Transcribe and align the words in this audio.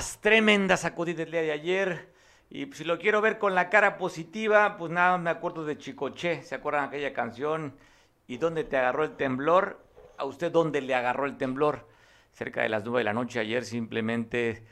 Tremenda 0.00 0.78
sacudida 0.78 1.24
el 1.24 1.30
día 1.30 1.42
de 1.42 1.52
ayer. 1.52 2.08
Y 2.48 2.72
si 2.72 2.84
lo 2.84 2.98
quiero 2.98 3.20
ver 3.20 3.38
con 3.38 3.54
la 3.54 3.68
cara 3.68 3.98
positiva, 3.98 4.78
pues 4.78 4.90
nada, 4.90 5.18
me 5.18 5.28
acuerdo 5.28 5.66
de 5.66 5.76
Chicoche. 5.76 6.42
¿Se 6.42 6.54
acuerdan 6.54 6.84
aquella 6.84 7.12
canción? 7.12 7.74
¿Y 8.26 8.38
dónde 8.38 8.64
te 8.64 8.78
agarró 8.78 9.04
el 9.04 9.16
temblor? 9.16 9.84
¿A 10.16 10.24
usted 10.24 10.50
dónde 10.50 10.80
le 10.80 10.94
agarró 10.94 11.26
el 11.26 11.36
temblor? 11.36 11.86
Cerca 12.32 12.62
de 12.62 12.70
las 12.70 12.82
nueve 12.82 13.00
de 13.00 13.04
la 13.04 13.12
noche 13.12 13.40
ayer 13.40 13.62
simplemente 13.64 14.64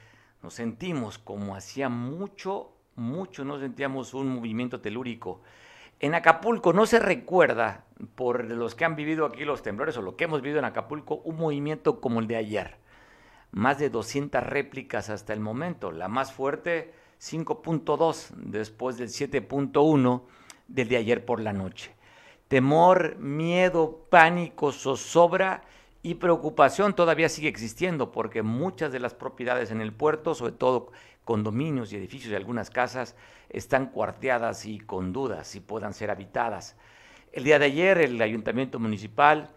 nos 0.42 0.54
sentimos 0.54 1.18
como 1.18 1.54
hacía 1.54 1.90
mucho, 1.90 2.72
mucho, 2.94 3.44
no 3.44 3.58
sentíamos 3.58 4.14
un 4.14 4.28
movimiento 4.28 4.80
telúrico. 4.80 5.42
En 6.00 6.14
Acapulco 6.14 6.72
no 6.72 6.86
se 6.86 7.00
recuerda, 7.00 7.84
por 8.14 8.44
los 8.46 8.74
que 8.74 8.86
han 8.86 8.96
vivido 8.96 9.26
aquí 9.26 9.44
los 9.44 9.62
temblores 9.62 9.96
o 9.98 10.02
lo 10.02 10.16
que 10.16 10.24
hemos 10.24 10.40
vivido 10.40 10.60
en 10.60 10.64
Acapulco, 10.64 11.16
un 11.16 11.36
movimiento 11.36 12.00
como 12.00 12.20
el 12.20 12.28
de 12.28 12.36
ayer. 12.36 12.87
Más 13.50 13.78
de 13.78 13.90
200 13.90 14.42
réplicas 14.42 15.10
hasta 15.10 15.32
el 15.32 15.40
momento. 15.40 15.90
La 15.90 16.08
más 16.08 16.32
fuerte, 16.32 16.92
5.2, 17.20 18.30
después 18.36 18.98
del 18.98 19.08
7.1 19.08 20.22
del 20.68 20.88
de 20.88 20.96
ayer 20.96 21.24
por 21.24 21.40
la 21.40 21.52
noche. 21.52 21.94
Temor, 22.48 23.16
miedo, 23.18 24.06
pánico, 24.10 24.72
zozobra 24.72 25.62
y 26.02 26.14
preocupación 26.14 26.94
todavía 26.94 27.28
sigue 27.28 27.48
existiendo 27.48 28.12
porque 28.12 28.42
muchas 28.42 28.92
de 28.92 29.00
las 29.00 29.14
propiedades 29.14 29.70
en 29.70 29.80
el 29.80 29.92
puerto, 29.92 30.34
sobre 30.34 30.52
todo 30.52 30.92
condominios 31.24 31.92
y 31.92 31.96
edificios 31.96 32.32
y 32.32 32.36
algunas 32.36 32.70
casas, 32.70 33.16
están 33.50 33.86
cuarteadas 33.86 34.64
y 34.64 34.78
con 34.78 35.12
dudas 35.12 35.46
si 35.48 35.60
puedan 35.60 35.92
ser 35.92 36.10
habitadas. 36.10 36.76
El 37.32 37.44
día 37.44 37.58
de 37.58 37.66
ayer 37.66 37.98
el 37.98 38.22
ayuntamiento 38.22 38.78
municipal 38.78 39.50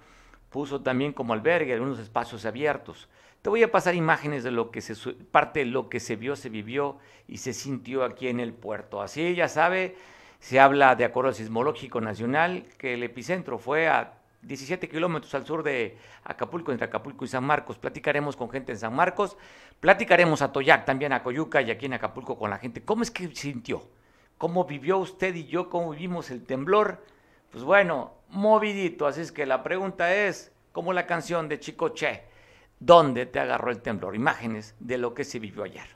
puso 0.49 0.82
también 0.82 1.13
como 1.13 1.34
albergue 1.34 1.73
algunos 1.73 1.99
espacios 1.99 2.46
abiertos. 2.46 3.08
Te 3.41 3.49
voy 3.49 3.63
a 3.63 3.71
pasar 3.71 3.95
imágenes 3.95 4.43
de 4.43 4.51
lo 4.51 4.70
que 4.70 4.81
se 4.81 4.95
parte 5.13 5.61
de 5.61 5.65
lo 5.65 5.89
que 5.89 5.99
se 5.99 6.15
vio, 6.15 6.35
se 6.35 6.49
vivió 6.49 6.99
y 7.27 7.37
se 7.37 7.53
sintió 7.53 8.03
aquí 8.03 8.27
en 8.27 8.39
el 8.39 8.53
puerto. 8.53 9.01
Así 9.01 9.34
ya 9.34 9.47
sabe, 9.47 9.95
se 10.39 10.59
habla 10.59 10.95
de 10.95 11.05
acuerdo 11.05 11.34
sismológico 11.34 12.01
nacional 12.01 12.65
que 12.77 12.93
el 12.93 13.01
epicentro 13.01 13.57
fue 13.57 13.87
a 13.87 14.13
17 14.43 14.87
kilómetros 14.87 15.34
al 15.34 15.47
sur 15.47 15.63
de 15.63 15.97
Acapulco, 16.23 16.71
entre 16.71 16.85
Acapulco 16.85 17.25
y 17.25 17.27
San 17.27 17.43
Marcos. 17.43 17.79
Platicaremos 17.79 18.35
con 18.35 18.51
gente 18.51 18.73
en 18.73 18.77
San 18.77 18.95
Marcos, 18.95 19.35
platicaremos 19.79 20.43
a 20.43 20.51
Toyac, 20.51 20.85
también 20.85 21.12
a 21.12 21.23
Coyuca 21.23 21.63
y 21.63 21.71
aquí 21.71 21.87
en 21.87 21.93
Acapulco 21.93 22.37
con 22.37 22.51
la 22.51 22.59
gente. 22.59 22.84
¿Cómo 22.84 23.01
es 23.01 23.09
que 23.09 23.35
sintió? 23.35 23.81
¿Cómo 24.37 24.65
vivió 24.65 24.99
usted 24.99 25.34
y 25.34 25.47
yo? 25.47 25.67
¿Cómo 25.67 25.91
vivimos 25.91 26.29
el 26.29 26.43
temblor? 26.43 27.03
Pues 27.49 27.63
bueno, 27.63 28.13
movidito. 28.29 29.07
Así 29.07 29.21
es 29.21 29.31
que 29.31 29.47
la 29.47 29.63
pregunta 29.63 30.13
es, 30.13 30.51
como 30.71 30.93
la 30.93 31.07
canción 31.07 31.49
de 31.49 31.59
Chico 31.59 31.89
Che, 31.89 32.29
¿dónde 32.82 33.27
te 33.27 33.40
agarró 33.40 33.71
el 33.71 33.82
temblor? 33.82 34.15
Imágenes 34.15 34.76
de 34.79 34.98
lo 34.98 35.13
que 35.13 35.24
se 35.24 35.40
vivió 35.40 35.63
ayer. 35.63 35.87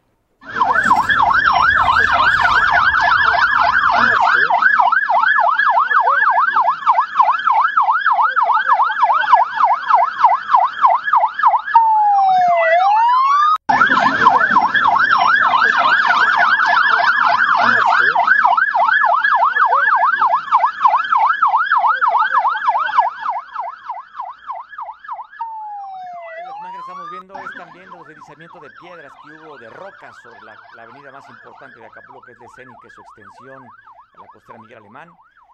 de 28.61 28.69
piedras 28.69 29.11
que 29.23 29.31
hubo 29.31 29.57
de 29.57 29.69
rocas 29.69 30.15
sobre 30.23 30.39
la, 30.41 30.85
avenida 31.05 31.11
más 31.11 31.29
importante 31.29 31.79
de 31.79 31.85
Acapulco, 31.85 32.21
que 32.23 32.31
es 32.31 32.39
de 32.39 32.45
que 32.81 32.89
su 32.89 33.01
extensión 33.01 33.63
a 33.63 34.21
la 34.21 34.27
costera 34.27 34.59
Miguel 34.59 34.77
Alemán, 34.79 35.09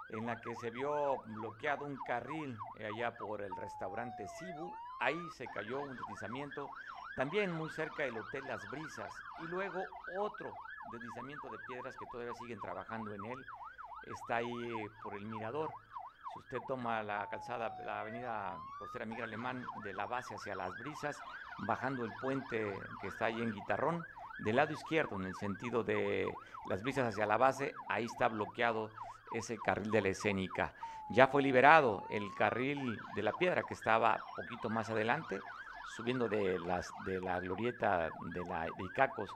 en 0.10 0.26
la 0.26 0.40
que 0.40 0.56
se 0.56 0.70
vio 0.70 1.18
bloqueado 1.26 1.86
un 1.86 1.98
carril 2.06 2.58
allá 2.80 3.16
por 3.18 3.42
el 3.42 3.56
restaurante 3.56 4.26
Cibu. 4.40 4.74
Ahí 5.00 5.20
se 5.38 5.46
cayó 5.48 5.82
un 5.82 5.96
deslizamiento, 5.96 6.70
también 7.16 7.52
muy 7.54 7.70
cerca 7.70 8.04
del 8.04 8.18
Hotel 8.18 8.44
Las 8.48 8.70
Brisas. 8.70 9.14
Y 9.44 9.48
luego 9.48 9.82
otro 10.20 10.54
deslizamiento 10.92 11.50
de 11.50 11.58
piedras 11.68 11.96
que 11.98 12.06
todavía 12.12 12.34
siguen 12.36 12.60
trabajando 12.60 13.14
en 13.14 13.26
él, 13.26 13.46
está 14.06 14.38
ahí 14.38 14.86
por 15.04 15.16
el 15.16 15.26
mirador. 15.26 15.70
Si 16.34 16.40
usted 16.40 16.60
toma 16.68 17.04
la 17.04 17.28
calzada, 17.30 17.76
la 17.86 18.02
avenida 18.02 18.58
Costera 18.80 19.06
Miguel 19.06 19.26
Alemán, 19.26 19.66
de 19.84 19.94
la 19.94 20.06
base 20.06 20.34
hacia 20.36 20.56
Las 20.56 20.72
Brisas, 20.80 21.18
bajando 21.68 22.06
el 22.06 22.12
puente 22.22 22.74
que 23.02 23.08
está 23.08 23.26
ahí 23.26 23.42
en 23.42 23.52
Guitarrón, 23.52 24.04
del 24.44 24.56
lado 24.56 24.74
izquierdo, 24.74 25.16
en 25.16 25.26
el 25.26 25.36
sentido 25.36 25.84
de 25.84 26.28
Las 26.70 26.82
Brisas 26.84 27.08
hacia 27.08 27.26
la 27.26 27.38
base, 27.38 27.74
ahí 27.90 28.06
está 28.06 28.28
bloqueado 28.28 28.90
ese 29.34 29.58
carril 29.58 29.92
de 29.92 30.02
la 30.02 30.10
escénica. 30.10 30.74
Ya 31.10 31.28
fue 31.28 31.42
liberado 31.42 32.06
el 32.10 32.34
carril 32.36 32.98
de 33.16 33.24
la 33.24 33.34
piedra 33.34 33.64
que 33.64 33.74
estaba 33.74 34.24
poquito 34.36 34.70
más 34.70 34.90
adelante, 34.90 35.40
subiendo 35.96 36.30
de, 36.30 36.60
las, 36.60 36.92
de 37.06 37.20
la 37.20 37.40
glorieta 37.40 38.10
de, 38.34 38.46
la, 38.46 38.64
de 38.64 38.84
Icacos 38.92 39.30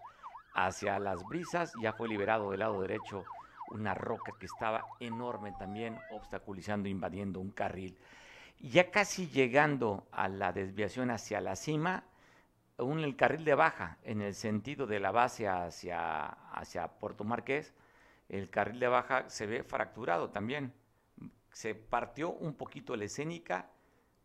hacia 0.54 1.00
las 1.00 1.24
brisas, 1.26 1.74
ya 1.82 1.94
fue 1.94 2.08
liberado 2.08 2.52
del 2.52 2.62
lado 2.62 2.82
derecho 2.82 3.26
una 3.72 3.94
roca 3.94 4.34
que 4.40 4.46
estaba 4.46 4.86
enorme 5.00 5.54
también, 5.58 5.98
obstaculizando, 6.12 6.88
invadiendo 6.88 7.40
un 7.40 7.52
carril. 7.52 7.98
Ya 8.60 8.90
casi 8.90 9.28
llegando 9.28 10.08
a 10.12 10.30
la 10.30 10.54
desviación 10.54 11.12
hacia 11.12 11.42
la 11.42 11.56
cima, 11.56 12.04
un, 12.78 13.00
el 13.00 13.16
carril 13.16 13.46
de 13.46 13.56
baja, 13.56 13.98
en 14.04 14.22
el 14.22 14.34
sentido 14.34 14.86
de 14.86 15.00
la 15.00 15.12
base 15.12 15.48
hacia, 15.48 16.26
hacia 16.26 16.88
Puerto 16.88 17.24
Marqués, 17.24 17.74
el 18.30 18.50
carril 18.50 18.80
de 18.80 18.88
baja 18.88 19.30
se 19.30 19.46
ve 19.46 19.64
fracturado 19.64 20.30
también. 20.30 20.74
Se 21.52 21.76
partió 21.76 22.32
un 22.32 22.56
poquito 22.56 22.96
la 22.96 23.06
escénica, 23.06 23.70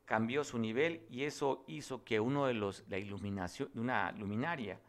cambió 0.04 0.42
su 0.42 0.58
nivel 0.58 1.06
y 1.08 1.24
eso 1.24 1.64
hizo 1.68 2.02
que 2.02 2.18
uno 2.18 2.46
de 2.46 2.54
los, 2.54 2.84
la 2.88 2.98
iluminación, 2.98 3.70
una 3.74 4.10
luminaria 4.12 4.80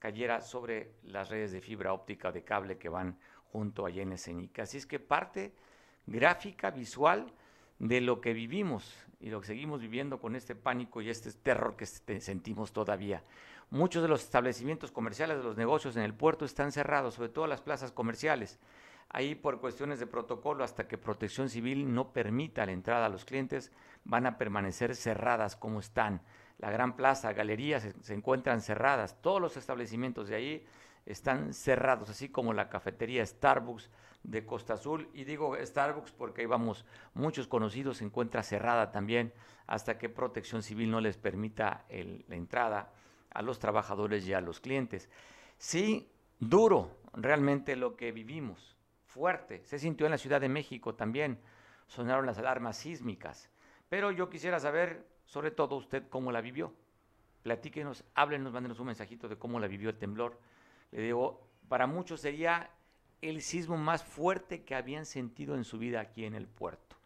cayera 0.00 0.40
sobre 0.40 0.94
las 1.04 1.28
redes 1.28 1.52
de 1.52 1.60
fibra 1.60 1.92
óptica 1.92 2.32
de 2.32 2.42
cable 2.42 2.76
que 2.78 2.88
van 2.88 3.18
junto 3.52 3.86
a 3.86 3.90
en 3.90 4.12
escénica. 4.12 4.64
Así 4.64 4.78
es 4.78 4.86
que 4.86 4.98
parte 4.98 5.54
gráfica, 6.06 6.70
visual 6.70 7.32
de 7.88 8.00
lo 8.00 8.22
que 8.22 8.32
vivimos 8.32 8.96
y 9.20 9.28
lo 9.28 9.42
que 9.42 9.46
seguimos 9.46 9.82
viviendo 9.82 10.18
con 10.18 10.36
este 10.36 10.54
pánico 10.54 11.02
y 11.02 11.10
este 11.10 11.30
terror 11.32 11.76
que 11.76 11.84
sentimos 11.84 12.72
todavía. 12.72 13.22
Muchos 13.68 14.02
de 14.02 14.08
los 14.08 14.22
establecimientos 14.22 14.90
comerciales, 14.90 15.36
de 15.36 15.42
los 15.42 15.58
negocios 15.58 15.94
en 15.96 16.02
el 16.02 16.14
puerto 16.14 16.46
están 16.46 16.72
cerrados, 16.72 17.14
sobre 17.14 17.28
todo 17.28 17.46
las 17.46 17.60
plazas 17.60 17.92
comerciales. 17.92 18.58
Ahí 19.10 19.34
por 19.34 19.60
cuestiones 19.60 20.00
de 20.00 20.06
protocolo, 20.06 20.64
hasta 20.64 20.88
que 20.88 20.96
Protección 20.96 21.50
Civil 21.50 21.92
no 21.92 22.12
permita 22.12 22.64
la 22.64 22.72
entrada 22.72 23.06
a 23.06 23.10
los 23.10 23.26
clientes, 23.26 23.70
van 24.04 24.24
a 24.26 24.38
permanecer 24.38 24.96
cerradas 24.96 25.54
como 25.54 25.80
están. 25.80 26.22
La 26.58 26.70
gran 26.70 26.96
plaza, 26.96 27.34
galerías 27.34 27.82
se, 27.82 27.92
se 28.02 28.14
encuentran 28.14 28.62
cerradas. 28.62 29.20
Todos 29.20 29.42
los 29.42 29.58
establecimientos 29.58 30.28
de 30.28 30.36
ahí 30.36 30.66
están 31.04 31.52
cerrados, 31.52 32.08
así 32.08 32.30
como 32.30 32.54
la 32.54 32.70
cafetería 32.70 33.26
Starbucks 33.26 33.90
de 34.24 34.44
Costa 34.44 34.74
Azul. 34.74 35.08
Y 35.14 35.24
digo 35.24 35.56
Starbucks 35.56 36.12
porque 36.12 36.42
ahí 36.42 36.46
vamos, 36.46 36.84
muchos 37.14 37.46
conocidos 37.46 37.98
se 37.98 38.04
encuentra 38.04 38.42
cerrada 38.42 38.90
también 38.90 39.32
hasta 39.66 39.96
que 39.96 40.08
Protección 40.08 40.62
Civil 40.62 40.90
no 40.90 41.00
les 41.00 41.16
permita 41.16 41.84
la 41.88 42.34
entrada 42.34 42.92
a 43.30 43.42
los 43.42 43.58
trabajadores 43.58 44.26
y 44.26 44.32
a 44.32 44.40
los 44.40 44.60
clientes. 44.60 45.08
Sí, 45.56 46.10
duro 46.40 46.98
realmente 47.12 47.76
lo 47.76 47.96
que 47.96 48.10
vivimos, 48.10 48.76
fuerte. 49.06 49.64
Se 49.64 49.78
sintió 49.78 50.06
en 50.06 50.12
la 50.12 50.18
Ciudad 50.18 50.40
de 50.40 50.48
México 50.48 50.94
también, 50.94 51.38
sonaron 51.86 52.26
las 52.26 52.38
alarmas 52.38 52.76
sísmicas. 52.76 53.50
Pero 53.88 54.10
yo 54.10 54.28
quisiera 54.28 54.58
saber, 54.58 55.06
sobre 55.24 55.52
todo 55.52 55.76
usted, 55.76 56.08
cómo 56.08 56.32
la 56.32 56.40
vivió. 56.40 56.74
Platíquenos, 57.42 58.04
háblenos, 58.14 58.52
mándenos 58.52 58.80
un 58.80 58.86
mensajito 58.86 59.28
de 59.28 59.36
cómo 59.36 59.60
la 59.60 59.68
vivió 59.68 59.90
el 59.90 59.98
temblor 59.98 60.40
le 60.94 61.02
digo, 61.02 61.40
para 61.68 61.88
muchos 61.88 62.20
sería 62.20 62.70
el 63.22 63.42
sismo 63.42 63.76
más 63.76 64.02
fuerte 64.02 64.64
que 64.64 64.74
habían 64.74 65.06
sentido 65.06 65.54
en 65.54 65.64
su 65.64 65.78
vida 65.78 66.00
aquí 66.00 66.24
en 66.24 66.34
el 66.34 66.46
puerto. 66.46 66.96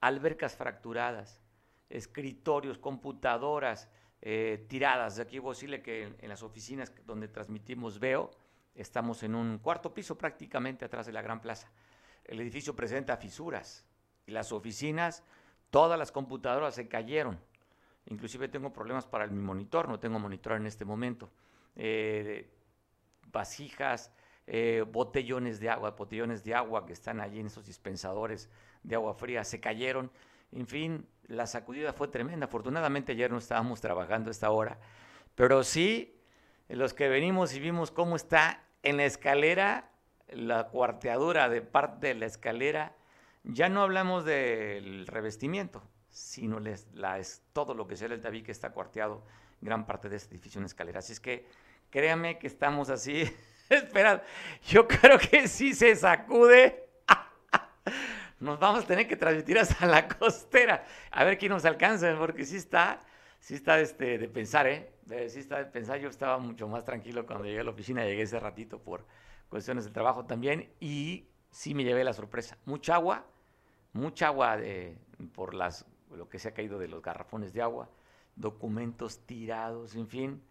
Albercas 0.00 0.56
fracturadas, 0.56 1.40
escritorios, 1.88 2.78
computadoras 2.78 3.88
eh, 4.20 4.66
tiradas. 4.68 5.18
Aquí 5.18 5.38
voy 5.38 5.50
a 5.50 5.54
decirle 5.54 5.82
que 5.82 6.14
en, 6.18 6.28
las 6.28 6.42
oficinas 6.42 6.92
donde 7.04 7.28
transmitimos 7.28 7.98
veo, 7.98 8.30
estamos 8.74 9.22
en 9.22 9.34
un 9.34 9.58
cuarto 9.58 9.92
piso 9.92 10.16
prácticamente 10.16 10.84
atrás 10.84 11.06
de 11.06 11.12
la 11.12 11.22
gran 11.22 11.40
plaza. 11.40 11.70
El 12.24 12.40
edificio 12.40 12.74
presenta 12.74 13.16
fisuras 13.16 13.84
y 14.26 14.30
las 14.30 14.52
oficinas, 14.52 15.24
todas 15.70 15.98
las 15.98 16.12
computadoras 16.12 16.74
se 16.74 16.88
cayeron. 16.88 17.38
Inclusive 18.06 18.48
tengo 18.48 18.72
problemas 18.72 19.06
para 19.06 19.26
mi 19.26 19.40
monitor, 19.40 19.88
no 19.88 19.98
tengo 19.98 20.18
monitor 20.18 20.52
en 20.52 20.66
este 20.66 20.84
momento. 20.84 21.30
Eh, 21.74 22.48
vasijas, 23.26 24.12
eh, 24.46 24.84
botellones 24.90 25.60
de 25.60 25.70
agua, 25.70 25.92
botellones 25.92 26.44
de 26.44 26.54
agua 26.54 26.84
que 26.86 26.92
están 26.92 27.20
allí 27.20 27.40
en 27.40 27.46
esos 27.46 27.66
dispensadores 27.66 28.50
de 28.82 28.94
agua 28.94 29.14
fría, 29.14 29.44
se 29.44 29.60
cayeron. 29.60 30.10
En 30.50 30.66
fin, 30.66 31.06
la 31.28 31.46
sacudida 31.46 31.92
fue 31.92 32.08
tremenda. 32.08 32.46
Afortunadamente 32.46 33.12
ayer 33.12 33.30
no 33.30 33.38
estábamos 33.38 33.80
trabajando 33.80 34.28
a 34.28 34.32
esta 34.32 34.50
hora, 34.50 34.78
pero 35.34 35.64
sí 35.64 36.18
los 36.68 36.94
que 36.94 37.08
venimos 37.08 37.54
y 37.54 37.60
vimos 37.60 37.90
cómo 37.90 38.16
está 38.16 38.64
en 38.82 38.96
la 38.96 39.04
escalera, 39.04 39.90
la 40.28 40.68
cuarteadura 40.68 41.48
de 41.48 41.62
parte 41.62 42.08
de 42.08 42.14
la 42.14 42.26
escalera, 42.26 42.96
ya 43.44 43.68
no 43.68 43.82
hablamos 43.82 44.24
del 44.24 45.06
revestimiento, 45.06 45.82
sino 46.08 46.60
les, 46.60 46.88
la, 46.94 47.18
es 47.18 47.42
todo 47.52 47.74
lo 47.74 47.86
que 47.86 47.96
sea 47.96 48.08
el 48.08 48.20
tabique 48.20 48.52
está 48.52 48.70
cuarteado, 48.70 49.24
gran 49.60 49.86
parte 49.86 50.08
de 50.08 50.16
este 50.16 50.34
edificio 50.34 50.58
en 50.60 50.66
escalera. 50.66 51.00
Así 51.00 51.12
es 51.12 51.20
que 51.20 51.46
créame 51.90 52.38
que 52.38 52.46
estamos 52.46 52.90
así. 52.90 53.24
Espera, 53.68 54.22
yo 54.66 54.86
creo 54.86 55.18
que 55.18 55.48
sí 55.48 55.74
se 55.74 55.94
sacude. 55.96 56.88
Nos 58.40 58.58
vamos 58.58 58.84
a 58.84 58.86
tener 58.86 59.06
que 59.06 59.16
transmitir 59.16 59.58
hasta 59.58 59.86
la 59.86 60.08
costera. 60.08 60.84
A 61.10 61.24
ver 61.24 61.38
quién 61.38 61.52
nos 61.52 61.64
alcanza, 61.64 62.16
porque 62.18 62.44
sí 62.44 62.56
está, 62.56 63.00
sí 63.38 63.54
está 63.54 63.78
este, 63.78 64.18
de 64.18 64.28
pensar, 64.28 64.66
¿eh? 64.66 64.92
sí 65.28 65.38
está 65.38 65.58
de 65.58 65.66
pensar. 65.66 66.00
Yo 66.00 66.08
estaba 66.08 66.38
mucho 66.38 66.66
más 66.66 66.84
tranquilo 66.84 67.24
cuando 67.24 67.44
llegué 67.44 67.60
a 67.60 67.64
la 67.64 67.70
oficina. 67.70 68.04
Llegué 68.04 68.22
ese 68.22 68.40
ratito 68.40 68.80
por 68.80 69.06
cuestiones 69.48 69.84
de 69.84 69.92
trabajo 69.92 70.24
también. 70.24 70.72
Y 70.80 71.28
sí 71.52 71.74
me 71.74 71.84
llevé 71.84 72.02
la 72.02 72.12
sorpresa. 72.12 72.58
Mucha 72.64 72.96
agua, 72.96 73.24
mucha 73.92 74.26
agua 74.26 74.56
de, 74.56 74.98
por 75.34 75.54
las, 75.54 75.86
lo 76.10 76.28
que 76.28 76.40
se 76.40 76.48
ha 76.48 76.54
caído 76.54 76.78
de 76.78 76.88
los 76.88 77.00
garrafones 77.00 77.52
de 77.52 77.62
agua, 77.62 77.88
documentos 78.34 79.24
tirados, 79.26 79.94
en 79.94 80.08
fin, 80.08 80.42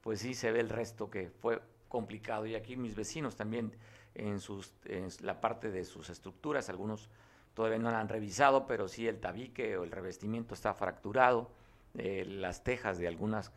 pues 0.00 0.20
sí 0.20 0.34
se 0.34 0.52
ve 0.52 0.60
el 0.60 0.68
resto 0.68 1.10
que 1.10 1.28
fue 1.28 1.60
complicado. 1.94 2.44
Y 2.44 2.56
aquí 2.56 2.76
mis 2.76 2.96
vecinos 2.96 3.36
también 3.36 3.70
en, 4.16 4.40
sus, 4.40 4.72
la 5.20 5.40
parte 5.40 5.70
de 5.70 5.84
sus 5.84 6.10
estructuras, 6.10 6.68
algunos 6.68 7.08
todavía 7.54 7.78
no 7.78 7.92
la 7.92 8.00
han 8.00 8.08
revisado, 8.08 8.66
pero 8.66 8.88
sí 8.88 9.06
el 9.06 9.20
tabique 9.20 9.76
o 9.76 9.84
el 9.84 9.92
revestimiento 9.92 10.54
está 10.54 10.74
fracturado, 10.74 11.52
eh, 11.96 12.24
las 12.26 12.64
tejas 12.64 12.98
de 12.98 13.06
algunas 13.06 13.52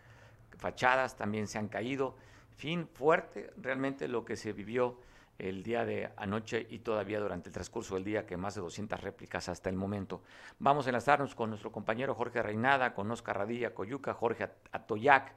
fachadas 0.56 1.18
también 1.18 1.48
se 1.48 1.58
han 1.58 1.68
caído. 1.68 2.16
Fin, 2.56 2.88
fuerte 2.94 3.50
realmente 3.58 4.08
lo 4.08 4.24
que 4.24 4.36
se 4.36 4.54
vivió 4.54 5.00
el 5.40 5.64
día 5.64 5.84
de 5.84 6.12
anoche 6.16 6.68
y 6.70 6.80
todavía 6.80 7.20
durante 7.20 7.50
el 7.50 7.54
transcurso 7.54 7.96
del 7.96 8.04
día, 8.04 8.28
que 8.28 8.38
más 8.38 8.54
de 8.54 8.62
200 8.62 9.02
réplicas 9.02 9.50
hasta 9.50 9.72
el 9.72 9.76
momento. 9.76 10.22
Vamos 10.60 10.86
a 10.86 10.90
enlazarnos 10.90 11.34
con 11.34 11.50
nuestro 11.50 11.72
compañero 11.72 12.14
Jorge 12.14 12.44
Reinada, 12.44 12.94
con 12.94 13.10
Oscar 13.10 13.40
Radilla 13.40 13.74
Coyuca, 13.74 14.14
Jorge 14.14 14.48
Atoyac. 14.72 15.34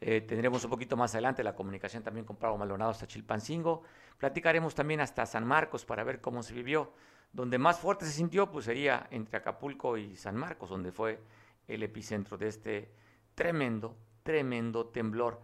Eh, 0.00 0.20
tendremos 0.20 0.62
un 0.64 0.70
poquito 0.70 0.96
más 0.96 1.14
adelante 1.14 1.42
la 1.42 1.56
comunicación 1.56 2.02
también 2.02 2.24
con 2.24 2.36
Pablo 2.36 2.56
Maldonado 2.58 2.92
hasta 2.92 3.06
Chilpancingo. 3.06 3.82
Platicaremos 4.16 4.74
también 4.74 5.00
hasta 5.00 5.26
San 5.26 5.46
Marcos 5.46 5.84
para 5.84 6.04
ver 6.04 6.20
cómo 6.20 6.42
se 6.42 6.54
vivió. 6.54 6.92
Donde 7.32 7.58
más 7.58 7.78
fuerte 7.78 8.06
se 8.06 8.12
sintió, 8.12 8.50
pues 8.50 8.64
sería 8.64 9.06
entre 9.10 9.38
Acapulco 9.38 9.96
y 9.96 10.16
San 10.16 10.36
Marcos, 10.36 10.70
donde 10.70 10.92
fue 10.92 11.20
el 11.66 11.82
epicentro 11.82 12.38
de 12.38 12.48
este 12.48 12.92
tremendo, 13.34 13.96
tremendo 14.22 14.86
temblor. 14.86 15.40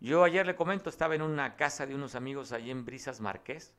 Yo 0.00 0.24
ayer 0.24 0.46
le 0.46 0.56
comento, 0.56 0.88
estaba 0.88 1.14
en 1.14 1.22
una 1.22 1.56
casa 1.56 1.86
de 1.86 1.94
unos 1.94 2.14
amigos 2.14 2.52
allí 2.52 2.70
en 2.70 2.84
Brisas 2.84 3.20
Marqués, 3.20 3.74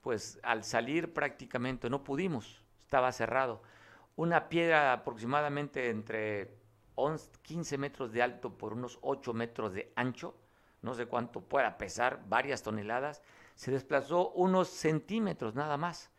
pues 0.00 0.38
al 0.42 0.64
salir 0.64 1.12
prácticamente 1.12 1.90
no 1.90 2.04
pudimos, 2.04 2.62
estaba 2.82 3.12
cerrado. 3.12 3.62
Una 4.16 4.48
piedra 4.48 4.92
aproximadamente 4.92 5.90
entre 5.90 6.57
11, 6.98 7.30
15 7.42 7.78
metros 7.78 8.12
de 8.12 8.22
alto 8.22 8.58
por 8.58 8.72
unos 8.72 8.98
8 9.02 9.32
metros 9.32 9.72
de 9.72 9.92
ancho, 9.94 10.34
no 10.82 10.94
sé 10.94 11.06
cuánto 11.06 11.40
pueda 11.40 11.78
pesar, 11.78 12.22
varias 12.28 12.62
toneladas, 12.62 13.22
se 13.54 13.70
desplazó 13.70 14.30
unos 14.30 14.68
centímetros 14.68 15.54
nada 15.54 15.76
más. 15.76 16.10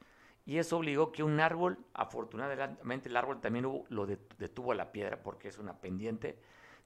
Y 0.45 0.57
eso 0.57 0.77
obligó 0.77 1.11
que 1.11 1.21
un 1.21 1.39
árbol, 1.39 1.77
afortunadamente 1.93 3.09
el 3.09 3.17
árbol 3.17 3.39
también 3.39 3.85
lo 3.89 4.05
detuvo 4.07 4.71
a 4.71 4.75
la 4.75 4.91
piedra 4.91 5.21
porque 5.21 5.49
es 5.49 5.59
una 5.59 5.79
pendiente, 5.79 6.39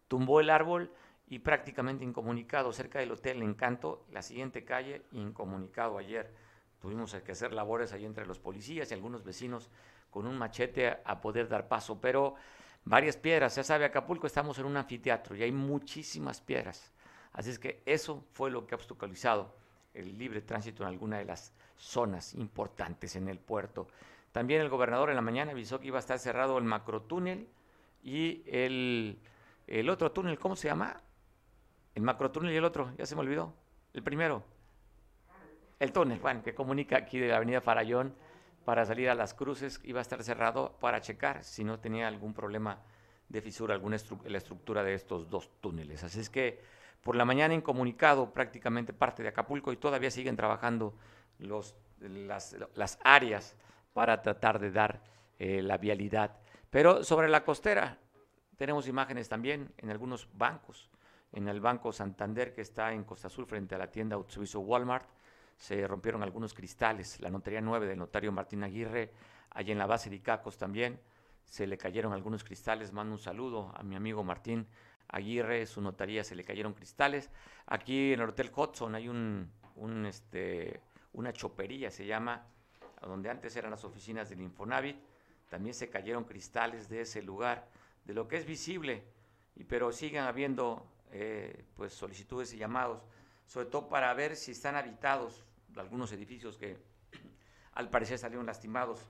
tumbó 0.08 0.40
el 0.40 0.50
árbol 0.50 0.92
y 1.28 1.40
prácticamente 1.40 2.04
incomunicado 2.04 2.74
cerca 2.74 3.00
del 3.00 3.12
Hotel 3.12 3.42
Encanto, 3.42 4.06
la 4.12 4.22
siguiente 4.22 4.66
calle, 4.66 5.04
incomunicado 5.12 5.98
ayer. 5.98 6.34
Tuvimos 6.82 7.14
que 7.16 7.32
hacer 7.32 7.54
labores 7.54 7.94
ahí 7.94 8.06
entre 8.06 8.26
los 8.26 8.40
policías 8.40 8.92
y 8.92 8.94
algunos 8.94 9.24
vecinos 9.24 9.70
con 10.10 10.28
un 10.28 10.38
machete 10.38 11.00
a, 11.06 11.22
poder 11.22 11.48
dar 11.48 11.68
paso, 11.68 12.00
pero 12.00 12.36
varias 12.86 13.18
piedras, 13.18 13.56
ya 13.56 13.64
sabe, 13.64 13.86
Acapulco 13.86 14.28
estamos 14.28 14.58
en 14.60 14.66
un 14.66 14.78
anfiteatro 14.78 15.36
y 15.36 15.44
hay 15.44 15.52
muchísimas 15.52 16.42
piedras. 16.42 16.92
Así 17.32 17.50
es 17.50 17.60
que 17.60 17.82
eso 17.86 18.24
fue 18.32 18.52
lo 18.52 18.68
que 18.68 18.76
ha 18.76 18.78
obstaculizado 18.78 19.56
el 19.94 20.18
libre 20.18 20.42
tránsito 20.42 20.84
en 20.84 20.90
alguna 20.90 21.18
de 21.18 21.26
las 21.26 21.54
zonas 21.78 22.34
importantes 22.34 23.16
en 23.16 23.28
el 23.28 23.40
puerto. 23.40 23.88
También 24.32 24.62
el 24.62 24.70
gobernador 24.70 25.10
en 25.10 25.16
la 25.16 25.22
mañana 25.22 25.52
avisó 25.52 25.80
que 25.80 25.88
iba 25.88 25.98
a 25.98 26.00
estar 26.00 26.18
cerrado 26.20 26.58
el 26.58 26.64
macrotúnel 26.64 27.48
y 28.02 28.44
el, 28.48 29.20
el 29.68 29.90
otro 29.90 30.12
túnel, 30.12 30.40
¿cómo 30.40 30.56
se 30.56 30.68
llama? 30.68 31.02
El 31.96 32.02
macrotúnel 32.02 32.52
y 32.52 32.58
el 32.58 32.66
otro, 32.66 32.92
ya 32.98 33.06
se 33.06 33.16
me 33.16 33.22
olvidó. 33.22 33.54
El 33.94 34.04
primero. 34.04 34.44
El 35.80 35.92
túnel, 35.92 36.20
bueno, 36.20 36.42
que 36.44 36.56
comunica 36.56 36.98
aquí 36.98 37.20
de 37.20 37.28
la 37.28 37.38
avenida 37.38 37.62
Farallón 37.62 38.16
para 38.66 38.86
salir 38.86 39.10
a 39.10 39.16
las 39.16 39.34
cruces, 39.34 39.80
iba 39.84 40.00
a 40.00 40.02
estar 40.02 40.24
cerrado 40.24 40.78
para 40.80 41.02
checar 41.02 41.44
si 41.44 41.64
no 41.64 41.80
tenía 41.80 42.08
algún 42.08 42.34
problema 42.34 42.80
de 43.30 43.42
fisura, 43.42 43.74
alguna 43.74 43.98
la 44.26 44.38
estructura 44.38 44.84
de 44.84 44.94
estos 44.94 45.30
dos 45.30 45.50
túneles. 45.60 46.04
Así 46.04 46.20
es 46.20 46.30
que 46.30 46.62
por 47.04 47.16
la 47.16 47.26
mañana 47.26 47.54
incomunicado 47.54 48.32
prácticamente 48.34 48.94
parte 48.94 49.24
de 49.24 49.30
Acapulco 49.30 49.74
y 49.74 49.78
todavía 49.78 50.12
siguen 50.12 50.36
trabajando 50.36 50.96
los, 51.40 51.76
las, 52.00 53.00
áreas 53.04 53.56
para 53.94 54.22
tratar 54.22 54.60
de 54.60 54.72
dar 54.72 55.02
eh, 55.40 55.62
la 55.62 55.78
vialidad. 55.78 56.38
Pero 56.70 57.04
sobre 57.04 57.28
la 57.30 57.44
costera 57.44 57.98
tenemos 58.58 58.88
imágenes 58.88 59.28
también 59.28 59.74
en 59.78 59.90
algunos 59.90 60.28
bancos 60.38 60.90
en 61.34 61.48
el 61.48 61.60
Banco 61.60 61.92
Santander 61.92 62.54
que 62.54 62.62
está 62.62 62.94
en 62.94 63.04
Costa 63.04 63.28
Azul 63.28 63.46
frente 63.46 63.76
a 63.76 63.78
la 63.78 63.92
tienda 63.92 64.16
autoservicio 64.16 64.62
Walmart. 64.62 65.08
Se 65.58 65.88
rompieron 65.88 66.24
algunos 66.24 66.54
cristales. 66.54 67.20
La 67.22 67.30
notaría 67.30 67.62
9 67.62 67.88
del 67.88 67.98
notario 67.98 68.32
Martín 68.32 68.64
Aguirre, 68.64 69.12
allí 69.52 69.72
en 69.72 69.78
la 69.78 69.86
base 69.86 70.10
de 70.10 70.18
Icacos 70.18 70.58
también, 70.58 71.00
se 71.46 71.68
le 71.68 71.78
cayeron 71.78 72.14
algunos 72.14 72.44
cristales. 72.44 72.92
Mando 72.92 73.14
un 73.14 73.20
saludo 73.20 73.72
a 73.76 73.84
mi 73.84 73.96
amigo 73.96 74.24
Martín 74.24 74.68
Aguirre, 75.08 75.66
su 75.66 75.82
notaría 75.82 76.24
se 76.24 76.36
le 76.36 76.44
cayeron 76.44 76.74
cristales. 76.74 77.30
Aquí 77.68 78.14
en 78.14 78.22
el 78.22 78.30
Hotel 78.30 78.52
Hudson 78.56 78.96
hay 78.96 79.08
un, 79.08 79.52
un 79.76 80.06
este, 80.06 80.82
una 81.14 81.32
chopería, 81.32 81.92
se 81.92 82.06
llama, 82.06 82.46
donde 83.02 83.30
antes 83.30 83.56
eran 83.56 83.72
las 83.72 83.84
oficinas 83.86 84.30
del 84.30 84.42
Infonavit. 84.42 84.98
También 85.50 85.76
se 85.76 85.90
cayeron 85.90 86.24
cristales 86.24 86.90
de 86.90 87.02
ese 87.02 87.22
lugar, 87.22 87.68
de 88.06 88.14
lo 88.14 88.28
que 88.28 88.38
es 88.38 88.46
visible, 88.46 89.04
y, 89.56 89.64
pero 89.64 89.92
siguen 89.92 90.24
habiendo 90.24 90.88
eh, 91.12 91.64
pues 91.76 91.94
solicitudes 91.94 92.54
y 92.54 92.58
llamados, 92.58 93.04
sobre 93.46 93.68
todo 93.68 93.90
para 93.90 94.14
ver 94.14 94.36
si 94.36 94.52
están 94.52 94.76
habitados 94.76 95.46
algunos 95.80 96.12
edificios 96.12 96.58
que 96.58 96.78
al 97.74 97.90
parecer 97.90 98.18
salieron 98.18 98.46
lastimados, 98.46 99.08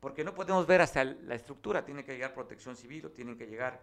porque 0.00 0.24
no 0.24 0.34
podemos 0.34 0.66
ver 0.66 0.80
hasta 0.80 1.04
la 1.04 1.34
estructura, 1.34 1.84
tiene 1.84 2.04
que 2.04 2.12
llegar 2.12 2.34
protección 2.34 2.76
civil 2.76 3.06
o 3.06 3.10
tienen 3.10 3.36
que 3.36 3.46
llegar 3.46 3.80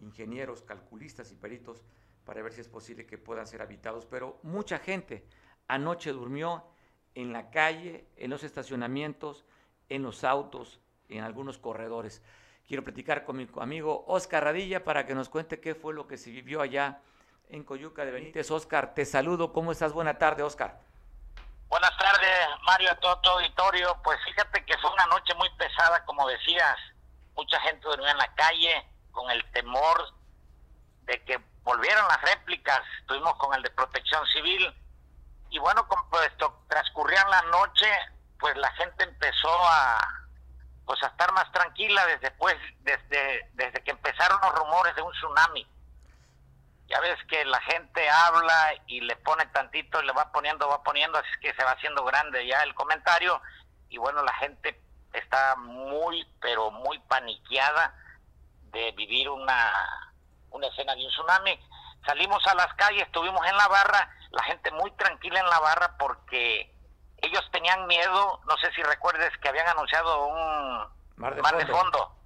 ingenieros, 0.00 0.62
calculistas 0.62 1.32
y 1.32 1.34
peritos 1.34 1.82
para 2.24 2.42
ver 2.42 2.52
si 2.52 2.60
es 2.60 2.68
posible 2.68 3.06
que 3.06 3.18
puedan 3.18 3.46
ser 3.46 3.62
habitados, 3.62 4.06
pero 4.06 4.38
mucha 4.42 4.78
gente 4.78 5.24
anoche 5.66 6.12
durmió 6.12 6.64
en 7.14 7.32
la 7.32 7.50
calle, 7.50 8.06
en 8.16 8.30
los 8.30 8.44
estacionamientos, 8.44 9.44
en 9.88 10.02
los 10.02 10.24
autos, 10.24 10.80
en 11.08 11.24
algunos 11.24 11.58
corredores. 11.58 12.22
Quiero 12.66 12.84
platicar 12.84 13.24
con 13.24 13.36
mi 13.36 13.48
amigo 13.56 14.04
Oscar 14.06 14.44
Radilla 14.44 14.84
para 14.84 15.06
que 15.06 15.14
nos 15.14 15.28
cuente 15.28 15.58
qué 15.58 15.74
fue 15.74 15.94
lo 15.94 16.06
que 16.06 16.18
se 16.18 16.30
vivió 16.30 16.60
allá 16.60 17.00
en 17.50 17.64
Coyuca 17.64 18.04
de 18.04 18.10
Benítez. 18.10 18.50
Oscar, 18.50 18.94
te 18.94 19.04
saludo. 19.04 19.52
¿Cómo 19.52 19.72
estás? 19.72 19.92
Buena 19.92 20.18
tarde, 20.18 20.42
Oscar. 20.42 20.78
Buenas 21.68 21.96
tardes, 21.98 22.48
Mario, 22.64 22.90
a 22.90 22.94
todo 22.96 23.18
tu 23.20 23.30
auditorio. 23.30 23.96
Pues 24.02 24.18
fíjate 24.24 24.64
que 24.64 24.76
fue 24.78 24.92
una 24.92 25.06
noche 25.06 25.34
muy 25.34 25.50
pesada, 25.56 26.04
como 26.04 26.26
decías. 26.28 26.76
Mucha 27.34 27.60
gente 27.60 27.86
dormía 27.86 28.10
en 28.10 28.18
la 28.18 28.34
calle 28.34 28.86
con 29.12 29.30
el 29.30 29.44
temor 29.52 30.12
de 31.02 31.22
que 31.24 31.38
volvieran 31.62 32.06
las 32.08 32.20
réplicas. 32.22 32.80
Estuvimos 33.00 33.34
con 33.36 33.54
el 33.54 33.62
de 33.62 33.70
protección 33.70 34.26
civil. 34.28 34.74
Y 35.50 35.58
bueno, 35.58 35.86
como 35.88 36.20
esto 36.20 36.64
transcurrían 36.68 37.30
la 37.30 37.42
noche, 37.42 37.90
pues 38.38 38.56
la 38.56 38.70
gente 38.72 39.04
empezó 39.04 39.50
a 39.50 39.98
pues 40.84 41.02
a 41.02 41.08
estar 41.08 41.30
más 41.32 41.52
tranquila 41.52 42.06
desde 42.06 42.30
pues, 42.32 42.56
desde, 42.80 43.50
desde 43.52 43.84
que 43.84 43.90
empezaron 43.90 44.40
los 44.40 44.54
rumores 44.54 44.96
de 44.96 45.02
un 45.02 45.12
tsunami. 45.12 45.66
Ya 46.88 47.00
ves 47.00 47.18
que 47.28 47.44
la 47.44 47.60
gente 47.60 48.08
habla 48.08 48.74
y 48.86 49.00
le 49.00 49.14
pone 49.16 49.44
tantito 49.46 50.02
y 50.02 50.06
le 50.06 50.12
va 50.12 50.32
poniendo, 50.32 50.68
va 50.68 50.82
poniendo, 50.82 51.18
así 51.18 51.28
que 51.40 51.54
se 51.54 51.62
va 51.62 51.72
haciendo 51.72 52.04
grande 52.04 52.46
ya 52.46 52.62
el 52.62 52.74
comentario. 52.74 53.40
Y 53.90 53.98
bueno, 53.98 54.22
la 54.22 54.32
gente 54.34 54.80
está 55.12 55.54
muy, 55.56 56.26
pero 56.40 56.70
muy 56.70 56.98
paniqueada 57.00 57.94
de 58.72 58.92
vivir 58.92 59.28
una, 59.28 60.12
una 60.50 60.66
escena 60.68 60.94
de 60.94 61.04
un 61.04 61.10
tsunami. 61.10 61.60
Salimos 62.06 62.46
a 62.46 62.54
las 62.54 62.72
calles, 62.74 63.02
estuvimos 63.02 63.46
en 63.46 63.56
la 63.56 63.68
barra, 63.68 64.10
la 64.30 64.42
gente 64.44 64.70
muy 64.70 64.90
tranquila 64.92 65.40
en 65.40 65.48
la 65.48 65.60
barra 65.60 65.96
porque 65.98 66.72
ellos 67.18 67.46
tenían 67.52 67.86
miedo, 67.86 68.40
no 68.46 68.56
sé 68.58 68.72
si 68.72 68.82
recuerdes 68.82 69.36
que 69.38 69.48
habían 69.48 69.68
anunciado 69.68 70.26
un 70.26 70.88
mar 71.16 71.34
de, 71.34 71.66
fondo. 71.66 72.17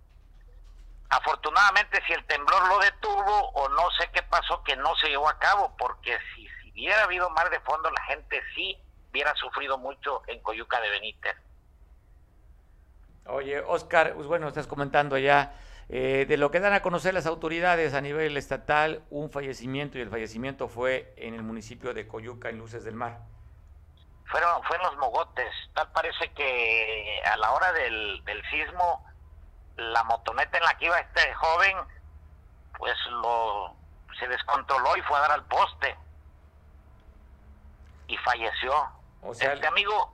Afortunadamente 1.12 2.02
si 2.06 2.14
el 2.14 2.24
temblor 2.24 2.66
lo 2.68 2.78
detuvo 2.78 3.50
o 3.50 3.68
no 3.68 3.90
sé 3.98 4.08
qué 4.12 4.22
pasó 4.22 4.62
que 4.64 4.74
no 4.76 4.96
se 4.96 5.08
llevó 5.08 5.28
a 5.28 5.38
cabo, 5.38 5.74
porque 5.76 6.18
si, 6.34 6.48
si 6.48 6.70
hubiera 6.72 7.04
habido 7.04 7.28
mar 7.30 7.50
de 7.50 7.60
fondo 7.60 7.90
la 7.90 8.02
gente 8.04 8.42
sí 8.54 8.78
hubiera 9.10 9.34
sufrido 9.34 9.76
mucho 9.76 10.22
en 10.26 10.40
Coyuca 10.40 10.80
de 10.80 10.90
Benítez. 10.90 11.36
Oye, 13.26 13.60
Oscar, 13.60 14.14
pues 14.14 14.26
bueno, 14.26 14.48
estás 14.48 14.66
comentando 14.66 15.18
ya 15.18 15.54
eh, 15.90 16.24
de 16.26 16.38
lo 16.38 16.50
que 16.50 16.60
dan 16.60 16.72
a 16.72 16.80
conocer 16.80 17.12
las 17.12 17.26
autoridades 17.26 17.92
a 17.92 18.00
nivel 18.00 18.38
estatal, 18.38 19.02
un 19.10 19.30
fallecimiento 19.30 19.98
y 19.98 20.00
el 20.00 20.08
fallecimiento 20.08 20.66
fue 20.66 21.12
en 21.18 21.34
el 21.34 21.42
municipio 21.42 21.92
de 21.92 22.08
Coyuca, 22.08 22.48
en 22.48 22.56
Luces 22.56 22.84
del 22.84 22.94
Mar. 22.94 23.18
Fueron, 24.24 24.62
fue 24.62 24.78
en 24.78 24.82
los 24.84 24.96
mogotes. 24.96 25.52
Tal 25.74 25.92
parece 25.92 26.30
que 26.30 27.20
a 27.26 27.36
la 27.36 27.52
hora 27.52 27.70
del, 27.74 28.24
del 28.24 28.42
sismo, 28.48 29.04
la 29.76 30.04
motoneta 30.04 30.58
en 30.58 30.64
la 30.64 30.74
que 30.78 30.86
iba 30.86 30.98
este 30.98 31.34
joven, 31.34 31.76
pues 32.78 32.94
lo 33.10 33.74
se 34.18 34.28
descontroló 34.28 34.96
y 34.96 35.02
fue 35.02 35.16
a 35.18 35.22
dar 35.22 35.32
al 35.32 35.44
poste 35.44 35.96
y 38.06 38.16
falleció. 38.18 38.72
O 39.22 39.34
sea, 39.34 39.52
este 39.54 39.66
amigo, 39.66 40.12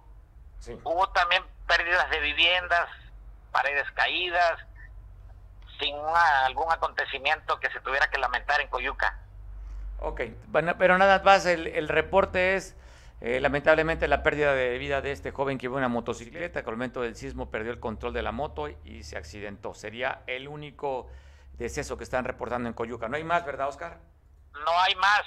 hubo 0.85 1.09
también 1.11 1.43
pérdidas 1.67 2.09
de 2.11 2.21
viviendas, 2.21 2.89
paredes 3.51 3.91
caídas, 3.93 4.61
sin 5.79 5.95
algún 6.45 6.71
acontecimiento 6.73 7.59
que 7.61 7.71
se 7.71 7.81
tuviera 7.81 8.09
que 8.09 8.19
lamentar 8.19 8.61
en 8.61 8.69
Coyuca. 8.69 9.19
Ok, 10.01 10.23
bueno, 10.47 10.77
pero 10.79 10.97
nada 10.99 11.21
más, 11.25 11.47
el, 11.47 11.89
reporte 11.89 12.55
es 12.55 12.77
eh, 13.21 13.41
lamentablemente 13.41 14.07
la 14.07 14.23
pérdida 14.23 14.55
de 14.55 14.79
vida 14.79 15.01
de 15.01 15.11
este 15.11 15.33
joven 15.33 15.59
que 15.59 15.67
iba 15.67 15.75
en 15.75 15.79
una 15.79 15.89
motocicleta, 15.89 16.63
que 16.63 16.71
al 16.71 16.77
momento 16.77 17.01
del 17.01 17.17
sismo 17.17 17.51
perdió 17.51 17.73
el 17.73 17.81
control 17.81 18.13
de 18.13 18.23
la 18.23 18.31
moto 18.31 18.69
y 18.69 19.03
se 19.03 19.17
accidentó. 19.17 19.75
Sería 19.75 20.23
el 20.27 20.47
único 20.47 21.11
deceso 21.55 21.99
que 21.99 22.05
están 22.05 22.25
reportando 22.25 22.69
en 22.69 22.75
Coyuca. 22.75 23.09
¿No 23.09 23.17
hay 23.17 23.25
más, 23.25 23.45
verdad, 23.45 23.69
Oscar? 23.69 23.99
No 24.53 24.81
hay 24.81 24.95
más. 24.95 25.23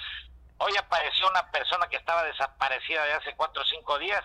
Hoy 0.56 0.72
apareció 0.78 1.28
una 1.28 1.50
persona 1.50 1.86
que 1.88 1.96
estaba 1.96 2.24
desaparecida 2.24 3.04
de 3.04 3.12
hace 3.12 3.34
cuatro 3.36 3.62
o 3.62 3.66
cinco 3.66 3.98
días, 3.98 4.22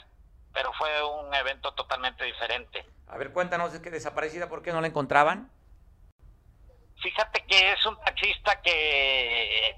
pero 0.54 0.72
fue 0.74 1.04
un 1.04 1.34
evento 1.34 1.74
totalmente 1.74 2.24
diferente. 2.24 2.86
A 3.08 3.18
ver, 3.18 3.34
cuéntanos, 3.34 3.74
¿es 3.74 3.82
que 3.82 3.92
desaparecida? 3.92 4.48
¿Por 4.48 4.62
qué 4.62 4.72
no 4.72 4.80
la 4.80 4.88
encontraban? 4.88 5.52
Fíjate 7.02 7.46
que 7.46 7.74
es 7.74 7.86
un 7.86 8.00
taxista 8.02 8.62
que 8.62 9.76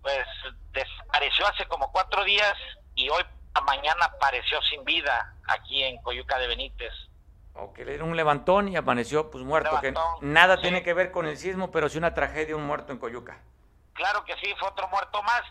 pues 0.00 0.26
desapareció 0.72 1.46
hace 1.46 1.66
como 1.66 1.90
cuatro 1.92 2.24
días 2.24 2.54
y 2.94 3.08
hoy 3.08 3.22
a 3.54 3.60
mañana 3.62 4.06
apareció 4.06 4.60
sin 4.62 4.84
vida 4.84 5.34
aquí 5.46 5.82
en 5.82 6.00
Coyuca 6.02 6.38
de 6.38 6.46
Benítez. 6.48 6.92
Ok, 7.54 7.78
le 7.78 7.90
dieron 7.90 8.10
un 8.10 8.16
levantón 8.16 8.68
y 8.68 8.76
amaneció 8.76 9.30
pues 9.30 9.44
muerto, 9.44 9.78
que 9.80 9.94
nada 10.22 10.60
tiene 10.60 10.82
que 10.82 10.94
ver 10.94 11.10
con 11.10 11.26
el 11.26 11.36
sismo, 11.36 11.70
pero 11.70 11.88
sí 11.88 11.98
una 11.98 12.14
tragedia, 12.14 12.56
un 12.56 12.66
muerto 12.66 12.92
en 12.92 12.98
Coyuca. 12.98 13.38
Claro 13.92 14.24
que 14.24 14.34
sí, 14.36 14.54
fue 14.58 14.68
otro 14.68 14.88
muerto 14.88 15.22
más 15.22 15.42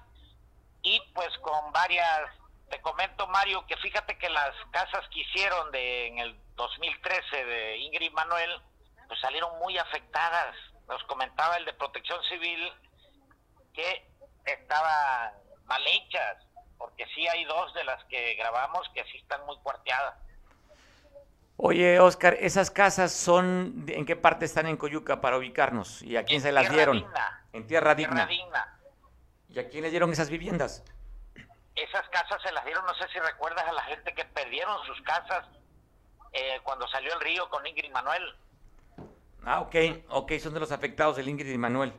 y 0.82 1.00
pues 1.14 1.30
con 1.40 1.72
varias, 1.72 2.22
te 2.70 2.82
comento 2.82 3.28
Mario, 3.28 3.66
que 3.68 3.78
fíjate 3.78 4.18
que 4.18 4.30
las 4.30 4.56
casas 4.72 5.08
que 5.10 5.20
hicieron 5.20 5.72
de, 5.72 6.08
en 6.08 6.20
el 6.20 6.36
2013 6.56 7.46
de 7.46 7.78
Ingrid 7.78 8.12
Manuel, 8.14 8.50
pues 9.08 9.20
salieron 9.20 9.60
muy 9.60 9.78
afectadas 9.78 10.56
nos 10.92 11.04
comentaba 11.06 11.56
el 11.56 11.64
de 11.64 11.74
protección 11.74 12.22
civil 12.26 12.70
que 13.74 14.06
estaban 14.46 15.32
mal 15.66 15.82
hechas, 15.88 16.36
porque 16.82 17.06
sí 17.14 17.28
hay 17.28 17.46
dos 17.46 17.72
de 17.76 17.84
las 17.84 18.04
que 18.06 18.34
grabamos 18.36 18.90
que 18.96 19.04
sí 19.06 19.20
están 19.20 19.46
muy 19.46 19.56
cuarteadas. 19.58 20.16
Oye, 21.58 22.00
Oscar, 22.00 22.36
¿esas 22.40 22.72
casas 22.72 23.12
son, 23.12 23.86
en 23.88 24.04
qué 24.08 24.16
parte 24.16 24.46
están 24.46 24.66
en 24.66 24.78
Coyuca 24.78 25.22
para 25.22 25.38
ubicarnos? 25.38 26.02
¿Y 26.02 26.18
a 26.18 26.26
quién 26.26 26.42
se 26.42 26.52
las 26.52 26.72
dieron? 26.72 27.06
En 27.54 27.68
tierra 27.68 27.94
digna. 27.94 28.26
digna. 28.26 28.80
¿Y 29.50 29.60
a 29.60 29.70
quién 29.70 29.84
le 29.84 29.92
dieron 29.92 30.12
esas 30.12 30.32
viviendas? 30.32 30.84
Esas 31.76 32.10
casas 32.10 32.42
se 32.42 32.52
las 32.52 32.66
dieron, 32.66 32.84
no 32.84 32.96
sé 32.96 33.08
si 33.14 33.20
recuerdas 33.20 33.64
a 33.68 33.74
la 33.74 33.84
gente 33.84 34.12
que 34.16 34.26
perdieron 34.26 34.84
sus 34.86 35.00
casas 35.02 35.46
eh, 36.34 36.60
cuando 36.64 36.88
salió 36.88 37.14
el 37.14 37.20
río 37.20 37.48
con 37.50 37.66
Ingrid 37.68 37.92
Manuel. 37.92 38.36
Ah, 39.46 39.60
ok, 39.60 39.76
ok, 40.10 40.32
son 40.40 40.56
de 40.56 40.60
los 40.60 40.72
afectados 40.72 41.20
el 41.20 41.30
Ingrid 41.30 41.52
y 41.52 41.58
Manuel. 41.60 41.94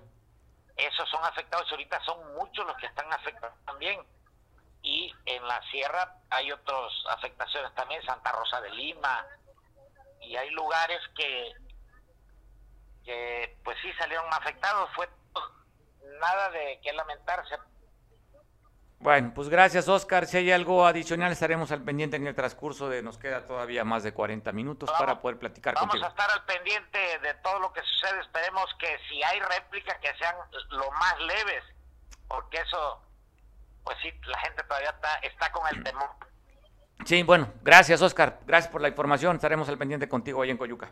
Esos 0.77 1.09
son 1.09 1.23
afectados, 1.25 1.71
ahorita 1.71 2.03
son 2.05 2.35
muchos 2.35 2.67
los 2.67 2.77
que 2.79 2.87
están 2.87 3.12
afectados 3.12 3.55
también. 3.65 4.01
Y 4.83 5.15
en 5.27 5.47
la 5.47 5.62
sierra 5.71 6.17
hay 6.31 6.51
otras 6.51 6.93
afectaciones 7.11 7.73
también, 7.75 8.03
Santa 8.05 8.33
Rosa 8.33 8.61
de 8.61 8.71
Lima, 8.71 9.25
y 10.21 10.37
hay 10.37 10.51
lugares 10.51 11.01
que, 11.17 11.53
que 13.05 13.59
pues 13.62 13.79
sí 13.81 13.93
salieron 13.95 14.27
afectados, 14.33 14.91
fue 14.95 15.09
nada 16.21 16.51
de 16.51 16.81
que 16.83 16.93
lamentarse, 16.93 17.57
bueno, 19.03 19.33
pues 19.35 19.49
gracias 19.49 19.89
Oscar. 19.89 20.27
Si 20.27 20.37
hay 20.37 20.53
algo 20.53 20.87
adicional 20.87 21.33
estaremos 21.33 21.73
al 21.73 21.83
pendiente 21.83 22.17
en 22.17 22.27
el 22.29 22.37
transcurso 22.37 22.89
de 22.89 23.03
nos 23.03 23.19
queda 23.19 23.45
todavía 23.45 23.85
más 23.85 24.05
de 24.05 24.15
40 24.15 24.53
minutos 24.53 24.89
para 24.97 25.21
poder 25.21 25.41
platicar 25.41 25.75
vamos 25.75 25.91
contigo. 25.91 26.05
Vamos 26.05 26.21
a 26.21 26.23
estar 26.23 26.39
al 26.39 26.47
pendiente 26.47 27.19
de 27.19 27.35
todo 27.43 27.59
lo 27.59 27.73
que 27.73 27.81
sucede. 27.81 28.21
Esperemos 28.21 28.65
que 28.79 28.97
si 29.09 29.21
hay 29.25 29.41
réplicas 29.41 29.99
que 29.99 30.17
sean 30.19 30.37
lo 30.71 30.89
más 30.93 31.19
leves, 31.19 31.65
porque 32.29 32.59
eso, 32.59 33.03
pues 33.85 33.97
sí, 34.03 34.11
la 34.27 34.39
gente 34.39 34.62
todavía 34.65 34.91
está, 34.91 35.15
está 35.19 35.53
con 35.53 35.62
el 35.75 35.83
temor. 35.83 36.09
Sí, 37.05 37.23
bueno, 37.23 37.53
gracias 37.62 38.01
Oscar. 38.01 38.41
Gracias 38.47 38.71
por 38.71 38.81
la 38.81 38.89
información. 38.89 39.37
Estaremos 39.37 39.69
al 39.69 39.79
pendiente 39.79 40.09
contigo 40.09 40.43
ahí 40.43 40.51
en 40.51 40.57
Coyuca. 40.57 40.91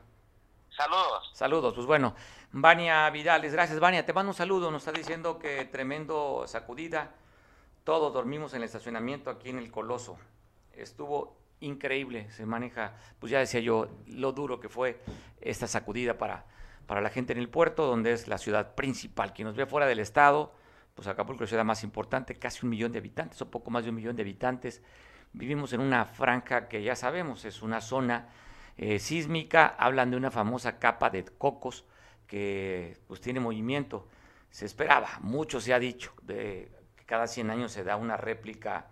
Saludos. 0.70 1.30
Saludos, 1.34 1.74
pues 1.74 1.86
bueno. 1.86 2.14
Vania 2.52 3.08
Vidales, 3.10 3.52
gracias 3.52 3.78
Vania. 3.78 4.04
Te 4.04 4.12
mando 4.12 4.30
un 4.30 4.34
saludo. 4.34 4.70
Nos 4.70 4.86
está 4.86 4.98
diciendo 4.98 5.38
que 5.38 5.64
tremendo 5.66 6.44
sacudida 6.46 7.10
todos 7.84 8.12
dormimos 8.12 8.52
en 8.54 8.58
el 8.58 8.64
estacionamiento 8.64 9.30
aquí 9.30 9.50
en 9.50 9.58
el 9.58 9.70
Coloso. 9.70 10.18
Estuvo 10.72 11.36
increíble, 11.60 12.30
se 12.30 12.46
maneja, 12.46 12.94
pues 13.18 13.30
ya 13.30 13.38
decía 13.38 13.60
yo, 13.60 13.88
lo 14.06 14.32
duro 14.32 14.60
que 14.60 14.68
fue 14.68 15.00
esta 15.40 15.66
sacudida 15.66 16.16
para, 16.18 16.44
para 16.86 17.00
la 17.00 17.10
gente 17.10 17.32
en 17.32 17.38
el 17.38 17.48
puerto, 17.48 17.86
donde 17.86 18.12
es 18.12 18.28
la 18.28 18.38
ciudad 18.38 18.74
principal. 18.74 19.32
Quien 19.32 19.46
nos 19.46 19.56
ve 19.56 19.66
fuera 19.66 19.86
del 19.86 19.98
estado, 19.98 20.52
pues 20.94 21.08
Acapulco 21.08 21.44
es 21.44 21.48
la 21.48 21.54
ciudad 21.54 21.64
más 21.64 21.84
importante, 21.84 22.34
casi 22.36 22.64
un 22.64 22.70
millón 22.70 22.92
de 22.92 22.98
habitantes, 22.98 23.40
o 23.42 23.50
poco 23.50 23.70
más 23.70 23.84
de 23.84 23.90
un 23.90 23.96
millón 23.96 24.16
de 24.16 24.22
habitantes. 24.22 24.82
Vivimos 25.32 25.72
en 25.72 25.80
una 25.80 26.04
franja 26.04 26.68
que 26.68 26.82
ya 26.82 26.96
sabemos, 26.96 27.44
es 27.44 27.62
una 27.62 27.80
zona 27.80 28.28
eh, 28.76 28.98
sísmica, 28.98 29.66
hablan 29.78 30.10
de 30.10 30.16
una 30.16 30.30
famosa 30.30 30.78
capa 30.78 31.10
de 31.10 31.24
cocos 31.24 31.84
que 32.26 32.96
pues 33.06 33.20
tiene 33.20 33.40
movimiento. 33.40 34.08
Se 34.50 34.66
esperaba, 34.66 35.08
mucho 35.20 35.60
se 35.60 35.72
ha 35.74 35.78
dicho, 35.78 36.12
de 36.22 36.70
cada 37.06 37.26
100 37.26 37.50
años 37.50 37.72
se 37.72 37.84
da 37.84 37.96
una 37.96 38.16
réplica 38.16 38.86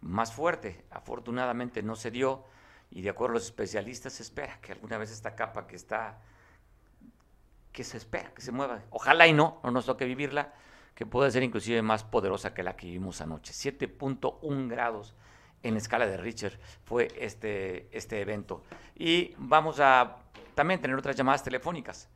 más 0.00 0.32
fuerte. 0.32 0.84
Afortunadamente 0.90 1.82
no 1.82 1.96
se 1.96 2.10
dio 2.10 2.44
y 2.90 3.02
de 3.02 3.10
acuerdo 3.10 3.32
a 3.32 3.34
los 3.34 3.44
especialistas 3.44 4.14
se 4.14 4.22
espera 4.22 4.58
que 4.60 4.72
alguna 4.72 4.98
vez 4.98 5.10
esta 5.10 5.34
capa 5.34 5.66
que 5.66 5.76
está, 5.76 6.18
que 7.72 7.84
se 7.84 7.96
espera 7.96 8.32
que 8.32 8.42
se 8.42 8.52
mueva, 8.52 8.82
ojalá 8.90 9.26
y 9.26 9.32
no, 9.32 9.60
no 9.64 9.70
nos 9.70 9.86
toque 9.86 10.04
vivirla, 10.04 10.52
que 10.96 11.06
pueda 11.06 11.30
ser 11.30 11.42
inclusive 11.42 11.82
más 11.82 12.02
poderosa 12.02 12.54
que 12.54 12.62
la 12.62 12.74
que 12.74 12.88
vimos 12.88 13.20
anoche. 13.20 13.52
7.1 13.52 14.68
grados 14.68 15.14
en 15.62 15.74
la 15.74 15.78
escala 15.78 16.06
de 16.06 16.16
Richter 16.16 16.58
fue 16.84 17.08
este, 17.20 17.86
este 17.96 18.20
evento. 18.20 18.64
Y 18.96 19.34
vamos 19.36 19.78
a 19.78 20.16
también 20.54 20.80
tener 20.80 20.96
otras 20.96 21.14
llamadas 21.14 21.44
telefónicas 21.44 22.08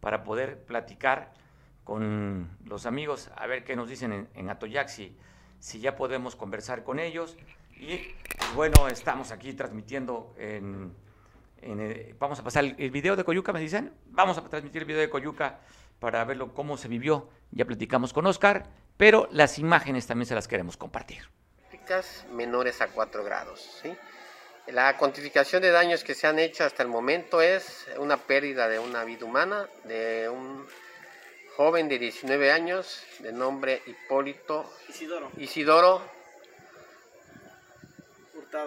para 0.00 0.24
poder 0.24 0.64
platicar 0.64 1.32
con 1.84 2.50
los 2.64 2.86
amigos 2.86 3.30
a 3.36 3.46
ver 3.46 3.62
qué 3.62 3.76
nos 3.76 3.88
dicen 3.88 4.12
en, 4.12 4.28
en 4.34 4.50
Atoyaxi, 4.50 5.16
si 5.60 5.78
ya 5.78 5.94
podemos 5.94 6.34
conversar 6.34 6.82
con 6.82 6.98
ellos. 6.98 7.36
Y 7.76 7.98
pues, 8.36 8.54
bueno, 8.56 8.88
estamos 8.88 9.30
aquí 9.30 9.52
transmitiendo 9.52 10.34
en, 10.36 10.92
eh, 11.66 12.14
vamos 12.18 12.38
a 12.38 12.44
pasar 12.44 12.64
el, 12.64 12.90
video 12.90 13.16
de 13.16 13.24
Coyuca, 13.24 13.52
me 13.52 13.60
dicen. 13.60 13.92
Vamos 14.10 14.36
a 14.36 14.42
transmitir 14.42 14.82
el 14.82 14.86
video 14.86 15.00
de 15.00 15.08
Coyuca 15.08 15.60
para 16.04 16.22
verlo 16.26 16.52
cómo 16.52 16.76
se 16.76 16.86
vivió. 16.86 17.30
Ya 17.50 17.64
platicamos 17.64 18.12
con 18.12 18.26
Oscar, 18.26 18.66
pero 18.98 19.26
las 19.32 19.58
imágenes 19.58 20.06
también 20.06 20.26
se 20.26 20.34
las 20.34 20.46
queremos 20.46 20.76
compartir. 20.76 21.30
Menores 22.30 22.82
a 22.82 22.88
4 22.88 23.24
grados. 23.24 23.80
¿sí? 23.82 23.96
La 24.66 24.98
cuantificación 24.98 25.62
de 25.62 25.70
daños 25.70 26.04
que 26.04 26.14
se 26.14 26.26
han 26.26 26.38
hecho 26.38 26.64
hasta 26.64 26.82
el 26.82 26.90
momento 26.90 27.40
es 27.40 27.86
una 27.96 28.18
pérdida 28.18 28.68
de 28.68 28.78
una 28.78 29.04
vida 29.04 29.24
humana, 29.24 29.66
de 29.84 30.28
un 30.28 30.66
joven 31.56 31.88
de 31.88 31.98
19 31.98 32.52
años, 32.52 33.02
de 33.20 33.32
nombre 33.32 33.80
Hipólito 33.86 34.70
Isidoro, 34.90 35.30
Isidoro 35.38 36.02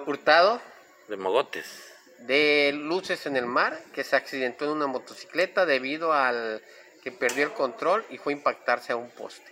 Hurtado. 0.08 0.60
De 1.08 1.18
Mogotes. 1.18 1.94
De 2.20 2.72
Luces 2.74 3.28
en 3.28 3.38
el 3.38 3.46
Mar, 3.46 3.80
que 3.94 4.04
se 4.04 4.16
accidentó 4.16 4.66
en 4.66 4.72
una 4.72 4.88
motocicleta 4.88 5.68
debido 5.68 6.14
al 6.14 6.64
que 7.08 7.12
perdió 7.14 7.46
el 7.46 7.54
control 7.54 8.06
y 8.10 8.18
fue 8.18 8.34
a 8.34 8.36
impactarse 8.36 8.92
a 8.92 8.98
un 8.98 9.10
poste. 9.10 9.50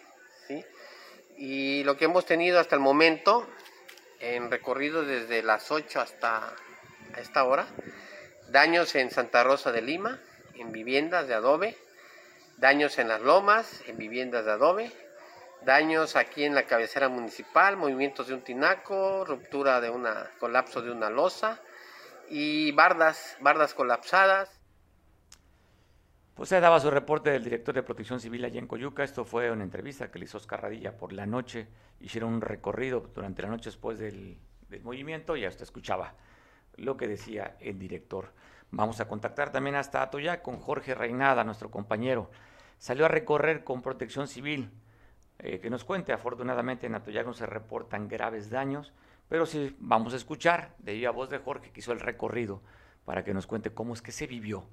Y 1.38 1.86
lo 1.86 1.96
que 1.96 2.04
hemos 2.04 2.26
tenido 2.26 2.60
hasta 2.60 2.76
el 2.76 2.82
momento, 2.82 3.48
en 4.20 4.52
recorrido 4.52 5.06
desde 5.06 5.42
las 5.42 5.72
8 5.72 6.02
hasta 6.02 6.54
esta 7.16 7.46
hora, 7.46 7.66
daños 8.50 8.94
en 8.96 9.10
Santa 9.10 9.42
Rosa 9.46 9.72
de 9.72 9.82
Lima, 9.82 10.20
en 10.56 10.74
viviendas 10.74 11.30
de 11.30 11.34
adobe, 11.34 11.78
daños 12.58 12.98
en 13.00 13.08
las 13.08 13.22
lomas, 13.22 13.84
en 13.88 13.98
viviendas 13.98 14.44
de 14.44 14.52
adobe, 14.52 14.92
daños 15.62 16.18
aquí 16.18 16.44
en 16.44 16.56
la 16.56 16.64
cabecera 16.64 17.08
municipal, 17.08 17.78
movimientos 17.78 18.28
de 18.28 18.34
un 18.34 18.42
tinaco, 18.42 19.24
ruptura 19.24 19.80
de 19.80 19.90
una, 19.90 20.30
colapso 20.42 20.82
de 20.82 20.92
una 20.92 21.10
losa 21.10 21.62
y 22.28 22.74
bardas, 22.74 23.38
bardas 23.40 23.74
colapsadas. 23.74 24.50
Pues 26.36 26.50
se 26.50 26.60
daba 26.60 26.82
su 26.82 26.92
reporte 26.92 27.30
del 27.30 27.46
director 27.46 27.74
de 27.74 27.82
Protección 27.82 28.20
Civil 28.20 28.44
allá 28.44 28.60
en 28.60 28.68
Coyuca. 28.68 29.06
Esto 29.06 29.24
fue 29.24 29.50
una 29.50 29.64
entrevista 29.64 30.12
que 30.12 30.20
le 30.20 30.26
hizo 30.26 30.38
Oscar 30.38 30.64
Radilla 30.64 30.98
por 30.98 31.14
la 31.14 31.26
noche. 31.26 31.70
Hicieron 32.02 32.34
un 32.34 32.42
recorrido 32.42 33.10
durante 33.16 33.42
la 33.42 33.48
noche 33.48 33.70
después 33.70 33.98
del, 33.98 34.38
movimiento 34.84 35.38
y 35.38 35.46
hasta 35.46 35.64
escuchaba 35.64 36.14
lo 36.76 36.98
que 36.98 37.08
decía 37.08 37.56
el 37.62 37.80
director. 37.80 38.34
Vamos 38.72 39.00
a 39.00 39.08
contactar 39.08 39.54
también 39.54 39.78
hasta 39.78 40.02
Atoyac 40.02 40.42
con 40.42 40.58
Jorge 40.58 40.94
Reinada, 40.94 41.46
nuestro 41.46 41.72
compañero. 41.72 42.30
Salió 42.80 43.06
a 43.06 43.08
recorrer 43.08 43.64
con 43.64 43.82
protección 43.82 44.28
civil. 44.28 44.72
Eh, 45.40 45.62
que 45.62 45.70
nos 45.70 45.86
cuente, 45.86 46.12
afortunadamente 46.12 46.88
en 46.88 46.96
Atoyac 46.96 47.26
no 47.26 47.34
se 47.34 47.46
reportan 47.46 48.10
graves 48.10 48.50
daños, 48.50 48.92
pero 49.30 49.46
sí 49.46 49.74
vamos 49.80 50.12
a 50.14 50.18
escuchar 50.18 50.76
de 50.80 50.96
viva 50.96 51.12
voz 51.12 51.30
de 51.30 51.38
Jorge 51.38 51.72
que 51.72 51.80
hizo 51.80 51.94
el 51.94 52.02
recorrido 52.02 52.62
para 53.06 53.24
que 53.24 53.34
nos 53.34 53.48
cuente 53.48 53.74
cómo 53.74 53.94
es 53.94 54.02
que 54.02 54.12
se 54.12 54.28
vivió, 54.28 54.66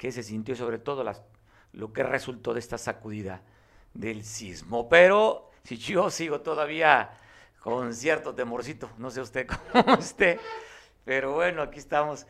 qué 0.00 0.10
se 0.10 0.22
sintió 0.22 0.56
sobre 0.56 0.78
todo 0.78 1.04
lo 1.74 1.92
que 1.92 2.02
resultó 2.02 2.54
de 2.54 2.60
esta 2.60 2.78
sacudida 2.78 3.42
del 3.92 4.24
sismo. 4.24 4.88
Pero 4.88 5.50
si 5.62 5.76
yo 5.76 6.08
sigo 6.08 6.40
todavía 6.40 7.10
con 7.58 7.92
cierto 7.92 8.34
temorcito, 8.34 8.90
no 8.96 9.10
sé 9.10 9.20
usted 9.20 9.46
cómo 9.72 9.96
esté, 9.96 10.40
pero 11.04 11.34
bueno, 11.34 11.60
aquí 11.60 11.78
estamos 11.78 12.26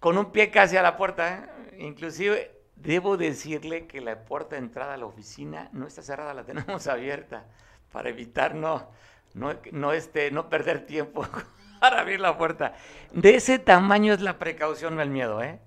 con 0.00 0.18
un 0.18 0.32
pie 0.32 0.50
casi 0.50 0.76
a 0.76 0.82
la 0.82 0.98
puerta, 0.98 1.34
¿eh? 1.34 1.78
inclusive 1.78 2.60
debo 2.76 3.16
decirle 3.16 3.86
que 3.86 4.02
la 4.02 4.26
puerta 4.26 4.56
de 4.56 4.60
entrada 4.60 4.92
a 4.92 4.98
la 4.98 5.06
oficina 5.06 5.70
no 5.72 5.86
está 5.86 6.02
cerrada, 6.02 6.34
la 6.34 6.44
tenemos 6.44 6.86
abierta 6.88 7.46
para 7.90 8.10
evitar 8.10 8.54
no, 8.54 8.90
no, 9.32 9.56
no, 9.72 9.94
este, 9.94 10.30
no 10.30 10.50
perder 10.50 10.84
tiempo 10.84 11.26
para 11.80 12.02
abrir 12.02 12.20
la 12.20 12.36
puerta. 12.36 12.74
De 13.12 13.36
ese 13.36 13.58
tamaño 13.58 14.12
es 14.12 14.20
la 14.20 14.38
precaución, 14.38 14.96
no 14.96 15.00
el 15.00 15.08
miedo, 15.08 15.42
¿eh? 15.42 15.58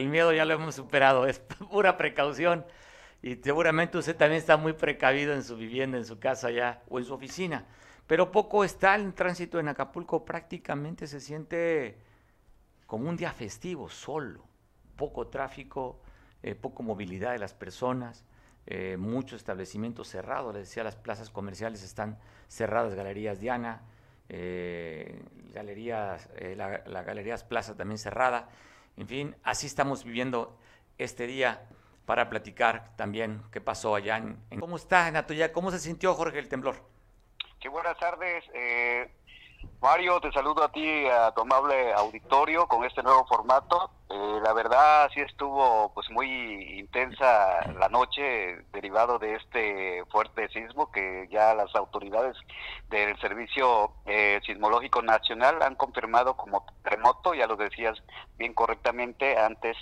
El 0.00 0.08
miedo 0.08 0.32
ya 0.32 0.44
lo 0.44 0.54
hemos 0.54 0.74
superado, 0.74 1.26
es 1.26 1.38
pura 1.70 1.96
precaución. 1.96 2.64
Y 3.22 3.36
seguramente 3.36 3.98
usted 3.98 4.16
también 4.16 4.38
está 4.38 4.56
muy 4.56 4.72
precavido 4.72 5.34
en 5.34 5.44
su 5.44 5.56
vivienda, 5.56 5.98
en 5.98 6.06
su 6.06 6.18
casa 6.18 6.50
ya 6.50 6.82
o 6.88 6.98
en 6.98 7.04
su 7.04 7.12
oficina. 7.12 7.66
Pero 8.06 8.32
poco 8.32 8.64
está 8.64 8.94
el 8.94 9.12
tránsito 9.14 9.60
en 9.60 9.68
Acapulco, 9.68 10.24
prácticamente 10.24 11.06
se 11.06 11.20
siente 11.20 11.98
como 12.86 13.08
un 13.08 13.16
día 13.16 13.30
festivo, 13.30 13.88
solo, 13.88 14.42
poco 14.96 15.28
tráfico, 15.28 16.00
eh, 16.42 16.54
poco 16.54 16.82
movilidad 16.82 17.32
de 17.32 17.38
las 17.38 17.54
personas, 17.54 18.24
eh, 18.66 18.96
muchos 18.98 19.40
establecimientos 19.40 20.08
cerrados, 20.08 20.54
les 20.54 20.66
decía, 20.66 20.82
las 20.82 20.96
plazas 20.96 21.30
comerciales 21.30 21.84
están 21.84 22.18
cerradas, 22.48 22.94
Galerías 22.94 23.38
Diana, 23.38 23.82
eh, 24.28 25.22
galerías, 25.52 26.28
la, 26.56 26.82
la, 26.86 27.02
Galerías 27.02 27.44
Plaza 27.44 27.76
también 27.76 27.98
cerrada, 27.98 28.48
en 28.96 29.08
fin, 29.08 29.36
así 29.42 29.66
estamos 29.66 30.04
viviendo 30.04 30.58
este 30.98 31.26
día 31.26 31.66
para 32.06 32.28
platicar 32.28 32.96
también 32.96 33.42
qué 33.52 33.60
pasó 33.60 33.94
allá 33.94 34.16
en, 34.16 34.40
¿Cómo 34.58 34.76
está 34.76 35.08
en? 35.08 35.16
¿Cómo 35.52 35.70
se 35.70 35.78
sintió 35.78 36.14
Jorge 36.14 36.38
el 36.38 36.48
temblor? 36.48 36.76
Qué 37.60 37.68
buenas 37.68 37.98
tardes. 37.98 38.44
Mario, 39.80 40.20
te 40.20 40.30
saludo 40.32 40.62
a 40.62 40.70
ti, 40.70 41.06
a 41.06 41.32
tu 41.32 41.40
amable 41.40 41.92
auditorio 41.94 42.66
con 42.66 42.84
este 42.84 43.02
nuevo 43.02 43.24
formato. 43.26 43.90
Eh, 44.10 44.40
la 44.42 44.52
verdad 44.52 45.10
sí 45.14 45.20
estuvo 45.20 45.90
pues 45.94 46.10
muy 46.10 46.78
intensa 46.78 47.72
la 47.78 47.88
noche 47.88 48.64
derivado 48.72 49.18
de 49.18 49.36
este 49.36 50.04
fuerte 50.10 50.48
sismo 50.50 50.90
que 50.90 51.28
ya 51.30 51.54
las 51.54 51.74
autoridades 51.74 52.36
del 52.90 53.18
Servicio 53.20 53.92
eh, 54.04 54.40
Sismológico 54.44 55.00
Nacional 55.00 55.62
han 55.62 55.76
confirmado 55.76 56.36
como 56.36 56.66
terremoto, 56.82 57.32
ya 57.32 57.46
lo 57.46 57.56
decías 57.56 58.02
bien 58.36 58.52
correctamente 58.52 59.38
antes 59.38 59.76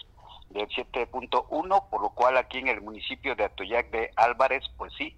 del 0.50 0.68
7.1, 0.68 1.88
por 1.90 2.00
lo 2.00 2.10
cual 2.10 2.36
aquí 2.36 2.58
en 2.58 2.68
el 2.68 2.80
municipio 2.80 3.34
de 3.34 3.44
Atoyac 3.44 3.90
de 3.90 4.10
Álvarez, 4.16 4.62
pues 4.76 4.92
sí, 4.96 5.16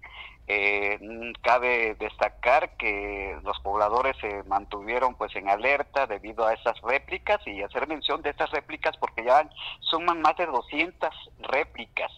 eh, 0.53 0.99
cabe 1.41 1.95
destacar 1.95 2.75
que 2.75 3.37
los 3.43 3.57
pobladores 3.61 4.17
se 4.17 4.43
mantuvieron 4.43 5.15
pues 5.15 5.33
en 5.37 5.47
alerta 5.47 6.07
debido 6.07 6.45
a 6.45 6.53
estas 6.53 6.79
réplicas 6.81 7.39
y 7.47 7.63
hacer 7.63 7.87
mención 7.87 8.21
de 8.21 8.31
estas 8.31 8.51
réplicas 8.51 8.97
porque 8.97 9.23
ya 9.23 9.49
suman 9.79 10.21
más 10.21 10.35
de 10.35 10.47
200 10.47 11.09
réplicas 11.39 12.11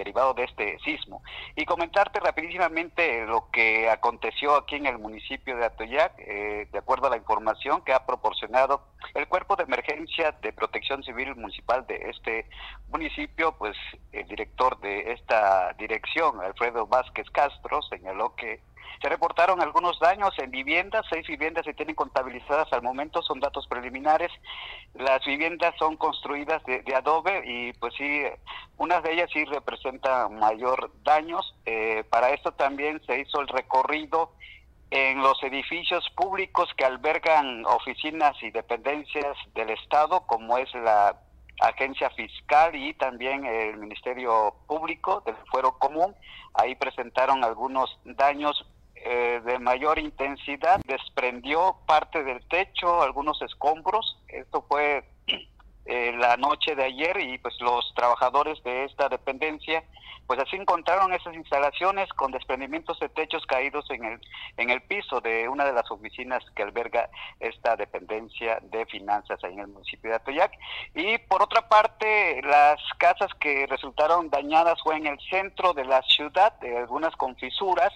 derivado 0.00 0.32
de 0.34 0.44
este 0.44 0.78
sismo. 0.80 1.22
Y 1.56 1.66
comentarte 1.66 2.20
rapidísimamente 2.20 3.26
lo 3.26 3.50
que 3.50 3.90
aconteció 3.90 4.56
aquí 4.56 4.76
en 4.76 4.86
el 4.86 4.98
municipio 4.98 5.56
de 5.56 5.66
Atoyac, 5.66 6.14
eh, 6.18 6.68
de 6.72 6.78
acuerdo 6.78 7.06
a 7.06 7.10
la 7.10 7.16
información 7.16 7.82
que 7.82 7.92
ha 7.92 8.06
proporcionado 8.06 8.82
el 9.14 9.28
Cuerpo 9.28 9.56
de 9.56 9.64
Emergencia 9.64 10.32
de 10.42 10.52
Protección 10.52 11.02
Civil 11.02 11.34
Municipal 11.36 11.86
de 11.86 12.10
este 12.10 12.46
municipio, 12.88 13.52
pues 13.58 13.76
el 14.12 14.26
director 14.26 14.80
de 14.80 15.12
esta 15.12 15.74
dirección, 15.78 16.40
Alfredo 16.40 16.86
Vázquez 16.86 17.28
Castro, 17.30 17.82
señaló 17.82 18.34
que 18.34 18.60
se 19.00 19.08
reportaron 19.08 19.60
algunos 19.60 19.98
daños 19.98 20.30
en 20.38 20.50
viviendas, 20.50 21.06
seis 21.10 21.26
viviendas 21.26 21.64
se 21.64 21.74
tienen 21.74 21.94
contabilizadas 21.94 22.72
al 22.72 22.82
momento, 22.82 23.22
son 23.22 23.40
datos 23.40 23.66
preliminares. 23.66 24.30
Las 24.94 25.24
viviendas 25.24 25.74
son 25.78 25.96
construidas 25.96 26.62
de, 26.64 26.82
adobe 26.94 27.42
y 27.46 27.72
pues 27.74 27.94
sí, 27.96 28.22
unas 28.76 29.02
de 29.02 29.12
ellas 29.12 29.30
sí 29.32 29.44
representan 29.44 30.38
mayor 30.38 30.90
daños. 31.02 31.54
Eh, 31.64 32.04
para 32.10 32.30
esto 32.30 32.52
también 32.52 33.00
se 33.06 33.20
hizo 33.20 33.40
el 33.40 33.48
recorrido 33.48 34.32
en 34.90 35.22
los 35.22 35.40
edificios 35.42 36.04
públicos 36.16 36.68
que 36.76 36.84
albergan 36.84 37.64
oficinas 37.64 38.36
y 38.42 38.50
dependencias 38.50 39.36
del 39.54 39.70
Estado, 39.70 40.26
como 40.26 40.58
es 40.58 40.72
la 40.74 41.16
agencia 41.60 42.10
fiscal 42.10 42.74
y 42.74 42.94
también 42.94 43.44
el 43.44 43.76
Ministerio 43.76 44.54
Público 44.66 45.22
del 45.24 45.36
Fuero 45.50 45.78
Común. 45.78 46.14
Ahí 46.54 46.74
presentaron 46.74 47.44
algunos 47.44 47.98
daños 48.04 48.66
eh, 49.04 49.40
de 49.44 49.58
mayor 49.58 49.98
intensidad, 49.98 50.80
desprendió 50.86 51.76
parte 51.86 52.22
del 52.22 52.46
techo, 52.48 53.02
algunos 53.02 53.40
escombros. 53.42 54.18
Esto 54.28 54.64
fue 54.68 55.04
eh, 55.86 56.12
la 56.18 56.36
noche 56.36 56.74
de 56.74 56.84
ayer 56.84 57.18
y 57.20 57.38
pues 57.38 57.54
los 57.60 57.92
trabajadores 57.94 58.62
de 58.62 58.84
esta 58.84 59.08
dependencia 59.08 59.82
pues 60.30 60.38
así 60.38 60.54
encontraron 60.54 61.12
esas 61.12 61.34
instalaciones 61.34 62.08
con 62.10 62.30
desprendimientos 62.30 63.00
de 63.00 63.08
techos 63.08 63.44
caídos 63.46 63.84
en 63.90 64.04
el 64.04 64.20
en 64.58 64.70
el 64.70 64.80
piso 64.80 65.20
de 65.20 65.48
una 65.48 65.64
de 65.64 65.72
las 65.72 65.90
oficinas 65.90 66.44
que 66.54 66.62
alberga 66.62 67.10
esta 67.40 67.74
dependencia 67.74 68.60
de 68.62 68.86
finanzas 68.86 69.42
ahí 69.42 69.54
en 69.54 69.58
el 69.58 69.66
municipio 69.66 70.08
de 70.08 70.16
Atoyac 70.18 70.52
y 70.94 71.18
por 71.18 71.42
otra 71.42 71.68
parte 71.68 72.40
las 72.42 72.80
casas 72.98 73.30
que 73.40 73.66
resultaron 73.66 74.30
dañadas 74.30 74.80
fue 74.84 74.98
en 74.98 75.08
el 75.08 75.18
centro 75.28 75.72
de 75.72 75.84
la 75.84 76.00
ciudad 76.02 76.52
de 76.60 76.78
algunas 76.78 77.16
con 77.16 77.34
fisuras 77.34 77.92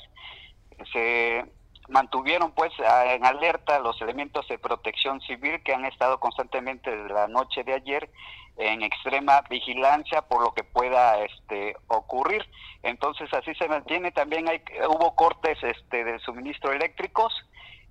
se 0.92 1.44
mantuvieron 1.88 2.52
pues 2.52 2.72
en 3.06 3.24
alerta 3.24 3.78
los 3.78 4.00
elementos 4.00 4.46
de 4.48 4.58
protección 4.58 5.20
civil 5.20 5.62
que 5.62 5.74
han 5.74 5.84
estado 5.84 6.18
constantemente 6.18 6.90
desde 6.90 7.12
la 7.12 7.28
noche 7.28 7.62
de 7.62 7.74
ayer 7.74 8.10
en 8.56 8.82
extrema 8.82 9.42
vigilancia 9.50 10.22
por 10.22 10.42
lo 10.42 10.54
que 10.54 10.64
pueda 10.64 11.18
este 11.20 11.76
ocurrir. 11.88 12.44
Entonces 12.82 13.32
así 13.34 13.54
se 13.54 13.68
mantiene. 13.68 14.12
También 14.12 14.48
hay 14.48 14.62
hubo 14.88 15.14
cortes 15.14 15.58
este 15.62 16.04
de 16.04 16.18
suministro 16.20 16.72
eléctricos 16.72 17.32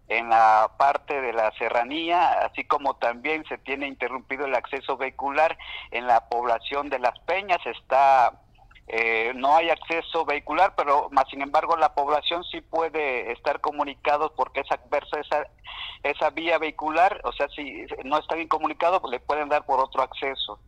en 0.07 0.29
la 0.29 0.71
parte 0.77 1.21
de 1.21 1.33
la 1.33 1.51
serranía, 1.57 2.45
así 2.45 2.65
como 2.65 2.95
también 2.95 3.45
se 3.45 3.57
tiene 3.57 3.87
interrumpido 3.87 4.45
el 4.45 4.55
acceso 4.55 4.97
vehicular 4.97 5.57
en 5.91 6.07
la 6.07 6.27
población 6.27 6.89
de 6.89 6.99
Las 6.99 7.17
Peñas, 7.19 7.65
está 7.65 8.42
eh, 8.87 9.31
no 9.35 9.55
hay 9.55 9.69
acceso 9.69 10.25
vehicular, 10.25 10.73
pero 10.75 11.09
más 11.11 11.25
sin 11.29 11.41
embargo 11.41 11.77
la 11.77 11.93
población 11.93 12.43
sí 12.43 12.61
puede 12.61 13.31
estar 13.31 13.61
comunicado 13.61 14.33
porque 14.35 14.59
es 14.59 14.71
adversa 14.71 15.19
esa, 15.19 15.47
esa 16.03 16.29
vía 16.31 16.57
vehicular, 16.57 17.21
o 17.23 17.31
sea, 17.31 17.47
si 17.49 17.85
no 18.03 18.19
está 18.19 18.35
bien 18.35 18.49
comunicado, 18.49 19.01
pues 19.01 19.11
le 19.11 19.19
pueden 19.19 19.49
dar 19.49 19.65
por 19.65 19.79
otro 19.79 20.01
acceso. 20.01 20.59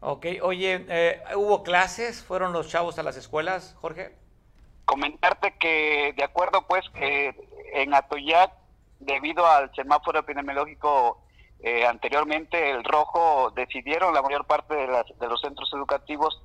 Ok, 0.00 0.26
oye, 0.42 0.84
eh, 0.88 1.22
¿hubo 1.34 1.62
clases? 1.62 2.22
¿Fueron 2.22 2.52
los 2.52 2.68
chavos 2.68 2.98
a 2.98 3.02
las 3.02 3.16
escuelas, 3.16 3.76
Jorge? 3.80 4.14
Comentarte 4.84 5.56
que 5.58 6.12
de 6.16 6.24
acuerdo 6.24 6.66
pues 6.66 6.84
eh, 6.96 7.34
en 7.74 7.94
Atoyac, 7.94 8.52
debido 9.00 9.46
al 9.46 9.74
semáforo 9.74 10.20
epidemiológico 10.20 11.22
eh, 11.60 11.86
anteriormente, 11.86 12.70
el 12.70 12.84
rojo, 12.84 13.50
decidieron 13.56 14.12
la 14.12 14.20
mayor 14.20 14.46
parte 14.46 14.74
de, 14.74 14.86
las, 14.86 15.06
de 15.18 15.28
los 15.28 15.40
centros 15.40 15.70
educativos 15.72 16.42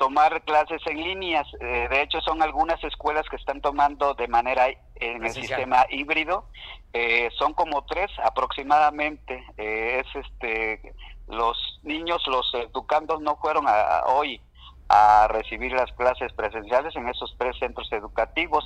tomar 0.00 0.42
clases 0.44 0.80
en 0.86 0.96
líneas. 0.96 1.46
Eh, 1.60 1.86
de 1.90 2.02
hecho, 2.02 2.22
son 2.22 2.42
algunas 2.42 2.82
escuelas 2.82 3.28
que 3.28 3.36
están 3.36 3.60
tomando 3.60 4.14
de 4.14 4.28
manera 4.28 4.68
en 4.94 5.22
el 5.22 5.30
sistema 5.30 5.84
híbrido. 5.90 6.46
Eh, 6.94 7.28
son 7.38 7.52
como 7.52 7.84
tres 7.84 8.10
aproximadamente. 8.24 9.44
Eh, 9.58 10.02
es 10.02 10.24
este 10.24 10.94
los 11.28 11.78
niños, 11.82 12.26
los 12.26 12.50
educandos 12.54 13.20
no 13.20 13.36
fueron 13.36 13.66
a, 13.68 14.04
hoy 14.06 14.40
a 14.88 15.28
recibir 15.28 15.72
las 15.72 15.92
clases 15.92 16.32
presenciales 16.32 16.96
en 16.96 17.06
esos 17.08 17.36
tres 17.38 17.56
centros 17.58 17.92
educativos, 17.92 18.64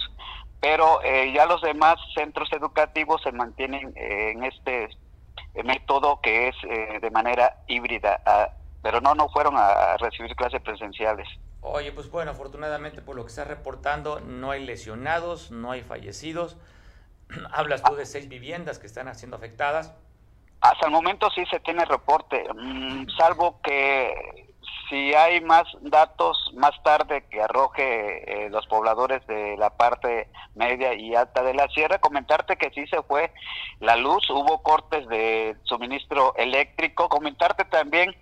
pero 0.61 1.03
eh, 1.03 1.33
ya 1.35 1.47
los 1.47 1.61
demás 1.63 1.97
centros 2.15 2.49
educativos 2.53 3.21
se 3.23 3.33
mantienen 3.33 3.93
eh, 3.97 4.31
en 4.31 4.45
este 4.45 4.89
método 5.65 6.21
que 6.23 6.49
es 6.49 6.55
eh, 6.63 7.01
de 7.03 7.11
manera 7.11 7.59
híbrida, 7.67 8.23
ah, 8.25 8.49
pero 8.85 9.01
no, 9.01 9.15
no 9.15 9.31
fueron 9.31 9.55
a 9.57 9.97
recibir 9.97 10.37
clases 10.37 10.61
presenciales. 10.61 11.27
Oye, 11.63 11.91
pues 11.91 12.11
bueno, 12.11 12.33
afortunadamente 12.33 13.01
por 13.01 13.17
lo 13.17 13.25
que 13.25 13.31
está 13.31 13.45
reportando, 13.45 14.21
no 14.21 14.51
hay 14.51 14.63
lesionados, 14.63 15.51
no 15.51 15.71
hay 15.71 15.81
fallecidos. 15.81 16.59
Hablas 17.53 17.83
tú 17.83 17.95
de 17.95 18.05
seis 18.05 18.29
viviendas 18.29 18.79
que 18.79 18.87
están 18.87 19.13
siendo 19.15 19.39
afectadas. 19.39 19.95
Hasta 20.61 20.85
el 20.85 20.93
momento 20.93 21.31
sí 21.31 21.47
se 21.51 21.61
tiene 21.61 21.87
reporte, 21.87 22.45
mm, 22.55 23.07
salvo 23.17 23.59
que 23.63 24.53
si 24.91 25.15
hay 25.15 25.41
más 25.41 25.65
datos 25.81 26.53
más 26.55 26.73
tarde 26.83 27.25
que 27.31 27.41
arroje 27.41 28.45
eh, 28.45 28.51
los 28.51 28.67
pobladores 28.67 29.27
de 29.27 29.57
la 29.57 29.71
parte 29.71 30.29
media 30.55 30.93
y 30.93 31.15
alta 31.15 31.43
de 31.43 31.55
la 31.55 31.69
sierra, 31.69 32.01
comentarte 32.01 32.59
que 32.59 32.71
sí 32.71 32.87
se 32.89 33.03
fue 33.03 33.33
la 33.81 33.97
luz, 33.97 34.29
hubo 34.29 34.63
cortes 34.63 35.09
de 35.09 35.57
suministro 35.65 36.35
eléctrico, 36.37 37.09
comentarte 37.09 37.65
también 37.65 38.15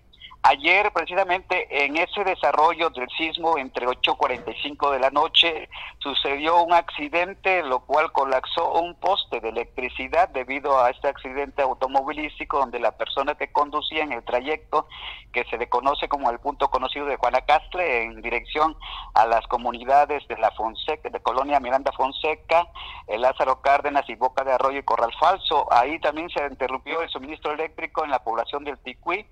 Ayer, 0.45 0.91
precisamente 0.93 1.85
en 1.85 1.97
ese 1.97 2.25
desarrollo 2.25 2.91
del 2.91 3.09
sismo 3.11 3.57
entre 3.59 3.87
8.45 3.87 4.91
de 4.91 4.99
la 4.99 5.11
noche, 5.11 5.69
sucedió 6.01 6.65
un 6.65 6.73
accidente, 6.73 7.63
lo 7.63 7.79
cual 7.79 8.11
colapsó 8.11 8.73
un 8.73 8.97
poste 8.97 9.39
de 9.39 9.51
electricidad 9.51 10.29
debido 10.31 10.83
a 10.83 10.91
este 10.91 11.07
accidente 11.07 11.63
automovilístico 11.63 12.59
donde 12.59 12.81
la 12.81 12.91
persona 12.91 13.37
que 13.37 13.53
conducía 13.53 14.03
en 14.03 14.11
el 14.11 14.25
trayecto, 14.25 14.89
que 15.33 15.45
se 15.45 15.59
le 15.59 15.69
conoce 15.69 16.09
como 16.09 16.29
el 16.29 16.41
punto 16.41 16.71
conocido 16.71 17.07
de 17.07 17.15
Guanacastle, 17.15 18.03
en 18.03 18.21
dirección 18.21 18.77
a 19.15 19.27
las 19.27 19.47
comunidades 19.47 20.27
de 20.27 20.39
la 20.39 20.51
Fonseca, 20.51 21.09
de 21.09 21.21
Colonia 21.21 21.61
Miranda 21.61 21.93
Fonseca, 21.93 22.67
el 23.07 23.21
Lázaro 23.21 23.63
Cárdenas 23.63 24.09
y 24.09 24.17
Boca 24.17 24.43
de 24.43 24.55
Arroyo 24.55 24.81
y 24.81 24.83
Corral 24.83 25.15
Falso. 25.21 25.73
Ahí 25.73 26.01
también 26.01 26.29
se 26.31 26.45
interrumpió 26.45 27.01
el 27.01 27.09
suministro 27.11 27.53
eléctrico 27.53 28.03
en 28.03 28.11
la 28.11 28.25
población 28.25 28.65
del 28.65 28.77
Ticuí 28.79 29.25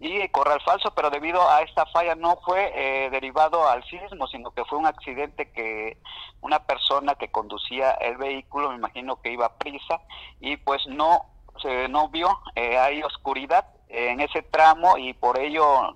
y 0.00 0.28
Corral 0.28 0.60
Falso, 0.60 0.92
pero 0.94 1.10
debido 1.10 1.48
a 1.48 1.62
esta 1.62 1.86
falla 1.86 2.14
no 2.14 2.38
fue 2.44 2.72
eh, 2.74 3.10
derivado 3.10 3.68
al 3.68 3.84
sismo, 3.84 4.26
sino 4.26 4.50
que 4.50 4.64
fue 4.64 4.78
un 4.78 4.86
accidente 4.86 5.50
que 5.52 5.98
una 6.40 6.60
persona 6.60 7.14
que 7.14 7.30
conducía 7.30 7.92
el 7.92 8.16
vehículo, 8.16 8.70
me 8.70 8.76
imagino 8.76 9.20
que 9.22 9.32
iba 9.32 9.46
a 9.46 9.56
prisa, 9.56 10.00
y 10.40 10.56
pues 10.56 10.86
no, 10.88 11.26
se, 11.62 11.88
no 11.88 12.08
vio, 12.08 12.40
eh, 12.54 12.76
hay 12.78 13.02
oscuridad 13.02 13.66
en 13.88 14.20
ese 14.20 14.42
tramo 14.42 14.98
y 14.98 15.12
por 15.14 15.38
ello 15.38 15.94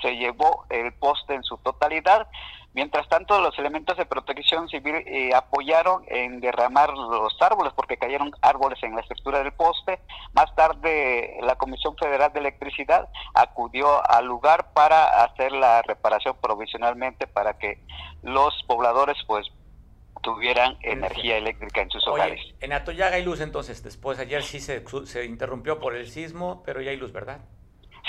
se 0.00 0.16
llevó 0.16 0.64
el 0.70 0.92
poste 0.94 1.34
en 1.34 1.42
su 1.42 1.58
totalidad. 1.58 2.28
Mientras 2.72 3.08
tanto, 3.08 3.40
los 3.40 3.58
elementos 3.58 3.96
de 3.96 4.06
protección 4.06 4.68
civil 4.68 4.94
eh, 5.06 5.34
apoyaron 5.34 6.04
en 6.06 6.40
derramar 6.40 6.90
los 6.94 7.36
árboles 7.40 7.72
porque 7.74 7.96
cayeron 7.96 8.30
árboles 8.42 8.80
en 8.82 8.94
la 8.94 9.00
estructura 9.00 9.42
del 9.42 9.52
poste. 9.52 9.98
Más 10.34 10.54
tarde, 10.54 11.36
la 11.42 11.56
Comisión 11.56 11.96
Federal 11.96 12.32
de 12.32 12.38
Electricidad 12.38 13.08
acudió 13.34 14.08
al 14.08 14.26
lugar 14.26 14.72
para 14.72 15.24
hacer 15.24 15.50
la 15.50 15.82
reparación 15.82 16.36
provisionalmente 16.40 17.26
para 17.26 17.58
que 17.58 17.82
los 18.22 18.54
pobladores 18.68 19.16
pues 19.26 19.50
tuvieran 20.22 20.76
energía 20.82 21.38
eléctrica 21.38 21.80
en 21.80 21.90
sus 21.90 22.06
hogares. 22.06 22.40
En 22.60 22.72
Atoyaga 22.72 23.16
hay 23.16 23.24
luz 23.24 23.40
entonces, 23.40 23.82
después 23.82 24.18
ayer 24.18 24.42
sí 24.42 24.60
se, 24.60 24.84
se 25.06 25.24
interrumpió 25.24 25.80
por 25.80 25.96
el 25.96 26.08
sismo, 26.08 26.62
pero 26.64 26.80
ya 26.82 26.90
hay 26.90 26.98
luz, 26.98 27.12
¿verdad? 27.12 27.40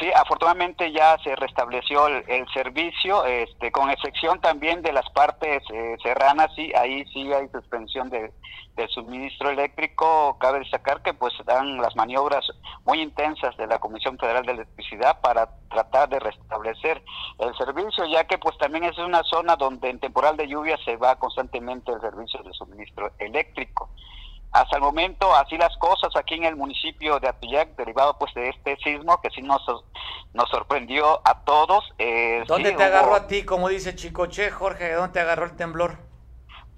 Sí, 0.01 0.09
afortunadamente 0.15 0.91
ya 0.91 1.15
se 1.23 1.35
restableció 1.35 2.07
el, 2.07 2.47
servicio, 2.55 3.23
este, 3.23 3.71
con 3.71 3.91
excepción 3.91 4.41
también 4.41 4.81
de 4.81 4.93
las 4.93 5.07
partes 5.11 5.61
eh, 5.71 5.95
serranas, 6.01 6.49
sí, 6.55 6.73
ahí 6.75 7.05
sí 7.13 7.31
hay 7.31 7.47
suspensión 7.49 8.09
de, 8.09 8.33
del 8.75 8.89
suministro 8.89 9.51
eléctrico. 9.51 10.37
Cabe 10.39 10.57
destacar 10.57 11.03
que 11.03 11.13
pues 11.13 11.35
dan 11.45 11.77
las 11.77 11.95
maniobras 11.95 12.43
muy 12.83 12.99
intensas 12.99 13.55
de 13.57 13.67
la 13.67 13.77
Comisión 13.77 14.17
Federal 14.17 14.43
de 14.43 14.53
Electricidad 14.53 15.21
para 15.21 15.51
tratar 15.69 16.09
de 16.09 16.19
restablecer 16.19 17.03
el 17.37 17.55
servicio, 17.55 18.03
ya 18.07 18.23
que 18.23 18.39
pues 18.39 18.57
también 18.57 18.85
es 18.85 18.97
una 18.97 19.21
zona 19.21 19.55
donde 19.55 19.87
en 19.87 19.99
temporal 19.99 20.35
de 20.35 20.47
lluvia 20.47 20.77
se 20.83 20.97
va 20.97 21.19
constantemente 21.19 21.91
el 21.91 22.01
servicio 22.01 22.41
de 22.41 22.53
suministro 22.53 23.11
eléctrico. 23.19 23.91
Hasta 24.51 24.75
el 24.75 24.81
momento, 24.81 25.33
así 25.33 25.57
las 25.57 25.75
cosas 25.77 26.13
aquí 26.15 26.35
en 26.35 26.43
el 26.43 26.57
municipio 26.57 27.19
de 27.19 27.29
Atuyac, 27.29 27.75
derivado 27.77 28.17
pues 28.17 28.33
de 28.33 28.49
este 28.49 28.75
sismo 28.83 29.21
que 29.21 29.29
sí 29.29 29.41
nos, 29.41 29.61
nos 30.33 30.49
sorprendió 30.49 31.21
a 31.23 31.43
todos. 31.45 31.83
Eh, 31.97 32.43
¿Dónde 32.47 32.73
te 32.73 32.83
agarró 32.83 33.15
a 33.15 33.27
ti, 33.27 33.43
como 33.43 33.69
dice 33.69 33.95
Chicoche, 33.95 34.51
Jorge? 34.51 34.91
¿Dónde 34.93 35.13
te 35.13 35.19
agarró 35.21 35.45
el 35.45 35.55
temblor? 35.55 36.10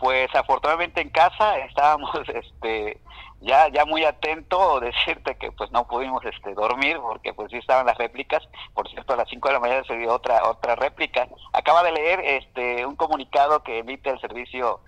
Pues 0.03 0.35
afortunadamente 0.35 0.99
en 0.99 1.11
casa 1.11 1.57
estábamos 1.59 2.11
este 2.27 2.99
ya 3.39 3.69
ya 3.69 3.85
muy 3.85 4.03
atento 4.03 4.79
decirte 4.81 5.37
que 5.37 5.49
pues 5.53 5.71
no 5.71 5.87
pudimos 5.87 6.25
este 6.25 6.53
dormir 6.53 6.97
porque 6.99 7.33
pues 7.33 7.49
sí 7.49 7.57
estaban 7.57 7.85
las 7.85 7.97
réplicas 7.97 8.43
por 8.73 8.89
cierto 8.89 9.13
a 9.13 9.15
las 9.15 9.29
5 9.29 9.47
de 9.47 9.53
la 9.53 9.61
mañana 9.61 9.83
se 9.85 9.95
dio 9.95 10.13
otra 10.13 10.43
otra 10.49 10.75
réplica 10.75 11.29
acaba 11.53 11.83
de 11.83 11.93
leer 11.93 12.19
este 12.19 12.85
un 12.85 12.97
comunicado 12.97 13.63
que 13.63 13.77
emite 13.77 14.09
el 14.09 14.19
servicio 14.19 14.81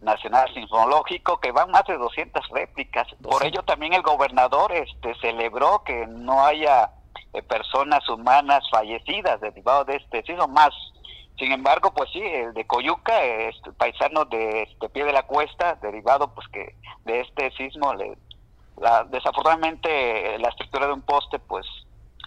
Nacional 0.00 0.48
Sismológico, 0.54 1.40
que 1.40 1.50
van 1.50 1.72
más 1.72 1.84
de 1.88 1.98
200 1.98 2.50
réplicas. 2.50 3.08
Por 3.20 3.44
ello 3.44 3.64
también 3.64 3.94
el 3.94 4.02
gobernador 4.02 4.70
este, 4.70 5.12
celebró 5.16 5.82
que 5.82 6.06
no 6.06 6.44
haya 6.46 6.92
eh, 7.32 7.42
personas 7.42 8.08
humanas 8.08 8.62
fallecidas 8.70 9.40
derivado 9.40 9.84
de 9.86 9.96
este 9.96 10.22
sismo, 10.22 10.46
más. 10.46 10.70
Sin 11.38 11.52
embargo, 11.52 11.92
pues 11.94 12.10
sí, 12.10 12.20
el 12.20 12.52
de 12.52 12.66
Coyuca, 12.66 13.22
este, 13.22 13.72
paisano 13.72 14.24
de, 14.24 14.62
este, 14.62 14.88
Pie 14.88 15.04
de 15.04 15.12
la 15.12 15.22
Cuesta, 15.22 15.78
derivado 15.80 16.34
pues 16.34 16.48
que 16.48 16.74
de 17.04 17.20
este 17.20 17.52
sismo, 17.52 17.94
le, 17.94 18.18
la, 18.76 19.04
desafortunadamente 19.04 20.36
la 20.38 20.48
estructura 20.48 20.88
de 20.88 20.94
un 20.94 21.02
poste 21.02 21.38
pues 21.38 21.64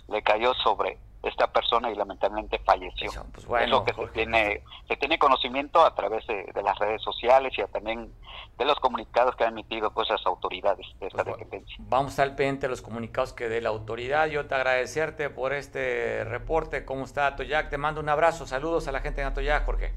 le 0.07 0.21
cayó 0.21 0.53
sobre 0.55 0.97
esta 1.23 1.51
persona 1.51 1.91
y 1.91 1.95
lamentablemente 1.95 2.59
falleció. 2.59 3.11
Pues 3.31 3.63
es 3.63 3.69
lo 3.69 3.83
que 3.83 3.93
se 3.93 4.07
tiene, 4.07 4.63
se 4.87 4.97
tiene 4.97 5.19
conocimiento 5.19 5.85
a 5.85 5.93
través 5.93 6.25
de, 6.27 6.51
las 6.63 6.77
redes 6.79 7.01
sociales 7.01 7.53
y 7.57 7.63
también 7.71 8.11
de 8.57 8.65
los 8.65 8.79
comunicados 8.79 9.35
que 9.35 9.43
han 9.43 9.53
emitido 9.53 9.91
pues 9.91 10.09
las 10.09 10.25
autoridades 10.25 10.85
de 10.99 11.07
esta 11.07 11.23
pues 11.23 11.37
dependencia. 11.37 11.75
Vamos 11.79 12.17
al 12.19 12.35
pendiente 12.35 12.67
de 12.67 12.69
los 12.69 12.81
comunicados 12.81 13.33
que 13.33 13.49
dé 13.49 13.61
la 13.61 13.69
autoridad. 13.69 14.27
Yo 14.27 14.47
te 14.47 14.55
agradecerte 14.55 15.29
por 15.29 15.53
este 15.53 16.23
reporte. 16.23 16.85
¿Cómo 16.85 17.05
está 17.05 17.27
Atoyac? 17.27 17.69
Te 17.69 17.77
mando 17.77 18.01
un 18.01 18.09
abrazo. 18.09 18.47
Saludos 18.47 18.87
a 18.87 18.91
la 18.91 19.01
gente 19.01 19.21
de 19.21 19.27
Atoyac, 19.27 19.65
Jorge. 19.65 19.93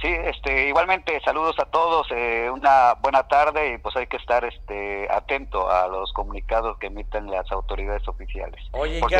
Sí, 0.00 0.08
este, 0.08 0.68
igualmente 0.68 1.20
saludos 1.22 1.56
a 1.58 1.66
todos, 1.66 2.06
eh, 2.10 2.48
una 2.50 2.94
buena 2.94 3.28
tarde 3.28 3.74
y 3.74 3.78
pues 3.78 3.94
hay 3.96 4.06
que 4.06 4.16
estar 4.16 4.42
este, 4.46 5.06
atento 5.12 5.70
a 5.70 5.88
los 5.88 6.10
comunicados 6.14 6.78
que 6.78 6.86
emiten 6.86 7.30
las 7.30 7.52
autoridades 7.52 8.08
oficiales. 8.08 8.64
Oye, 8.72 9.02
¿qué, 9.08 9.16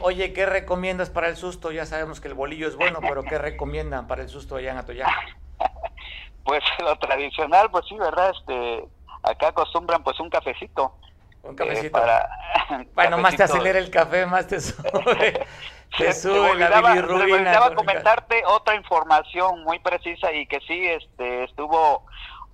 oye, 0.00 0.32
¿qué, 0.32 0.46
recomiendas 0.46 1.10
para 1.10 1.28
el 1.28 1.36
susto? 1.36 1.70
Ya 1.70 1.86
sabemos 1.86 2.20
que 2.20 2.26
el 2.26 2.34
bolillo 2.34 2.66
es 2.66 2.74
bueno, 2.74 2.98
pero 3.00 3.22
¿qué 3.22 3.38
recomiendan 3.38 4.08
para 4.08 4.22
el 4.22 4.28
susto 4.28 4.56
allá 4.56 4.72
en 4.72 4.78
Atoyac? 4.78 5.38
pues 6.44 6.64
lo 6.80 6.96
tradicional, 6.96 7.70
pues 7.70 7.84
sí, 7.88 7.96
¿verdad? 7.96 8.32
Este, 8.36 8.88
acá 9.22 9.48
acostumbran 9.48 10.02
pues 10.02 10.18
un 10.18 10.28
cafecito. 10.28 10.96
Un 11.48 11.56
cafecito. 11.56 11.92
para, 11.92 12.28
bueno, 12.94 13.18
más 13.18 13.36
te 13.36 13.42
acelera 13.42 13.78
el 13.78 13.90
café, 13.90 14.26
más 14.26 14.46
te 14.46 14.60
sube. 14.60 15.46
Te 15.98 16.12
comentarte 17.74 18.42
otra 18.46 18.74
información 18.74 19.62
muy 19.62 19.78
precisa 19.78 20.32
y 20.32 20.46
que 20.46 20.60
sí 20.60 20.86
este, 20.86 21.44
estuvo 21.44 22.04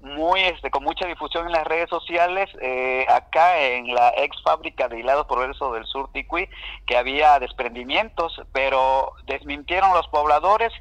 muy 0.01 0.41
este, 0.41 0.71
con 0.71 0.83
mucha 0.83 1.07
difusión 1.07 1.47
en 1.47 1.53
las 1.53 1.65
redes 1.65 1.89
sociales 1.89 2.51
eh, 2.61 3.07
acá 3.09 3.61
en 3.61 3.95
la 3.95 4.13
ex 4.17 4.37
fábrica 4.43 4.89
de 4.89 4.99
hilados 4.99 5.27
progreso 5.27 5.73
del 5.73 5.87
sur 5.87 6.11
Ticui 6.13 6.49
que 6.87 6.97
había 6.97 7.39
desprendimientos 7.39 8.41
pero 8.53 9.13
desmintieron 9.27 9.95
los 9.95 10.09
pobladores 10.09 10.73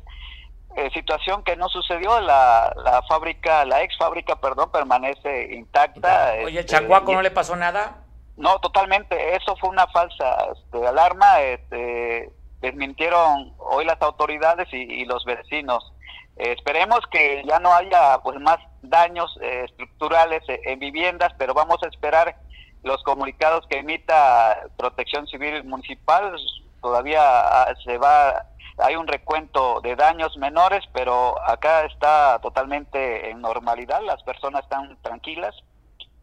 eh, 0.76 0.90
situación 0.94 1.44
que 1.44 1.56
no 1.56 1.70
sucedió 1.70 2.20
la, 2.20 2.74
la 2.84 3.04
fábrica 3.04 3.64
la 3.66 3.84
ex 3.84 3.96
fábrica 3.98 4.38
perdón 4.38 4.72
permanece 4.72 5.54
intacta 5.54 6.34
oye 6.44 6.62
este, 6.62 6.72
Chacuaco 6.72 7.14
no 7.14 7.22
le 7.22 7.30
pasó 7.30 7.56
nada 7.56 8.01
no 8.42 8.60
totalmente 8.60 9.36
eso 9.36 9.56
fue 9.58 9.70
una 9.70 9.88
falsa 9.88 10.48
este, 10.52 10.86
alarma 10.86 11.40
este, 11.42 12.34
desmintieron 12.62 13.54
hoy 13.58 13.86
las 13.86 14.02
autoridades 14.02 14.68
y, 14.72 15.06
los 15.06 15.26
vecinos. 15.26 15.94
Eh, 16.38 16.54
esperemos 16.54 17.00
que 17.12 17.44
ya 17.46 17.60
no 17.60 17.74
haya 17.74 18.20
pues 18.24 18.40
más 18.40 18.58
daños 18.82 19.38
eh, 19.42 19.66
estructurales 19.66 20.42
eh, 20.48 20.62
en 20.66 20.80
viviendas, 20.80 21.34
pero 21.38 21.54
vamos 21.54 21.78
a 21.84 21.88
esperar 21.88 22.36
los 22.84 23.04
comunicados 23.04 23.66
que 23.68 23.80
emita 23.80 24.68
Protección 24.78 25.28
Civil 25.28 25.64
Municipal. 25.64 26.36
Todavía 26.82 27.22
ah, 27.22 27.74
se 27.84 27.98
va, 27.98 28.46
hay 28.78 28.96
un 28.96 29.08
recuento 29.08 29.82
de 29.82 29.96
daños 29.96 30.38
menores, 30.38 30.84
pero 30.94 31.40
acá 31.48 31.86
está 31.86 32.40
totalmente 32.42 33.30
en 33.30 33.42
normalidad, 33.42 34.02
las 34.04 34.24
personas 34.24 34.64
están 34.64 34.98
tranquilas, 35.02 35.56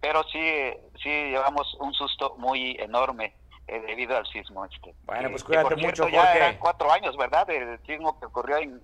pero 0.01 0.23
sí, 0.25 0.39
sí 1.03 1.09
llevamos 1.09 1.75
un 1.81 1.93
susto 1.95 2.35
muy 2.39 2.77
enorme 2.81 3.35
eh, 3.67 3.81
debido 3.87 4.17
al 4.17 4.27
sismo 4.27 4.65
este. 4.65 4.95
Bueno, 5.05 5.31
pues 5.31 5.43
Que, 5.43 5.49
cuídate 5.49 5.69
por 5.71 5.79
cierto, 5.79 6.03
mucho, 6.05 6.15
ya 6.15 6.21
Jorge. 6.23 6.37
eran 6.39 6.57
cuatro 6.59 6.93
años, 6.93 7.17
¿verdad? 7.17 7.49
El 7.51 7.79
sismo 7.87 8.19
que 8.19 8.27
ocurrió 8.27 8.57
en, 8.59 8.81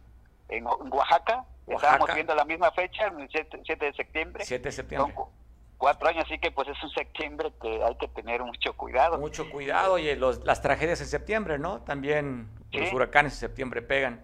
en 0.48 0.66
Oaxaca. 0.66 1.44
Oaxaca. 1.66 1.94
Estábamos 1.94 2.14
viendo 2.14 2.35
la 2.35 2.44
misma 2.44 2.70
fecha, 2.72 3.07
el 3.07 3.29
7, 3.31 3.61
7 3.64 3.85
de 3.87 3.92
septiembre. 3.94 4.44
7 4.44 4.62
de 4.64 4.72
septiembre. 4.72 5.14
cu- 5.14 5.31
cuatro 5.79 6.09
años, 6.09 6.24
así 6.27 6.38
que 6.38 6.50
pues 6.50 6.68
es 6.68 6.83
un 6.83 6.90
septiembre 6.90 7.53
que 7.61 7.83
hay 7.83 7.96
que 7.96 8.09
tener 8.09 8.42
mucho 8.42 8.74
cuidado. 8.74 9.18
Mucho 9.18 9.50
cuidado 9.50 9.98
y 9.98 10.14
los- 10.16 10.44
las 10.44 10.61
tragedias 10.62 11.00
en 11.00 11.07
septiembre, 11.07 11.59
¿no? 11.59 11.81
También 11.83 12.48
los 12.72 12.92
huracanes 12.92 13.33
en 13.35 13.38
septiembre 13.40 13.81
pegan. 13.83 14.22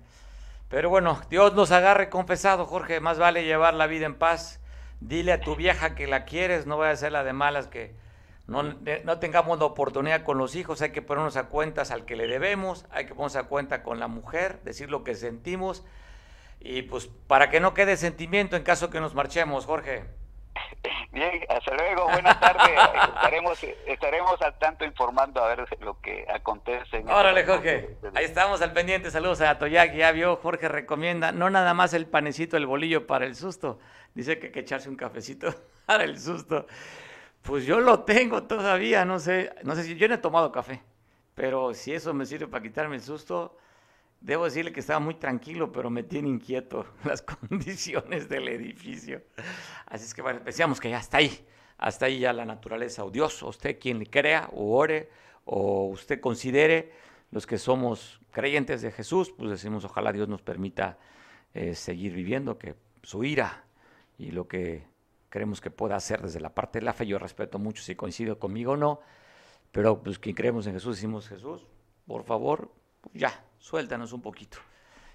Pero 0.68 0.88
bueno, 0.90 1.20
Dios 1.30 1.54
nos 1.54 1.72
agarre 1.72 2.08
confesado, 2.10 2.64
Jorge. 2.66 3.00
Más 3.00 3.18
vale 3.18 3.44
llevar 3.44 3.74
la 3.74 3.86
vida 3.86 4.06
en 4.06 4.14
paz. 4.18 4.59
Dile 5.00 5.32
a 5.32 5.40
tu 5.40 5.56
vieja 5.56 5.94
que 5.94 6.06
la 6.06 6.24
quieres, 6.24 6.66
no 6.66 6.76
vaya 6.76 6.92
a 6.92 6.96
ser 6.96 7.12
la 7.12 7.24
de 7.24 7.32
malas 7.32 7.66
que 7.66 7.94
no, 8.46 8.62
no 8.62 9.18
tengamos 9.18 9.58
la 9.58 9.64
oportunidad 9.64 10.24
con 10.24 10.36
los 10.36 10.56
hijos. 10.56 10.82
Hay 10.82 10.90
que 10.90 11.02
ponernos 11.02 11.36
a 11.36 11.44
cuentas 11.44 11.90
al 11.90 12.04
que 12.04 12.16
le 12.16 12.26
debemos, 12.26 12.84
hay 12.90 13.04
que 13.06 13.14
ponernos 13.14 13.36
a 13.36 13.44
cuenta 13.44 13.82
con 13.82 14.00
la 14.00 14.08
mujer, 14.08 14.60
decir 14.64 14.90
lo 14.90 15.04
que 15.04 15.14
sentimos. 15.14 15.84
Y 16.58 16.82
pues 16.82 17.08
para 17.26 17.48
que 17.48 17.60
no 17.60 17.74
quede 17.74 17.96
sentimiento 17.96 18.56
en 18.56 18.62
caso 18.62 18.90
que 18.90 19.00
nos 19.00 19.14
marchemos, 19.14 19.66
Jorge. 19.66 20.04
Bien, 21.12 21.40
hasta 21.48 21.74
luego, 21.74 22.04
buenas 22.10 22.38
tardes. 22.40 22.70
estaremos, 23.14 23.62
estaremos 23.86 24.42
al 24.42 24.58
tanto 24.58 24.84
informando 24.84 25.42
a 25.42 25.48
ver 25.54 25.66
lo 25.80 26.00
que 26.00 26.26
acontece. 26.32 26.98
en 26.98 27.08
Órale, 27.08 27.40
este- 27.40 27.52
Jorge. 27.52 27.96
Ahí 28.14 28.24
estamos 28.24 28.62
al 28.62 28.72
pendiente. 28.72 29.10
Saludos 29.10 29.40
a 29.40 29.58
Toyak. 29.58 29.94
Ya 29.94 30.12
vio, 30.12 30.36
Jorge 30.36 30.68
recomienda 30.68 31.32
no 31.32 31.50
nada 31.50 31.74
más 31.74 31.94
el 31.94 32.06
panecito, 32.06 32.56
el 32.56 32.66
bolillo 32.66 33.06
para 33.06 33.26
el 33.26 33.34
susto. 33.34 33.78
Dice 34.14 34.38
que 34.38 34.46
hay 34.46 34.52
que 34.52 34.60
echarse 34.60 34.88
un 34.88 34.96
cafecito 34.96 35.54
para 35.86 36.04
el 36.04 36.18
susto. 36.18 36.66
Pues 37.42 37.64
yo 37.64 37.80
lo 37.80 38.00
tengo 38.04 38.42
todavía, 38.42 39.04
no 39.04 39.18
sé, 39.18 39.52
no 39.62 39.74
sé 39.74 39.84
si 39.84 39.96
yo 39.96 40.08
no 40.08 40.14
he 40.14 40.18
tomado 40.18 40.52
café, 40.52 40.82
pero 41.34 41.72
si 41.72 41.94
eso 41.94 42.12
me 42.12 42.26
sirve 42.26 42.48
para 42.48 42.62
quitarme 42.62 42.96
el 42.96 43.02
susto, 43.02 43.56
debo 44.20 44.44
decirle 44.44 44.72
que 44.72 44.80
estaba 44.80 45.00
muy 45.00 45.14
tranquilo, 45.14 45.72
pero 45.72 45.90
me 45.90 46.02
tiene 46.02 46.28
inquieto 46.28 46.86
las 47.04 47.22
condiciones 47.22 48.28
del 48.28 48.48
edificio. 48.48 49.22
Así 49.86 50.04
es 50.04 50.14
que 50.14 50.22
bueno, 50.22 50.40
decíamos 50.44 50.80
que 50.80 50.90
ya 50.90 50.98
está 50.98 51.18
ahí, 51.18 51.46
hasta 51.78 52.06
ahí 52.06 52.20
ya 52.20 52.32
la 52.32 52.44
naturaleza 52.44 53.04
o 53.04 53.10
Dios, 53.10 53.42
o 53.42 53.48
usted 53.48 53.78
quien 53.78 53.98
le 53.98 54.06
crea 54.06 54.50
o 54.52 54.76
ore 54.76 55.10
o 55.44 55.86
usted 55.86 56.20
considere 56.20 56.92
los 57.30 57.46
que 57.46 57.58
somos 57.58 58.20
creyentes 58.30 58.82
de 58.82 58.92
Jesús, 58.92 59.32
pues 59.36 59.50
decimos 59.50 59.84
ojalá 59.84 60.12
Dios 60.12 60.28
nos 60.28 60.42
permita 60.42 60.98
eh, 61.54 61.74
seguir 61.74 62.12
viviendo, 62.12 62.58
que 62.58 62.74
su 63.02 63.24
ira 63.24 63.64
y 64.18 64.30
lo 64.30 64.46
que 64.46 64.84
creemos 65.28 65.60
que 65.60 65.70
pueda 65.70 65.96
hacer 65.96 66.20
desde 66.22 66.40
la 66.40 66.54
parte 66.54 66.80
de 66.80 66.84
la 66.84 66.92
fe, 66.92 67.06
yo 67.06 67.18
respeto 67.18 67.58
mucho 67.58 67.82
si 67.82 67.94
coincido 67.94 68.38
conmigo 68.38 68.72
o 68.72 68.76
no, 68.76 69.00
pero 69.72 70.02
pues 70.02 70.18
quien 70.18 70.34
creemos 70.34 70.66
en 70.66 70.74
Jesús 70.74 70.96
decimos 70.96 71.28
Jesús, 71.28 71.66
por 72.06 72.24
favor, 72.24 72.72
pues, 73.00 73.14
ya, 73.14 73.44
suéltanos 73.60 74.12
un 74.12 74.22
poquito 74.22 74.58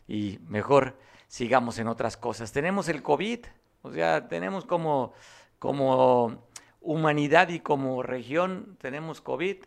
y 0.08 0.40
mejor 0.48 0.98
sigamos 1.28 1.78
en 1.80 1.88
otras 1.88 2.16
cosas. 2.16 2.54
Tenemos 2.54 2.88
el 2.88 3.04
COVID, 3.04 3.40
o 3.82 3.92
sea, 3.92 4.28
tenemos 4.28 4.66
como, 4.66 5.14
como 5.60 6.48
humanidad 6.80 7.50
y 7.50 7.60
como 7.60 8.02
región, 8.04 8.78
tenemos 8.80 9.20
COVID. 9.20 9.58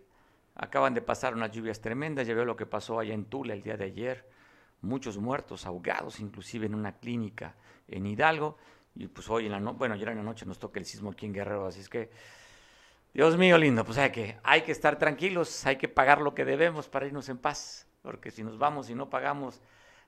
Acaban 0.54 0.94
de 0.94 1.02
pasar 1.02 1.34
unas 1.34 1.52
lluvias 1.52 1.80
tremendas, 1.80 2.26
ya 2.26 2.34
veo 2.34 2.44
lo 2.44 2.56
que 2.56 2.66
pasó 2.66 2.98
allá 2.98 3.14
en 3.14 3.26
Tula 3.26 3.54
el 3.54 3.62
día 3.62 3.76
de 3.76 3.84
ayer, 3.84 4.28
muchos 4.80 5.18
muertos, 5.18 5.66
ahogados, 5.66 6.18
inclusive 6.18 6.66
en 6.66 6.74
una 6.74 6.92
clínica 6.98 7.54
en 7.86 8.06
Hidalgo. 8.06 8.56
Y 8.94 9.06
pues 9.06 9.28
hoy 9.28 9.46
en 9.46 9.52
la 9.52 9.60
noche, 9.60 9.78
bueno, 9.78 9.94
ayer 9.94 10.08
en 10.08 10.16
la 10.16 10.22
noche 10.24 10.46
nos 10.46 10.58
toca 10.58 10.80
el 10.80 10.86
sismo 10.86 11.10
aquí 11.10 11.26
en 11.26 11.32
Guerrero, 11.32 11.66
así 11.66 11.80
es 11.80 11.88
que, 11.88 12.10
Dios 13.14 13.36
mío 13.36 13.56
lindo, 13.56 13.84
pues 13.84 13.98
hay 13.98 14.10
que, 14.10 14.38
hay 14.42 14.62
que 14.62 14.72
estar 14.72 14.98
tranquilos, 14.98 15.64
hay 15.66 15.76
que 15.76 15.88
pagar 15.88 16.20
lo 16.20 16.34
que 16.34 16.44
debemos 16.44 16.88
para 16.88 17.06
irnos 17.06 17.28
en 17.28 17.38
paz, 17.38 17.87
porque 18.08 18.30
si 18.30 18.42
nos 18.42 18.56
vamos 18.56 18.88
y 18.88 18.94
no 18.94 19.10
pagamos, 19.10 19.60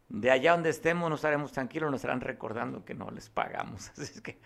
de 0.08 0.30
allá 0.30 0.52
donde 0.52 0.70
estemos 0.70 1.10
no 1.10 1.16
estaremos 1.16 1.52
tranquilos, 1.52 1.90
nos 1.90 1.98
estarán 2.00 2.22
recordando 2.22 2.82
que 2.82 2.94
no 2.94 3.10
les 3.10 3.28
pagamos. 3.28 3.90
Así 3.98 4.04
es 4.04 4.22
que 4.22 4.40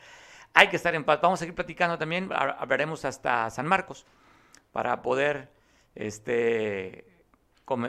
hay 0.55 0.67
que 0.69 0.75
estar 0.75 0.93
en 0.97 1.05
paz. 1.05 1.21
Vamos 1.23 1.39
a 1.39 1.41
seguir 1.41 1.55
platicando 1.55 1.97
también, 1.97 2.31
ha- 2.33 2.51
hablaremos 2.59 3.05
hasta 3.05 3.49
San 3.51 3.67
Marcos 3.69 4.07
para 4.73 5.03
poder 5.03 5.53
este, 5.95 7.07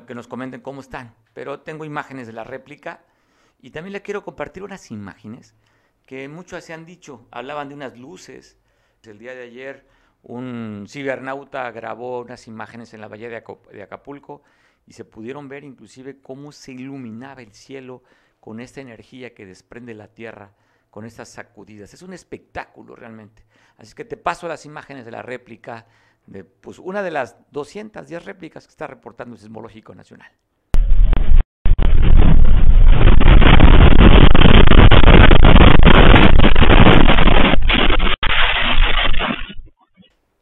que 0.05 0.13
nos 0.13 0.27
comenten 0.27 0.61
cómo 0.61 0.81
están. 0.81 1.15
Pero 1.33 1.61
tengo 1.61 1.83
imágenes 1.83 2.27
de 2.27 2.33
la 2.33 2.43
réplica 2.43 3.01
y 3.59 3.71
también 3.71 3.93
le 3.93 4.03
quiero 4.03 4.23
compartir 4.23 4.61
unas 4.61 4.91
imágenes 4.91 5.55
que 6.05 6.27
muchos 6.29 6.63
se 6.63 6.73
han 6.73 6.85
dicho, 6.85 7.27
hablaban 7.31 7.69
de 7.69 7.73
unas 7.73 7.97
luces. 7.97 8.59
El 9.01 9.17
día 9.17 9.33
de 9.33 9.41
ayer 9.45 9.87
un 10.21 10.85
cibernauta 10.87 11.71
grabó 11.71 12.19
unas 12.21 12.45
imágenes 12.47 12.93
en 12.93 13.01
la 13.01 13.07
bahía 13.07 13.29
de 13.29 13.81
Acapulco 13.83 14.43
y 14.87 14.93
se 14.93 15.05
pudieron 15.05 15.47
ver 15.47 15.63
inclusive 15.63 16.21
cómo 16.21 16.51
se 16.51 16.73
iluminaba 16.73 17.41
el 17.41 17.53
cielo 17.53 18.03
con 18.39 18.59
esta 18.59 18.81
energía 18.81 19.33
que 19.33 19.45
desprende 19.45 19.93
la 19.93 20.07
Tierra, 20.07 20.53
con 20.91 21.05
estas 21.05 21.29
sacudidas. 21.29 21.93
Es 21.93 22.01
un 22.03 22.13
espectáculo 22.13 22.95
realmente. 22.95 23.43
Así 23.77 23.95
que 23.95 24.05
te 24.05 24.17
paso 24.17 24.47
las 24.47 24.65
imágenes 24.65 25.05
de 25.05 25.11
la 25.11 25.21
réplica, 25.21 25.87
de 26.27 26.43
pues, 26.43 26.79
una 26.79 27.01
de 27.01 27.11
las 27.11 27.35
210 27.51 28.23
réplicas 28.25 28.67
que 28.67 28.71
está 28.71 28.87
reportando 28.87 29.35
el 29.35 29.41
Sismológico 29.41 29.95
Nacional. 29.95 30.31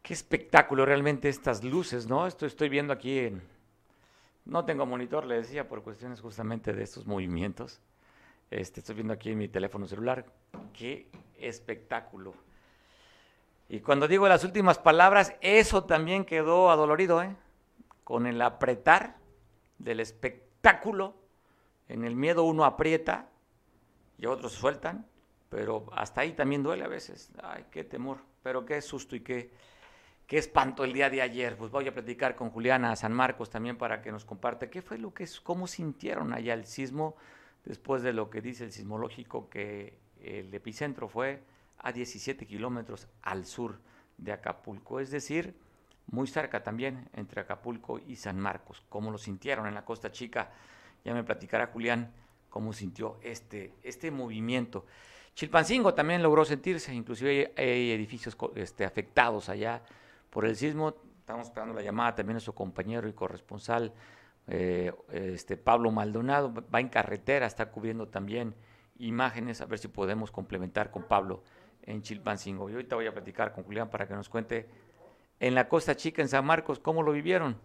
Qué 0.02 0.12
espectáculo 0.12 0.84
realmente 0.84 1.30
estas 1.30 1.64
luces, 1.64 2.06
¿no? 2.06 2.26
Esto 2.26 2.44
estoy 2.44 2.68
viendo 2.68 2.92
aquí 2.92 3.20
en... 3.20 3.54
No 4.44 4.64
tengo 4.64 4.84
monitor, 4.84 5.24
le 5.24 5.36
decía, 5.36 5.68
por 5.68 5.82
cuestiones 5.82 6.20
justamente 6.20 6.72
de 6.72 6.82
estos 6.82 7.06
movimientos. 7.06 7.80
Este, 8.50 8.80
estoy 8.80 8.96
viendo 8.96 9.14
aquí 9.14 9.30
en 9.30 9.38
mi 9.38 9.48
teléfono 9.48 9.86
celular. 9.86 10.26
Qué 10.72 11.08
espectáculo. 11.38 12.34
Y 13.68 13.80
cuando 13.80 14.06
digo 14.06 14.28
las 14.28 14.44
últimas 14.44 14.78
palabras, 14.78 15.34
eso 15.40 15.84
también 15.84 16.24
quedó 16.24 16.70
adolorido, 16.70 17.22
¿eh? 17.22 17.34
Con 18.04 18.26
el 18.26 18.40
apretar 18.42 19.16
del 19.78 20.00
espectáculo. 20.00 21.14
En 21.88 22.04
el 22.04 22.14
miedo 22.14 22.44
uno 22.44 22.64
aprieta 22.64 23.28
y 24.18 24.26
otros 24.26 24.52
sueltan, 24.52 25.06
pero 25.48 25.86
hasta 25.92 26.20
ahí 26.20 26.32
también 26.32 26.62
duele 26.62 26.84
a 26.84 26.88
veces. 26.88 27.30
Ay, 27.42 27.64
qué 27.70 27.82
temor, 27.84 28.18
pero 28.42 28.64
qué 28.66 28.80
susto 28.82 29.16
y 29.16 29.20
qué, 29.20 29.50
qué 30.26 30.38
espanto 30.38 30.84
el 30.84 30.92
día 30.92 31.10
de 31.10 31.22
ayer. 31.22 31.56
Pues 31.56 31.70
voy 31.70 31.86
a 31.88 31.94
platicar 31.94 32.34
con 32.34 32.50
Juliana 32.50 32.96
San 32.96 33.12
Marcos 33.12 33.50
también 33.50 33.76
para 33.76 34.02
que 34.02 34.12
nos 34.12 34.24
comparte 34.24 34.70
qué 34.70 34.82
fue 34.82 34.98
lo 34.98 35.12
que 35.12 35.24
es, 35.24 35.40
cómo 35.40 35.66
sintieron 35.66 36.32
allá 36.32 36.54
el 36.54 36.66
sismo 36.66 37.16
después 37.64 38.02
de 38.02 38.12
lo 38.12 38.30
que 38.30 38.40
dice 38.40 38.64
el 38.64 38.72
sismológico 38.72 39.48
que 39.48 39.98
el 40.20 40.52
epicentro 40.54 41.08
fue 41.08 41.42
a 41.78 41.92
17 41.92 42.46
kilómetros 42.46 43.08
al 43.22 43.44
sur 43.44 43.78
de 44.16 44.32
Acapulco, 44.32 45.00
es 45.00 45.10
decir, 45.10 45.54
muy 46.06 46.26
cerca 46.26 46.62
también 46.62 47.08
entre 47.14 47.40
Acapulco 47.40 47.98
y 47.98 48.16
San 48.16 48.38
Marcos. 48.38 48.82
¿Cómo 48.88 49.10
lo 49.10 49.18
sintieron 49.18 49.66
en 49.66 49.74
la 49.74 49.84
Costa 49.84 50.12
Chica? 50.12 50.50
Ya 51.04 51.14
me 51.14 51.24
platicará 51.24 51.66
Julián 51.66 52.12
cómo 52.48 52.72
sintió 52.72 53.18
este, 53.22 53.74
este 53.82 54.10
movimiento. 54.10 54.86
Chilpancingo 55.34 55.92
también 55.94 56.22
logró 56.22 56.44
sentirse, 56.44 56.94
inclusive 56.94 57.52
hay, 57.56 57.90
edificios 57.90 58.36
este, 58.54 58.84
afectados 58.84 59.48
allá 59.48 59.82
por 60.34 60.44
el 60.44 60.56
sismo. 60.56 60.94
Estamos 61.20 61.46
esperando 61.46 61.72
la 61.72 61.80
llamada 61.80 62.16
también 62.16 62.34
de 62.34 62.40
su 62.40 62.52
compañero 62.52 63.08
y 63.08 63.14
corresponsal 63.14 63.94
eh, 64.48 64.92
este, 65.10 65.56
Pablo 65.56 65.90
Maldonado. 65.90 66.52
Va 66.52 66.80
en 66.80 66.88
carretera, 66.88 67.46
está 67.46 67.70
cubriendo 67.70 68.08
también 68.08 68.54
imágenes, 68.98 69.60
a 69.60 69.66
ver 69.66 69.78
si 69.78 69.88
podemos 69.88 70.30
complementar 70.30 70.90
con 70.90 71.04
Pablo 71.04 71.42
en 71.82 72.02
Chilpancingo. 72.02 72.68
Y 72.68 72.74
ahorita 72.74 72.96
voy 72.96 73.06
a 73.06 73.12
platicar 73.12 73.52
con 73.52 73.64
Julián 73.64 73.88
para 73.88 74.06
que 74.06 74.14
nos 74.14 74.28
cuente 74.28 74.68
en 75.38 75.54
la 75.54 75.68
Costa 75.68 75.96
Chica, 75.96 76.20
en 76.20 76.28
San 76.28 76.44
Marcos, 76.44 76.78
cómo 76.80 77.02
lo 77.02 77.12
vivieron. 77.12 77.56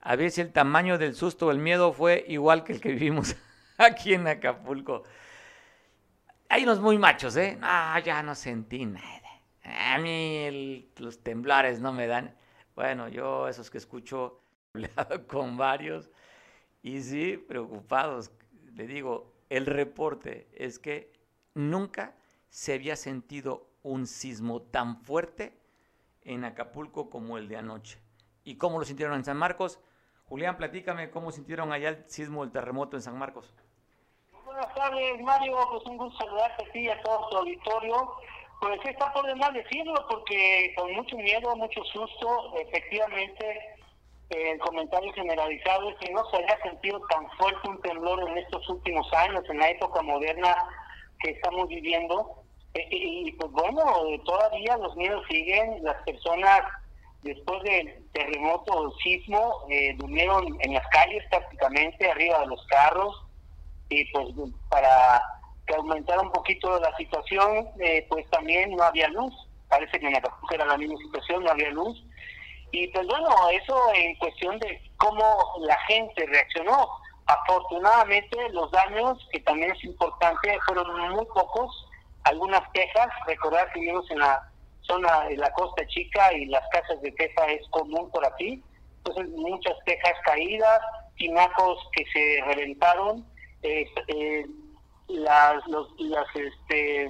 A 0.00 0.16
ver 0.16 0.30
si 0.30 0.40
el 0.40 0.50
tamaño 0.50 0.98
del 0.98 1.14
susto 1.14 1.46
o 1.46 1.50
el 1.52 1.58
miedo 1.58 1.92
fue 1.92 2.24
igual 2.26 2.64
que 2.64 2.72
el 2.72 2.80
que 2.80 2.88
vivimos 2.88 3.36
aquí 3.78 4.14
en 4.14 4.26
Acapulco. 4.26 5.04
Hay 6.48 6.64
unos 6.64 6.80
muy 6.80 6.98
machos, 6.98 7.36
¿eh? 7.36 7.58
Ah, 7.62 8.00
ya 8.04 8.22
no 8.22 8.34
sentí 8.34 8.84
nada. 8.84 9.21
A 9.64 9.98
mí 9.98 10.36
el- 10.38 10.90
los 10.98 11.22
temblores 11.22 11.80
no 11.80 11.92
me 11.92 12.06
dan. 12.06 12.36
Bueno, 12.74 13.08
yo 13.08 13.48
esos 13.48 13.70
que 13.70 13.78
escucho, 13.78 14.40
hablado 14.74 15.26
con 15.26 15.56
varios 15.56 16.10
y 16.82 17.00
sí, 17.02 17.36
preocupados. 17.36 18.32
Le 18.74 18.86
digo, 18.86 19.32
el 19.50 19.66
reporte 19.66 20.48
es 20.54 20.78
que 20.78 21.12
nunca 21.54 22.14
se 22.48 22.74
había 22.74 22.96
sentido 22.96 23.68
un 23.82 24.06
sismo 24.06 24.62
tan 24.62 24.96
fuerte 25.02 25.58
en 26.22 26.44
Acapulco 26.44 27.10
como 27.10 27.38
el 27.38 27.48
de 27.48 27.56
anoche. 27.56 27.98
¿Y 28.44 28.56
cómo 28.56 28.78
lo 28.78 28.84
sintieron 28.84 29.16
en 29.16 29.24
San 29.24 29.36
Marcos? 29.36 29.78
Julián, 30.24 30.56
platícame 30.56 31.10
cómo 31.10 31.30
sintieron 31.32 31.72
allá 31.72 31.90
el 31.90 32.08
sismo, 32.08 32.44
el 32.44 32.50
terremoto 32.52 32.96
en 32.96 33.02
San 33.02 33.18
Marcos. 33.18 33.52
Buenas 34.44 34.74
tardes, 34.74 35.20
Mario. 35.22 35.56
Pues 35.70 35.84
un 35.86 35.96
gusto 35.98 36.18
saludarte 36.24 36.64
a 36.64 36.72
ti 36.72 36.80
y 36.80 36.88
a 36.88 37.00
todo 37.02 37.28
tu 37.30 37.36
auditorio. 37.38 38.12
Pues 38.62 38.78
está 38.84 39.12
por 39.12 39.26
demás 39.26 39.52
decirlo 39.54 39.92
porque 40.08 40.72
con 40.76 40.92
mucho 40.92 41.16
miedo, 41.16 41.56
mucho 41.56 41.82
susto, 41.82 42.54
efectivamente, 42.60 43.60
el 44.30 44.56
comentario 44.60 45.12
generalizado 45.14 45.90
es 45.90 45.96
que 45.96 46.12
no 46.12 46.24
se 46.30 46.36
haya 46.36 46.56
sentido 46.62 47.00
tan 47.10 47.28
fuerte 47.30 47.68
un 47.68 47.80
temblor 47.80 48.28
en 48.28 48.38
estos 48.38 48.68
últimos 48.68 49.12
años, 49.14 49.42
en 49.50 49.58
la 49.58 49.70
época 49.70 50.00
moderna 50.02 50.54
que 51.18 51.30
estamos 51.30 51.66
viviendo. 51.66 52.36
Eh, 52.74 52.86
y 52.88 53.32
pues 53.32 53.50
bueno, 53.50 53.82
todavía 54.24 54.76
los 54.76 54.94
miedos 54.94 55.26
siguen, 55.28 55.82
las 55.82 56.00
personas 56.04 56.60
después 57.22 57.64
del 57.64 58.08
terremoto 58.12 58.72
o 58.72 58.96
sismo 58.98 59.66
eh, 59.70 59.92
durmieron 59.96 60.56
en 60.60 60.74
las 60.74 60.86
calles 60.86 61.24
prácticamente, 61.30 62.08
arriba 62.08 62.38
de 62.42 62.46
los 62.46 62.64
carros, 62.68 63.24
y 63.88 64.04
pues 64.12 64.28
para 64.70 65.20
que 65.66 65.74
aumentara 65.74 66.20
un 66.20 66.32
poquito 66.32 66.78
la 66.80 66.94
situación, 66.96 67.68
eh, 67.80 68.06
pues 68.08 68.28
también 68.30 68.74
no 68.76 68.82
había 68.82 69.08
luz, 69.08 69.34
parece 69.68 69.98
que 69.98 70.06
en 70.06 70.16
Acapulco 70.16 70.54
era 70.54 70.66
la 70.66 70.76
misma 70.76 70.96
situación, 70.98 71.44
no 71.44 71.50
había 71.50 71.70
luz, 71.70 72.04
y 72.72 72.88
pues 72.88 73.06
bueno, 73.06 73.28
eso 73.50 73.76
en 73.94 74.16
cuestión 74.16 74.58
de 74.58 74.80
cómo 74.96 75.36
la 75.60 75.78
gente 75.86 76.26
reaccionó. 76.26 76.88
Afortunadamente 77.26 78.36
los 78.50 78.70
daños, 78.72 79.28
que 79.30 79.40
también 79.40 79.70
es 79.70 79.84
importante, 79.84 80.58
fueron 80.66 81.10
muy 81.10 81.24
pocos, 81.26 81.86
algunas 82.24 82.62
quejas, 82.72 83.08
recordar 83.26 83.70
que 83.72 83.80
vivimos 83.80 84.10
en 84.10 84.18
la 84.18 84.50
zona 84.82 85.24
de 85.24 85.36
la 85.36 85.52
Costa 85.52 85.86
Chica 85.86 86.32
y 86.32 86.46
las 86.46 86.66
casas 86.70 87.00
de 87.02 87.14
queja 87.14 87.46
es 87.46 87.66
común 87.68 88.10
por 88.10 88.26
aquí, 88.26 88.62
entonces 88.98 89.28
muchas 89.36 89.74
tejas 89.84 90.14
caídas, 90.24 90.80
tinacos 91.16 91.78
que 91.92 92.04
se 92.12 92.44
reventaron, 92.46 93.26
eh, 93.62 93.86
las, 95.08 95.66
los, 95.66 95.88
las, 95.98 96.26
este, 96.34 97.08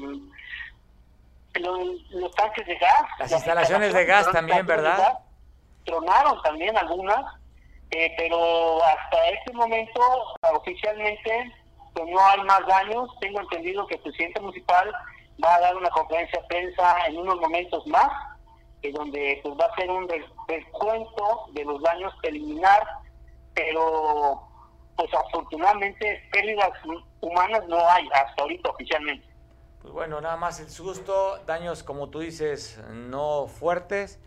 los, 1.60 2.34
tanques 2.36 2.66
de 2.66 2.76
gas. 2.76 3.04
Las, 3.18 3.32
instalaciones 3.32 3.92
de 3.92 4.04
gas 4.04 4.30
también, 4.30 4.66
¿verdad? 4.66 5.18
tronaron 5.84 6.40
también 6.42 6.76
algunas, 6.76 7.24
eh, 7.90 8.12
pero 8.16 8.82
hasta 8.84 9.28
este 9.30 9.52
momento 9.52 10.00
oficialmente 10.54 11.52
pues, 11.94 12.08
no 12.08 12.20
hay 12.20 12.40
más 12.42 12.66
daños. 12.66 13.10
Tengo 13.20 13.40
entendido 13.40 13.86
que 13.86 13.96
el 13.96 14.00
presidente 14.00 14.40
municipal 14.40 14.92
va 15.44 15.54
a 15.56 15.60
dar 15.60 15.76
una 15.76 15.90
conferencia 15.90 16.40
de 16.40 16.46
prensa 16.48 17.06
en 17.06 17.18
unos 17.18 17.36
momentos 17.40 17.86
más, 17.86 18.10
eh, 18.82 18.92
donde 18.92 19.40
pues, 19.42 19.54
va 19.58 19.66
a 19.66 19.72
hacer 19.72 19.90
un 19.90 20.06
descuento 20.48 21.46
de 21.52 21.64
los 21.64 21.82
daños 21.82 22.14
preliminar, 22.22 22.86
pero 23.54 24.48
pues 24.96 25.12
afortunadamente 25.14 26.22
pérdidas 26.32 26.70
humanas 27.22 27.66
no 27.68 27.78
hay 27.88 28.06
hasta 28.12 28.42
ahorita 28.42 28.70
oficialmente. 28.70 29.26
Pues 29.80 29.94
bueno, 29.94 30.20
nada 30.20 30.36
más 30.36 30.60
el 30.60 30.68
susto, 30.68 31.38
daños 31.46 31.82
como 31.82 32.08
tú 32.08 32.20
dices, 32.20 32.80
no 32.90 33.46
fuertes, 33.46 34.20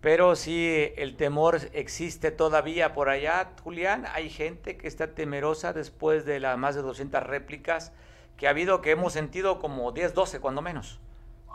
pero 0.00 0.36
sí 0.36 0.92
el 0.96 1.16
temor 1.16 1.58
existe 1.72 2.30
todavía 2.30 2.92
por 2.92 3.08
allá, 3.08 3.52
Julián. 3.62 4.04
Hay 4.12 4.30
gente 4.30 4.76
que 4.76 4.88
está 4.88 5.14
temerosa 5.14 5.72
después 5.72 6.24
de 6.24 6.40
las 6.40 6.58
más 6.58 6.74
de 6.74 6.82
200 6.82 7.22
réplicas 7.22 7.92
que 8.36 8.46
ha 8.46 8.50
habido, 8.50 8.80
que 8.80 8.90
hemos 8.90 9.12
sentido 9.12 9.60
como 9.60 9.92
10, 9.92 10.14
12 10.14 10.40
cuando 10.40 10.62
menos. 10.62 11.00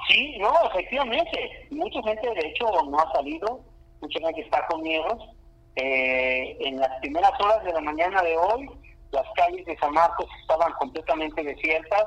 Sí, 0.07 0.37
no, 0.39 0.53
efectivamente. 0.69 1.67
Mucha 1.71 2.01
gente, 2.03 2.29
de 2.29 2.47
hecho, 2.47 2.65
no 2.89 2.99
ha 2.99 3.11
salido. 3.11 3.59
Mucha 3.99 4.19
gente 4.19 4.41
está 4.41 4.65
con 4.67 4.81
miedos. 4.81 5.29
Eh, 5.75 6.57
en 6.61 6.79
las 6.79 6.99
primeras 7.01 7.31
horas 7.39 7.63
de 7.63 7.73
la 7.73 7.81
mañana 7.81 8.21
de 8.21 8.37
hoy, 8.37 8.69
las 9.11 9.25
calles 9.35 9.65
de 9.65 9.77
San 9.77 9.93
Marcos 9.93 10.27
estaban 10.41 10.71
completamente 10.73 11.43
desiertas. 11.43 12.05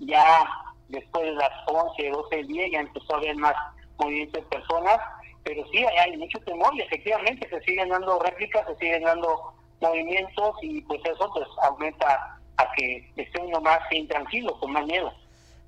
Ya 0.00 0.48
después 0.88 1.24
de 1.24 1.32
las 1.32 1.52
11, 1.66 2.10
12 2.10 2.36
del 2.36 2.46
día 2.48 2.68
ya 2.72 2.80
empezó 2.80 3.14
a 3.14 3.18
haber 3.18 3.36
más 3.36 3.54
movimiento 3.98 4.40
de 4.40 4.46
personas. 4.46 4.98
Pero 5.44 5.62
sí, 5.70 5.84
hay 5.84 6.16
mucho 6.16 6.38
temor 6.40 6.74
y 6.74 6.80
efectivamente 6.80 7.48
se 7.48 7.60
siguen 7.62 7.90
dando 7.90 8.18
réplicas, 8.18 8.66
se 8.66 8.76
siguen 8.76 9.02
dando 9.02 9.52
movimientos 9.80 10.56
y 10.62 10.80
pues 10.82 11.00
eso 11.04 11.30
pues 11.34 11.46
aumenta 11.62 12.38
a 12.56 12.72
que 12.72 13.10
esté 13.16 13.40
uno 13.42 13.60
más 13.60 13.80
intranquilo, 13.90 14.58
con 14.58 14.72
más 14.72 14.86
miedo. 14.86 15.12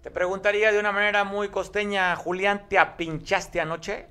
Te 0.02 0.10
preguntaría 0.10 0.72
de 0.72 0.78
una 0.78 0.92
manera 0.92 1.24
muy 1.24 1.48
costeña, 1.48 2.14
Julián, 2.16 2.68
¿te 2.68 2.78
apinchaste 2.78 3.60
anoche? 3.60 4.06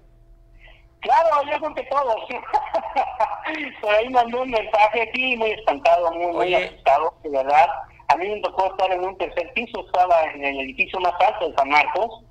Claro, 1.05 1.51
yo 1.51 1.59
conté 1.59 1.83
todo. 1.83 2.15
Por 3.81 3.93
ahí 3.93 4.09
mandó 4.09 4.41
un 4.41 4.49
mensaje 4.49 5.03
aquí 5.03 5.37
muy 5.37 5.51
espantado, 5.51 6.11
muy, 6.11 6.33
muy 6.33 6.55
asustado, 6.55 7.13
de 7.21 7.29
verdad. 7.29 7.67
A 8.07 8.15
mí 8.15 8.27
me 8.27 8.41
tocó 8.41 8.65
estar 8.71 8.91
en 8.91 9.05
un 9.05 9.15
tercer 9.19 9.53
piso, 9.53 9.85
estaba 9.85 10.23
en 10.33 10.43
el 10.43 10.61
edificio 10.61 10.99
más 10.99 11.13
alto 11.19 11.49
de 11.49 11.55
San 11.55 11.69
Marcos, 11.69 12.23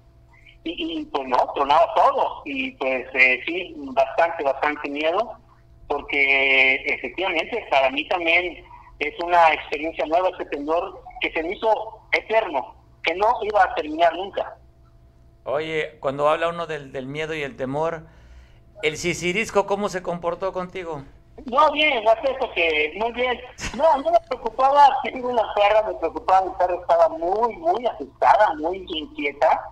y, 0.65 0.99
y 0.99 1.05
pues 1.05 1.29
no, 1.29 1.37
tronaba 1.55 1.95
todo. 1.95 2.43
Y 2.47 2.73
pues 2.73 3.07
eh, 3.15 3.41
sí, 3.47 3.75
bastante, 3.77 4.43
bastante 4.43 4.91
miedo, 4.91 5.39
porque 5.87 6.75
efectivamente 6.87 7.65
para 7.71 7.91
mí 7.91 8.09
también 8.09 8.65
es 8.99 9.15
una 9.21 9.53
experiencia 9.53 10.05
nueva 10.07 10.31
este 10.31 10.47
temblor 10.47 11.01
que 11.21 11.31
se 11.31 11.45
me 11.45 11.55
hizo 11.55 12.01
eterno, 12.11 12.75
que 13.05 13.15
no 13.15 13.39
iba 13.43 13.63
a 13.63 13.75
terminar 13.77 14.17
nunca. 14.17 14.57
Oye, 15.45 15.97
cuando 16.01 16.29
habla 16.29 16.49
uno 16.49 16.67
del, 16.67 16.91
del 16.91 17.07
miedo 17.07 17.35
y 17.35 17.43
el 17.43 17.57
temor, 17.57 18.07
¿el 18.83 18.97
sisirisco 18.97 19.67
cómo 19.67 19.89
se 19.89 20.03
comportó 20.03 20.53
contigo? 20.53 21.03
No, 21.47 21.73
bien, 21.73 22.05
eso 22.05 22.51
que 22.55 22.95
muy 22.97 23.13
bien. 23.13 23.39
No, 23.77 23.97
no 23.99 24.13
me 24.13 24.21
preocupaba, 24.29 24.89
tengo 25.03 25.29
una 25.29 25.43
perra, 25.55 25.83
me 25.83 25.95
preocupaba, 25.95 26.47
mi 26.47 26.53
perra 26.57 26.75
estaba 26.77 27.09
muy, 27.09 27.55
muy 27.57 27.87
asustada, 27.87 28.55
muy 28.55 28.87
inquieta, 28.89 29.63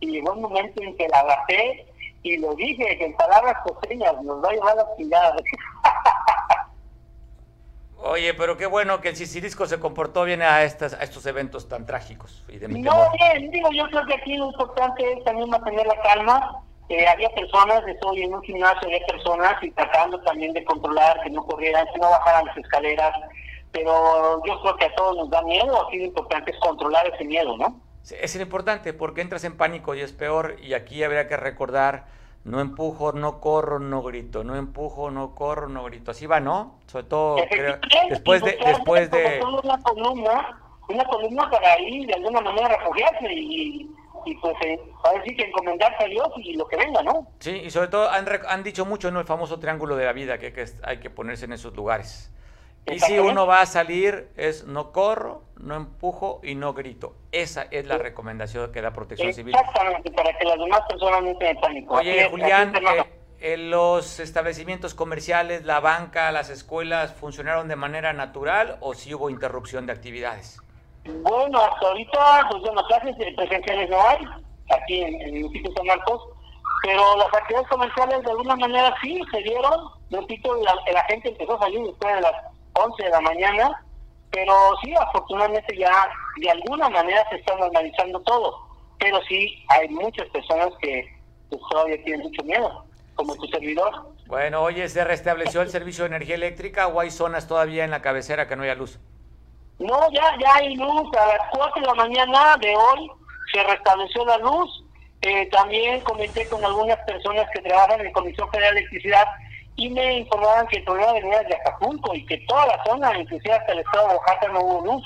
y 0.00 0.12
llegó 0.12 0.32
un 0.32 0.42
momento 0.42 0.82
en 0.82 0.96
que 0.96 1.08
la 1.08 1.20
agarré 1.20 1.86
y 2.22 2.36
lo 2.38 2.54
dije, 2.54 2.98
que 2.98 3.06
en 3.06 3.16
palabras 3.16 3.56
costeñas 3.64 4.22
nos 4.22 4.42
va 4.42 4.48
a 4.48 4.52
llevar 4.52 4.72
a 4.72 4.82
la 4.82 4.96
ciudad. 4.96 5.34
Oye, 8.00 8.32
pero 8.34 8.56
qué 8.56 8.66
bueno 8.66 9.00
que 9.00 9.08
el 9.08 9.16
Sicilisco 9.16 9.66
se 9.66 9.80
comportó 9.80 10.24
bien 10.24 10.40
a, 10.40 10.62
estas, 10.62 10.94
a 10.94 11.02
estos 11.02 11.26
eventos 11.26 11.68
tan 11.68 11.84
trágicos. 11.84 12.44
Y 12.48 12.58
de 12.58 12.68
no, 12.68 13.10
bien, 13.12 13.50
digo, 13.50 13.70
yo 13.72 13.86
creo 13.88 14.06
que 14.06 14.14
aquí 14.14 14.36
lo 14.36 14.46
importante 14.46 15.12
es 15.12 15.24
también 15.24 15.50
mantener 15.50 15.86
la 15.86 16.00
calma. 16.02 16.62
Eh, 16.88 17.06
había 17.06 17.28
personas, 17.30 17.86
estoy 17.86 18.22
en 18.22 18.34
un 18.34 18.42
gimnasio, 18.42 18.80
había 18.84 19.04
personas 19.06 19.62
y 19.62 19.70
tratando 19.72 20.20
también 20.20 20.52
de 20.54 20.64
controlar 20.64 21.20
que 21.22 21.30
no 21.30 21.44
corrieran, 21.44 21.86
que 21.92 22.00
no 22.00 22.08
bajaran 22.10 22.46
las 22.46 22.56
escaleras. 22.56 23.14
Pero 23.72 24.42
yo 24.46 24.60
creo 24.62 24.76
que 24.76 24.86
a 24.86 24.94
todos 24.94 25.16
nos 25.16 25.30
da 25.30 25.42
miedo, 25.42 25.86
aquí 25.86 25.98
lo 25.98 26.04
importante 26.06 26.50
es 26.50 26.58
controlar 26.58 27.06
ese 27.12 27.24
miedo, 27.24 27.56
¿no? 27.58 27.78
Sí, 28.02 28.14
es 28.18 28.34
importante 28.36 28.94
porque 28.94 29.20
entras 29.20 29.44
en 29.44 29.56
pánico 29.56 29.94
y 29.94 30.00
es 30.00 30.12
peor. 30.12 30.56
Y 30.62 30.72
aquí 30.72 31.02
habría 31.02 31.28
que 31.28 31.36
recordar 31.36 32.06
no 32.44 32.60
empujo, 32.60 33.12
no 33.12 33.40
corro, 33.40 33.78
no 33.78 34.02
grito, 34.02 34.42
no 34.42 34.56
empujo, 34.56 35.10
no 35.10 35.34
corro, 35.34 35.68
no 35.68 35.84
grito. 35.84 36.12
Así 36.12 36.26
va, 36.26 36.40
¿no? 36.40 36.78
Sobre 36.86 37.04
todo 37.04 37.36
después 38.08 38.42
de 38.42 38.58
después 38.64 39.10
de 39.10 39.42
una 39.62 39.82
columna, 39.82 40.58
una 40.88 41.04
columna 41.04 41.50
para 41.50 41.74
ahí 41.74 42.06
de 42.06 42.14
alguna 42.14 42.40
manera 42.40 42.68
refugiarse 42.68 43.32
y, 43.32 43.90
y 44.28 44.34
pues 44.36 44.54
eh, 44.64 44.78
para 45.02 45.18
decir 45.18 45.36
que 45.36 45.44
encomendarse 45.44 46.04
a 46.04 46.08
Dios 46.08 46.28
y 46.36 46.54
lo 46.54 46.66
que 46.66 46.76
venga, 46.76 47.02
¿no? 47.02 47.26
Sí, 47.38 47.50
y 47.64 47.70
sobre 47.70 47.88
todo 47.88 48.10
han, 48.10 48.26
han 48.46 48.62
dicho 48.62 48.84
mucho, 48.84 49.10
¿no? 49.10 49.20
El 49.20 49.26
famoso 49.26 49.58
triángulo 49.58 49.96
de 49.96 50.04
la 50.04 50.12
vida 50.12 50.38
que, 50.38 50.52
que 50.52 50.64
hay 50.82 50.98
que 51.00 51.10
ponerse 51.10 51.46
en 51.46 51.52
esos 51.52 51.74
lugares. 51.74 52.30
Y 52.90 53.00
si 53.00 53.18
uno 53.18 53.46
va 53.46 53.60
a 53.60 53.66
salir 53.66 54.28
es 54.36 54.64
no 54.64 54.92
corro, 54.92 55.42
no 55.58 55.76
empujo 55.76 56.40
y 56.42 56.54
no 56.54 56.72
grito. 56.72 57.16
Esa 57.32 57.66
es 57.70 57.86
la 57.86 57.98
recomendación 57.98 58.72
que 58.72 58.80
da 58.80 58.92
Protección 58.92 59.34
Civil. 59.34 59.54
Exactamente, 59.54 60.10
para 60.10 60.36
que 60.36 60.44
las 60.44 60.58
demás 60.58 60.80
personas 60.88 61.22
no 61.22 61.30
estén 61.30 61.60
pánico. 61.60 61.94
Oye, 61.96 62.28
Julián, 62.30 62.74
eh, 62.74 63.04
en 63.40 63.70
los 63.70 64.20
establecimientos 64.20 64.94
comerciales, 64.94 65.64
la 65.64 65.80
banca, 65.80 66.32
las 66.32 66.50
escuelas, 66.50 67.12
¿funcionaron 67.14 67.68
de 67.68 67.76
manera 67.76 68.12
natural 68.12 68.78
o 68.80 68.94
si 68.94 69.12
hubo 69.14 69.28
interrupción 69.28 69.86
de 69.86 69.92
actividades? 69.92 70.60
Bueno, 71.22 71.58
hasta 71.60 71.88
ahorita, 71.88 72.48
pues 72.50 72.62
bueno, 72.62 72.82
clases 72.86 73.16
presenciales 73.34 73.90
no 73.90 74.00
hay, 74.08 74.18
aquí 74.70 75.02
en, 75.02 75.20
el 75.22 75.32
municipio 75.42 75.70
de 75.70 75.76
San 75.76 75.86
Marcos, 75.86 76.22
pero 76.82 77.16
las 77.16 77.34
actividades 77.34 77.68
comerciales 77.68 78.22
de 78.22 78.30
alguna 78.30 78.56
manera 78.56 78.94
sí 79.02 79.20
se 79.30 79.42
dieron. 79.42 79.90
Repito, 80.10 80.54
la, 80.62 80.74
la 80.92 81.04
gente 81.04 81.30
empezó 81.30 81.56
a 81.56 81.60
salir 81.60 81.82
después 81.84 82.14
de 82.14 82.20
las 82.20 82.34
11 82.74 83.02
de 83.02 83.10
la 83.10 83.20
mañana, 83.20 83.84
pero 84.30 84.54
sí, 84.82 84.94
afortunadamente 84.94 85.76
ya 85.76 86.08
de 86.36 86.50
alguna 86.50 86.88
manera 86.88 87.26
se 87.30 87.36
está 87.36 87.56
normalizando 87.56 88.20
todo, 88.20 88.68
pero 88.98 89.20
sí 89.28 89.64
hay 89.68 89.88
muchas 89.88 90.28
personas 90.28 90.68
que 90.80 91.08
pues, 91.48 91.60
todavía 91.70 92.02
tienen 92.04 92.22
mucho 92.22 92.42
miedo, 92.44 92.84
como 93.14 93.34
tu 93.36 93.46
servidor. 93.48 94.12
Bueno, 94.26 94.62
oye, 94.62 94.88
¿se 94.88 95.04
restableció 95.04 95.62
el 95.62 95.70
servicio 95.70 96.04
de 96.04 96.08
energía 96.08 96.34
eléctrica 96.34 96.86
o 96.88 97.00
hay 97.00 97.10
zonas 97.10 97.48
todavía 97.48 97.84
en 97.84 97.90
la 97.90 98.02
cabecera 98.02 98.46
que 98.46 98.56
no 98.56 98.62
haya 98.62 98.74
luz? 98.74 99.00
No, 99.78 100.10
ya, 100.10 100.36
ya 100.40 100.54
hay 100.56 100.74
luz. 100.74 101.08
A 101.16 101.26
las 101.26 101.48
4 101.52 101.80
de 101.80 101.86
la 101.86 101.94
mañana 101.94 102.56
de 102.56 102.74
hoy 102.74 103.10
se 103.52 103.62
restableció 103.62 104.24
la 104.24 104.38
luz. 104.38 104.84
Eh, 105.20 105.46
también 105.50 106.00
comenté 106.02 106.48
con 106.48 106.64
algunas 106.64 106.98
personas 106.98 107.48
que 107.52 107.60
trabajan 107.60 108.00
en 108.00 108.06
la 108.06 108.12
Comisión 108.12 108.48
Federal 108.50 108.74
de 108.74 108.80
Electricidad 108.80 109.24
y 109.76 109.90
me 109.90 110.18
informaban 110.18 110.66
que 110.68 110.78
el 110.78 110.84
problema 110.84 111.12
venía 111.12 111.42
de 111.42 111.54
Acapulco 111.54 112.14
y 112.14 112.24
que 112.26 112.38
toda 112.48 112.66
la 112.66 112.84
zona, 112.84 113.18
inclusive 113.18 113.54
hasta 113.54 113.72
el 113.72 113.80
estado 113.80 114.08
de 114.08 114.14
Oaxaca, 114.14 114.48
no 114.48 114.60
hubo 114.60 114.84
luz, 114.84 115.04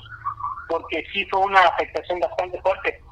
porque 0.69 1.05
sí 1.13 1.25
fue 1.27 1.41
una 1.41 1.61
afectación 1.61 2.21
bastante 2.21 2.61
fuerte. 2.61 3.03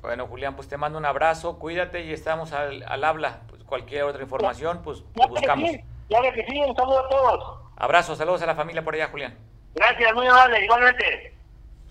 Bueno, 0.00 0.26
Julián, 0.26 0.56
pues 0.56 0.68
te 0.68 0.76
mando 0.76 0.98
un 0.98 1.04
abrazo, 1.04 1.58
cuídate 1.58 2.02
y 2.04 2.12
estamos 2.12 2.52
al, 2.52 2.84
al 2.88 3.04
habla. 3.04 3.40
Pues 3.48 3.62
cualquier 3.64 4.04
otra 4.04 4.22
información, 4.22 4.82
pues 4.82 5.04
te 5.14 5.26
buscamos. 5.26 5.70
Claro 6.08 6.32
que 6.32 6.44
sí, 6.46 6.60
un 6.60 6.74
saludo 6.74 6.98
a 6.98 7.08
todos. 7.08 7.58
Abrazos, 7.76 8.18
saludos 8.18 8.42
a 8.42 8.46
la 8.46 8.54
familia 8.54 8.82
por 8.84 8.94
allá, 8.94 9.08
Julián. 9.08 9.36
Gracias, 9.74 10.14
muy 10.14 10.26
amable, 10.26 10.64
igualmente. 10.64 11.34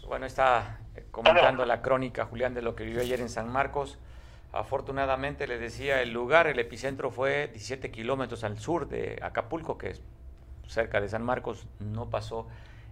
Bueno, 0.08 0.26
está 0.26 0.80
comentando 1.10 1.66
la 1.66 1.82
crónica, 1.82 2.26
Julián, 2.26 2.54
de 2.54 2.62
lo 2.62 2.76
que 2.76 2.84
vivió 2.84 3.02
ayer 3.02 3.20
en 3.20 3.30
San 3.30 3.50
Marcos. 3.50 3.98
Afortunadamente, 4.54 5.48
le 5.48 5.58
decía, 5.58 6.02
el 6.02 6.12
lugar, 6.12 6.48
el 6.48 6.60
epicentro 6.60 7.12
fue 7.12 7.48
17 7.48 7.90
kilómetros 7.92 8.44
al 8.44 8.60
sur 8.60 8.88
de 8.88 9.18
Acapulco, 9.22 9.78
que 9.78 9.92
es 9.92 10.02
cerca 10.68 11.00
de 11.00 11.08
San 11.10 11.24
Marcos. 11.24 11.66
No 11.80 12.10
pasó 12.10 12.48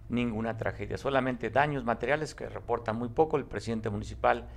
ninguna 0.08 0.56
tragedia, 0.56 0.98
solamente 0.98 1.50
daños 1.50 1.84
materiales 1.84 2.34
que 2.34 2.48
reporta 2.48 2.92
muy 2.92 3.08
poco 3.08 3.36
el 3.36 3.44
presidente 3.44 3.90
municipal. 3.90 4.48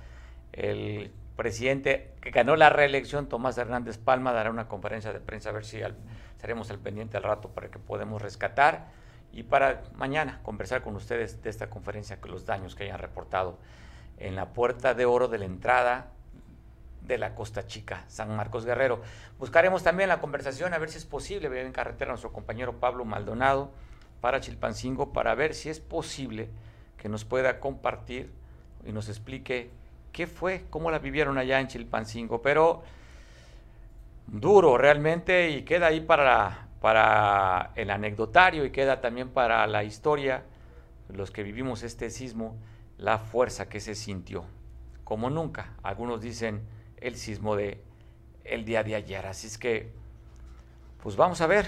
El 0.52 1.12
presidente 1.36 2.12
que 2.20 2.30
ganó 2.30 2.56
la 2.56 2.70
reelección, 2.70 3.28
Tomás 3.28 3.58
Hernández 3.58 3.98
Palma, 3.98 4.32
dará 4.32 4.50
una 4.50 4.68
conferencia 4.68 5.12
de 5.12 5.20
prensa 5.20 5.50
a 5.50 5.52
ver 5.52 5.64
si 5.64 5.80
estaremos 6.32 6.70
al 6.70 6.78
pendiente 6.78 7.16
al 7.16 7.22
rato 7.22 7.50
para 7.50 7.68
que 7.68 7.78
podamos 7.78 8.22
rescatar 8.22 8.86
y 9.34 9.42
para 9.42 9.82
mañana 9.96 10.38
conversar 10.42 10.82
con 10.82 10.94
ustedes 10.94 11.42
de 11.42 11.50
esta 11.50 11.68
conferencia, 11.68 12.20
con 12.20 12.30
los 12.30 12.46
daños 12.46 12.74
que 12.74 12.84
hayan 12.84 13.00
reportado 13.00 13.58
en 14.18 14.36
la 14.36 14.52
puerta 14.52 14.94
de 14.94 15.06
oro 15.06 15.26
de 15.26 15.38
la 15.38 15.44
entrada 15.44 16.12
de 17.02 17.18
la 17.18 17.34
Costa 17.34 17.66
Chica, 17.66 18.04
San 18.06 18.34
Marcos 18.36 18.64
Guerrero. 18.64 19.02
Buscaremos 19.38 19.82
también 19.82 20.08
la 20.08 20.20
conversación 20.20 20.72
a 20.72 20.78
ver 20.78 20.88
si 20.88 20.98
es 20.98 21.04
posible 21.04 21.48
ver 21.48 21.66
en 21.66 21.72
carretera 21.72 22.10
a 22.10 22.12
nuestro 22.12 22.32
compañero 22.32 22.78
Pablo 22.78 23.04
Maldonado 23.04 23.72
para 24.20 24.40
Chilpancingo 24.40 25.12
para 25.12 25.34
ver 25.34 25.52
si 25.54 25.68
es 25.68 25.80
posible 25.80 26.48
que 26.96 27.08
nos 27.08 27.24
pueda 27.24 27.60
compartir 27.60 28.30
y 28.86 28.92
nos 28.92 29.08
explique 29.08 29.70
qué 30.12 30.26
fue, 30.26 30.64
cómo 30.70 30.90
la 30.90 31.00
vivieron 31.00 31.38
allá 31.38 31.60
en 31.60 31.66
Chilpancingo. 31.66 32.40
Pero 32.40 32.84
duro 34.26 34.78
realmente 34.78 35.50
y 35.50 35.62
queda 35.62 35.88
ahí 35.88 36.00
para, 36.00 36.63
para 36.84 37.70
el 37.76 37.88
anecdotario 37.88 38.66
y 38.66 38.70
queda 38.70 39.00
también 39.00 39.30
para 39.30 39.66
la 39.66 39.84
historia, 39.84 40.44
los 41.08 41.30
que 41.30 41.42
vivimos 41.42 41.82
este 41.82 42.10
sismo, 42.10 42.58
la 42.98 43.16
fuerza 43.16 43.70
que 43.70 43.80
se 43.80 43.94
sintió, 43.94 44.44
como 45.02 45.30
nunca. 45.30 45.72
Algunos 45.82 46.20
dicen 46.20 46.60
el 46.98 47.16
sismo 47.16 47.56
de 47.56 47.80
el 48.44 48.66
día 48.66 48.84
de 48.84 48.96
ayer. 48.96 49.24
Así 49.24 49.46
es 49.46 49.56
que, 49.56 49.92
pues 51.02 51.16
vamos 51.16 51.40
a 51.40 51.46
ver, 51.46 51.64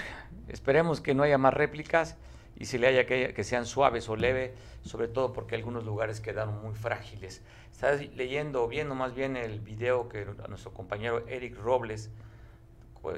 esperemos 0.49 1.01
que 1.01 1.15
no 1.15 1.23
haya 1.23 1.39
más 1.39 1.55
réplicas 1.55 2.19
y 2.55 2.67
si 2.67 2.77
le 2.77 2.87
haya 2.87 3.07
que, 3.07 3.33
que 3.33 3.43
sean 3.43 3.65
suaves 3.65 4.11
o 4.11 4.17
leve, 4.17 4.53
sobre 4.83 5.09
todo 5.09 5.33
porque 5.33 5.55
algunos 5.55 5.83
lugares 5.87 6.21
quedaron 6.21 6.61
muy 6.61 6.75
frágiles. 6.75 7.43
Estaba 7.73 7.95
leyendo, 7.95 8.69
viendo 8.69 8.95
más 8.95 9.15
bien 9.15 9.39
el 9.39 9.61
video 9.61 10.11
que 10.11 10.27
nuestro 10.47 10.75
compañero 10.75 11.27
Eric 11.27 11.57
Robles, 11.57 12.11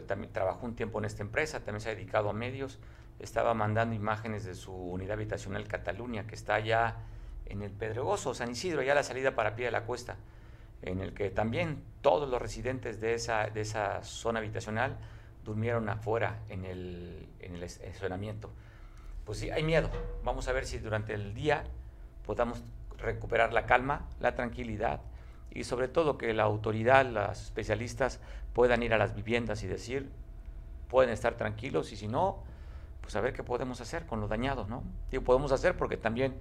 también 0.07 0.33
trabajó 0.33 0.67
un 0.67 0.75
tiempo 0.75 0.99
en 0.99 1.05
esta 1.05 1.23
empresa, 1.23 1.61
también 1.61 1.81
se 1.81 1.91
ha 1.91 1.95
dedicado 1.95 2.31
a 2.31 2.33
medios, 2.33 2.79
estaba 3.19 3.55
mandando 3.55 3.95
imágenes 3.95 4.45
de 4.45 4.55
su 4.55 4.73
unidad 4.73 5.13
habitacional 5.13 5.67
Cataluña, 5.67 6.27
que 6.27 6.35
está 6.35 6.55
allá 6.55 6.97
en 7.47 7.63
el 7.63 7.71
Pedregoso, 7.71 8.35
San 8.35 8.51
Isidro, 8.51 8.81
allá 8.81 8.93
a 8.93 8.97
la 8.97 9.03
salida 9.03 9.35
para 9.35 9.55
pie 9.55 9.67
de 9.67 9.73
la 9.73 9.85
cuesta 9.85 10.17
en 10.83 11.01
el 11.01 11.13
que 11.13 11.31
también 11.31 11.83
todos 12.03 12.29
los 12.29 12.41
residentes 12.41 13.01
de 13.01 13.15
esa, 13.15 13.49
de 13.49 13.61
esa 13.63 14.03
zona 14.03 14.39
habitacional 14.39 14.97
durmieron 15.45 15.89
afuera 15.89 16.41
en 16.49 16.65
el, 16.65 17.29
en 17.41 17.57
el 17.57 17.63
estacionamiento. 17.63 18.51
Pues 19.25 19.39
sí, 19.39 19.51
hay 19.51 19.63
miedo. 19.63 19.91
Vamos 20.25 20.49
a 20.49 20.53
ver 20.53 20.67
si 20.67 20.79
durante 20.79 21.15
el 21.15 21.35
día 21.35 21.65
podamos 22.25 22.63
recuperar 22.99 23.53
la 23.53 23.67
calma, 23.67 24.09
la 24.21 24.35
tranquilidad 24.35 25.01
y 25.51 25.65
sobre 25.65 25.89
todo 25.89 26.19
que 26.19 26.33
la 26.35 26.45
autoridad, 26.45 27.07
los 27.07 27.43
especialistas 27.43 28.21
puedan 28.53 28.83
ir 28.83 28.93
a 28.95 28.99
las 28.99 29.15
viviendas 29.15 29.63
y 29.63 29.67
decir, 29.67 30.11
pueden 30.89 31.11
estar 31.11 31.37
tranquilos 31.37 31.93
y 31.93 31.97
si 31.97 32.09
no, 32.09 32.43
pues 33.01 33.17
a 33.17 33.21
ver 33.21 33.33
qué 33.33 33.43
podemos 33.43 33.81
hacer 33.81 34.07
con 34.07 34.21
lo 34.21 34.29
dañado, 34.29 34.67
¿no? 34.67 34.83
Digo, 35.11 35.25
podemos 35.25 35.53
hacer 35.53 35.77
porque 35.77 35.97
también 35.97 36.35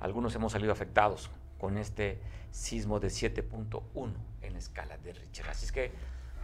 algunos 0.00 0.34
hemos 0.34 0.52
salido 0.52 0.72
afectados 0.72 1.30
con 1.58 1.78
este 1.78 2.18
sismo 2.50 3.00
de 3.00 3.08
7.1 3.08 4.12
en 4.42 4.52
la 4.52 4.58
escala 4.58 4.98
de 4.98 5.12
Richter. 5.12 5.48
Así 5.48 5.64
es 5.64 5.72
que 5.72 5.92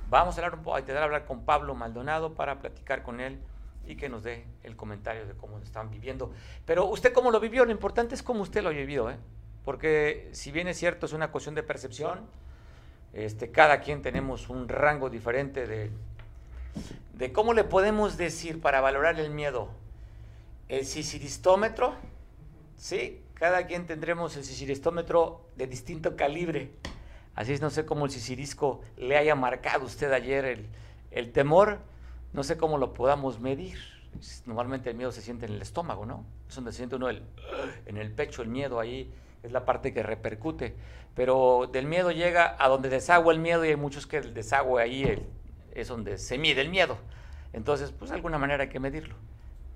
vamos 0.09 0.39
a 0.39 0.45
hablar 0.45 0.61
a 0.75 0.79
intentar 0.79 1.03
hablar 1.03 1.27
con 1.27 1.45
Pablo 1.45 1.75
Maldonado 1.75 2.35
para 2.35 2.61
platicar 2.61 3.03
con 3.03 3.21
él 3.21 3.39
y 3.87 3.97
que 3.97 4.09
nos 4.09 4.23
dé 4.23 4.45
el 4.63 4.77
comentario 4.77 5.27
de 5.27 5.35
cómo 5.35 5.59
lo 5.59 5.65
están 5.65 5.91
viviendo. 5.91 6.31
Pero 6.67 6.85
usted 6.87 7.13
cómo 7.13 7.31
lo 7.31 7.41
vivió, 7.41 7.65
lo 7.65 7.73
importante 7.73 8.15
es 8.15 8.23
cómo 8.23 8.43
usted 8.43 8.63
lo 8.63 8.69
ha 8.69 8.73
vivido, 8.73 9.11
¿eh? 9.11 9.17
Porque 9.69 10.31
si 10.33 10.51
bien 10.51 10.67
es 10.67 10.79
cierto, 10.79 11.05
es 11.05 11.13
una 11.13 11.31
cuestión 11.31 11.55
de 11.55 11.63
percepción, 11.63 12.21
este, 13.13 13.51
cada 13.51 13.83
quien 13.83 14.01
tenemos 14.01 14.49
un 14.49 14.67
rango 14.67 15.11
diferente 15.11 15.67
de, 15.67 15.91
de 17.13 17.33
cómo 17.35 17.53
le 17.53 17.65
podemos 17.65 18.17
decir 18.17 18.63
para 18.63 18.81
valorar 18.81 19.21
el 19.21 19.29
miedo. 19.29 19.69
El 20.71 20.87
sisiristómetro, 20.87 21.97
¿sí? 22.79 23.21
cada 23.35 23.67
quien 23.67 23.85
tendremos 23.85 24.39
el 24.39 24.45
sisiristómetro 24.45 25.45
de 25.57 25.67
distinto 25.67 26.17
calibre. 26.17 26.71
Así 27.35 27.53
es, 27.53 27.61
no 27.61 27.69
sé 27.69 27.85
cómo 27.85 28.07
el 28.07 28.11
sisirisco 28.11 28.81
le 28.97 29.19
haya 29.19 29.35
marcado 29.35 29.85
usted 29.85 30.11
ayer 30.13 30.47
el, 30.47 30.67
el 31.11 31.31
temor, 31.31 31.81
no 32.33 32.43
sé 32.43 32.57
cómo 32.57 32.79
lo 32.79 32.95
podamos 32.95 33.39
medir. 33.39 33.79
Normalmente 34.47 34.89
el 34.89 34.97
miedo 34.97 35.13
se 35.13 35.21
siente 35.21 35.45
en 35.45 35.53
el 35.53 35.61
estómago, 35.61 36.07
¿no? 36.07 36.25
Es 36.49 36.55
donde 36.55 36.73
se 36.73 36.79
siente 36.79 36.97
uno 36.97 37.11
el, 37.11 37.23
en 37.85 37.99
el 37.99 38.11
pecho, 38.13 38.41
el 38.41 38.49
miedo 38.49 38.81
ahí 38.81 39.13
es 39.43 39.53
la 39.53 39.65
parte 39.65 39.93
que 39.93 40.03
repercute. 40.03 40.75
Pero 41.15 41.69
del 41.73 41.87
miedo 41.87 42.11
llega 42.11 42.57
a 42.59 42.69
donde 42.69 42.89
desagua 42.89 43.33
el 43.33 43.41
miedo 43.41 43.65
y 43.65 43.69
hay 43.69 43.77
muchos 43.77 44.07
que 44.07 44.19
el 44.19 44.35
desagüe 44.35 44.83
ahí 44.83 45.27
es 45.73 45.89
donde 45.89 46.19
se 46.19 46.39
mide 46.39 46.61
el 46.61 46.69
miedo. 46.69 46.97
Entonces, 47.53 47.93
pues 47.93 48.11
alguna 48.11 48.39
manera 48.39 48.65
hay 48.65 48.69
que 48.69 48.81
medirlo. 48.81 49.17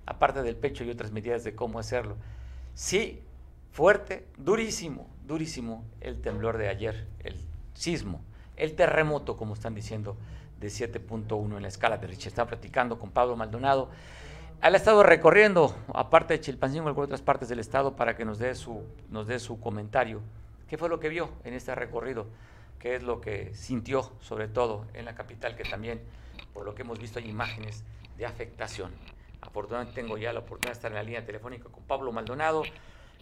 Aparte 0.06 0.42
del 0.42 0.56
pecho 0.56 0.84
y 0.84 0.90
otras 0.90 1.10
medidas 1.10 1.44
de 1.44 1.54
cómo 1.54 1.78
hacerlo. 1.78 2.16
Sí, 2.74 3.22
fuerte, 3.72 4.26
durísimo, 4.36 5.08
durísimo 5.26 5.84
el 6.00 6.20
temblor 6.20 6.58
de 6.58 6.68
ayer, 6.68 7.06
el 7.20 7.36
sismo, 7.74 8.20
el 8.56 8.74
terremoto, 8.74 9.36
como 9.36 9.54
están 9.54 9.74
diciendo, 9.74 10.16
de 10.60 10.68
7.1 10.68 11.56
en 11.56 11.62
la 11.62 11.68
escala 11.68 11.98
de 11.98 12.06
Richter. 12.06 12.28
Estaba 12.28 12.48
platicando 12.48 12.98
con 12.98 13.10
Pablo 13.10 13.36
Maldonado. 13.36 13.90
Ha 14.64 14.68
estado 14.68 15.02
recorriendo, 15.02 15.74
aparte 15.92 16.34
de 16.34 16.40
Chilpancingo, 16.40 16.86
algunas 16.86 17.08
otras 17.08 17.20
partes 17.20 17.48
del 17.48 17.58
estado 17.58 17.96
para 17.96 18.14
que 18.14 18.24
nos 18.24 18.38
dé 18.38 18.54
su, 18.54 18.86
nos 19.08 19.26
dé 19.26 19.40
su 19.40 19.58
comentario. 19.58 20.22
¿Qué 20.68 20.78
fue 20.78 20.88
lo 20.88 21.00
que 21.00 21.08
vio 21.08 21.30
en 21.42 21.54
este 21.54 21.74
recorrido? 21.74 22.28
¿Qué 22.78 22.94
es 22.94 23.02
lo 23.02 23.20
que 23.20 23.52
sintió, 23.54 24.12
sobre 24.20 24.46
todo 24.46 24.86
en 24.94 25.04
la 25.04 25.16
capital, 25.16 25.56
que 25.56 25.64
también, 25.64 26.00
por 26.54 26.64
lo 26.64 26.76
que 26.76 26.82
hemos 26.82 27.00
visto, 27.00 27.18
hay 27.18 27.28
imágenes 27.28 27.82
de 28.16 28.24
afectación? 28.24 28.94
Afortunadamente 29.40 30.00
tengo 30.00 30.16
ya 30.16 30.32
la 30.32 30.38
oportunidad 30.38 30.74
de 30.74 30.78
estar 30.78 30.92
en 30.92 30.96
la 30.96 31.02
línea 31.02 31.26
telefónica 31.26 31.68
con 31.68 31.82
Pablo 31.82 32.12
Maldonado 32.12 32.62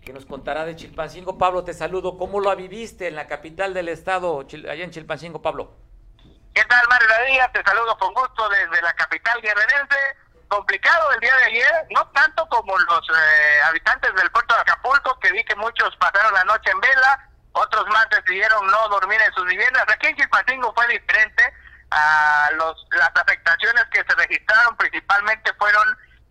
que 0.04 0.12
nos 0.12 0.26
contará 0.26 0.66
de 0.66 0.76
Chilpancingo. 0.76 1.38
Pablo, 1.38 1.64
te 1.64 1.72
saludo. 1.72 2.18
¿Cómo 2.18 2.40
lo 2.40 2.54
viviste 2.54 3.08
en 3.08 3.16
la 3.16 3.26
capital 3.26 3.72
del 3.72 3.88
estado, 3.88 4.40
allá 4.40 4.84
en 4.84 4.90
Chilpancingo, 4.90 5.40
Pablo? 5.40 5.72
¿Qué 6.52 6.62
tal, 6.64 6.86
Mario 6.90 7.08
Díaz? 7.28 7.50
Te 7.50 7.62
saludo 7.62 7.96
con 7.96 8.12
gusto 8.12 8.46
desde 8.50 8.82
la 8.82 8.92
capital 8.92 9.40
guerrerense. 9.40 9.96
Complicado 10.50 11.12
el 11.12 11.20
día 11.20 11.36
de 11.36 11.44
ayer, 11.44 11.86
no 11.90 12.04
tanto 12.08 12.44
como 12.48 12.76
los 12.76 13.08
eh, 13.08 13.62
habitantes 13.66 14.12
del 14.16 14.30
puerto 14.32 14.52
de 14.52 14.60
Acapulco, 14.62 15.16
que 15.20 15.30
vi 15.30 15.44
que 15.44 15.54
muchos 15.54 15.96
pasaron 15.96 16.34
la 16.34 16.42
noche 16.42 16.72
en 16.72 16.80
vela, 16.80 17.28
otros 17.52 17.86
más 17.86 18.08
decidieron 18.10 18.66
no 18.66 18.88
dormir 18.88 19.20
en 19.22 19.32
sus 19.32 19.46
viviendas. 19.46 19.84
Aquí 19.86 20.08
en 20.08 20.16
Chilpancingo 20.16 20.74
fue 20.74 20.88
diferente. 20.88 21.54
a 21.92 22.50
los, 22.54 22.86
las 22.90 23.10
afectaciones 23.14 23.84
que 23.92 24.02
se 24.02 24.14
registraron 24.16 24.76
principalmente 24.76 25.52
fueron 25.54 25.84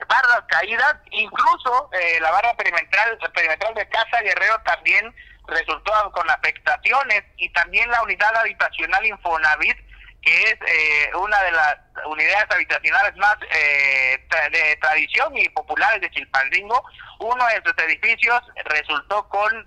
barras 0.08 0.44
caídas, 0.50 0.96
incluso 1.12 1.90
eh, 1.94 2.20
la 2.20 2.32
barra 2.32 2.54
perimetral, 2.56 3.18
perimetral 3.34 3.74
de 3.74 3.88
Casa 3.88 4.22
Guerrero 4.22 4.60
también 4.66 5.16
resultó 5.48 5.94
con 6.12 6.30
afectaciones 6.30 7.24
y 7.38 7.50
también 7.54 7.90
la 7.90 8.02
unidad 8.04 8.36
habitacional 8.36 9.06
Infonavit, 9.06 9.78
que 10.22 10.44
es 10.44 10.54
eh, 10.54 11.12
una 11.16 11.42
de 11.44 11.52
las 11.52 11.78
unidades 12.06 12.46
habitacionales 12.50 13.16
más 13.18 13.36
eh, 13.52 14.18
de 14.52 14.76
tradición 14.82 15.38
y 15.38 15.48
populares 15.50 16.02
de 16.02 16.10
Chilpancingo, 16.12 16.84
uno 17.20 17.46
de 17.48 17.62
sus 17.64 17.86
edificios 17.86 18.42
resultó 18.66 19.28
con 19.30 19.66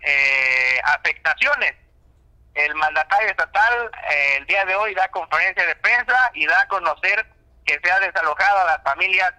afectaciones. 0.84 1.74
El 2.55 2.74
mandatario 2.74 3.30
estatal 3.30 3.90
el 4.36 4.46
día 4.46 4.64
de 4.66 4.74
hoy 4.74 4.94
da 4.94 5.09
conferencia 5.09 5.64
de 5.66 5.76
prensa 5.76 6.30
y 6.34 6.46
da 6.46 6.61
a 6.61 6.68
conocer 6.68 7.26
que 7.64 7.78
se 7.82 7.90
ha 7.90 8.00
desalojado 8.00 8.61
a 8.61 8.64
las 8.64 8.82
familias 8.82 9.32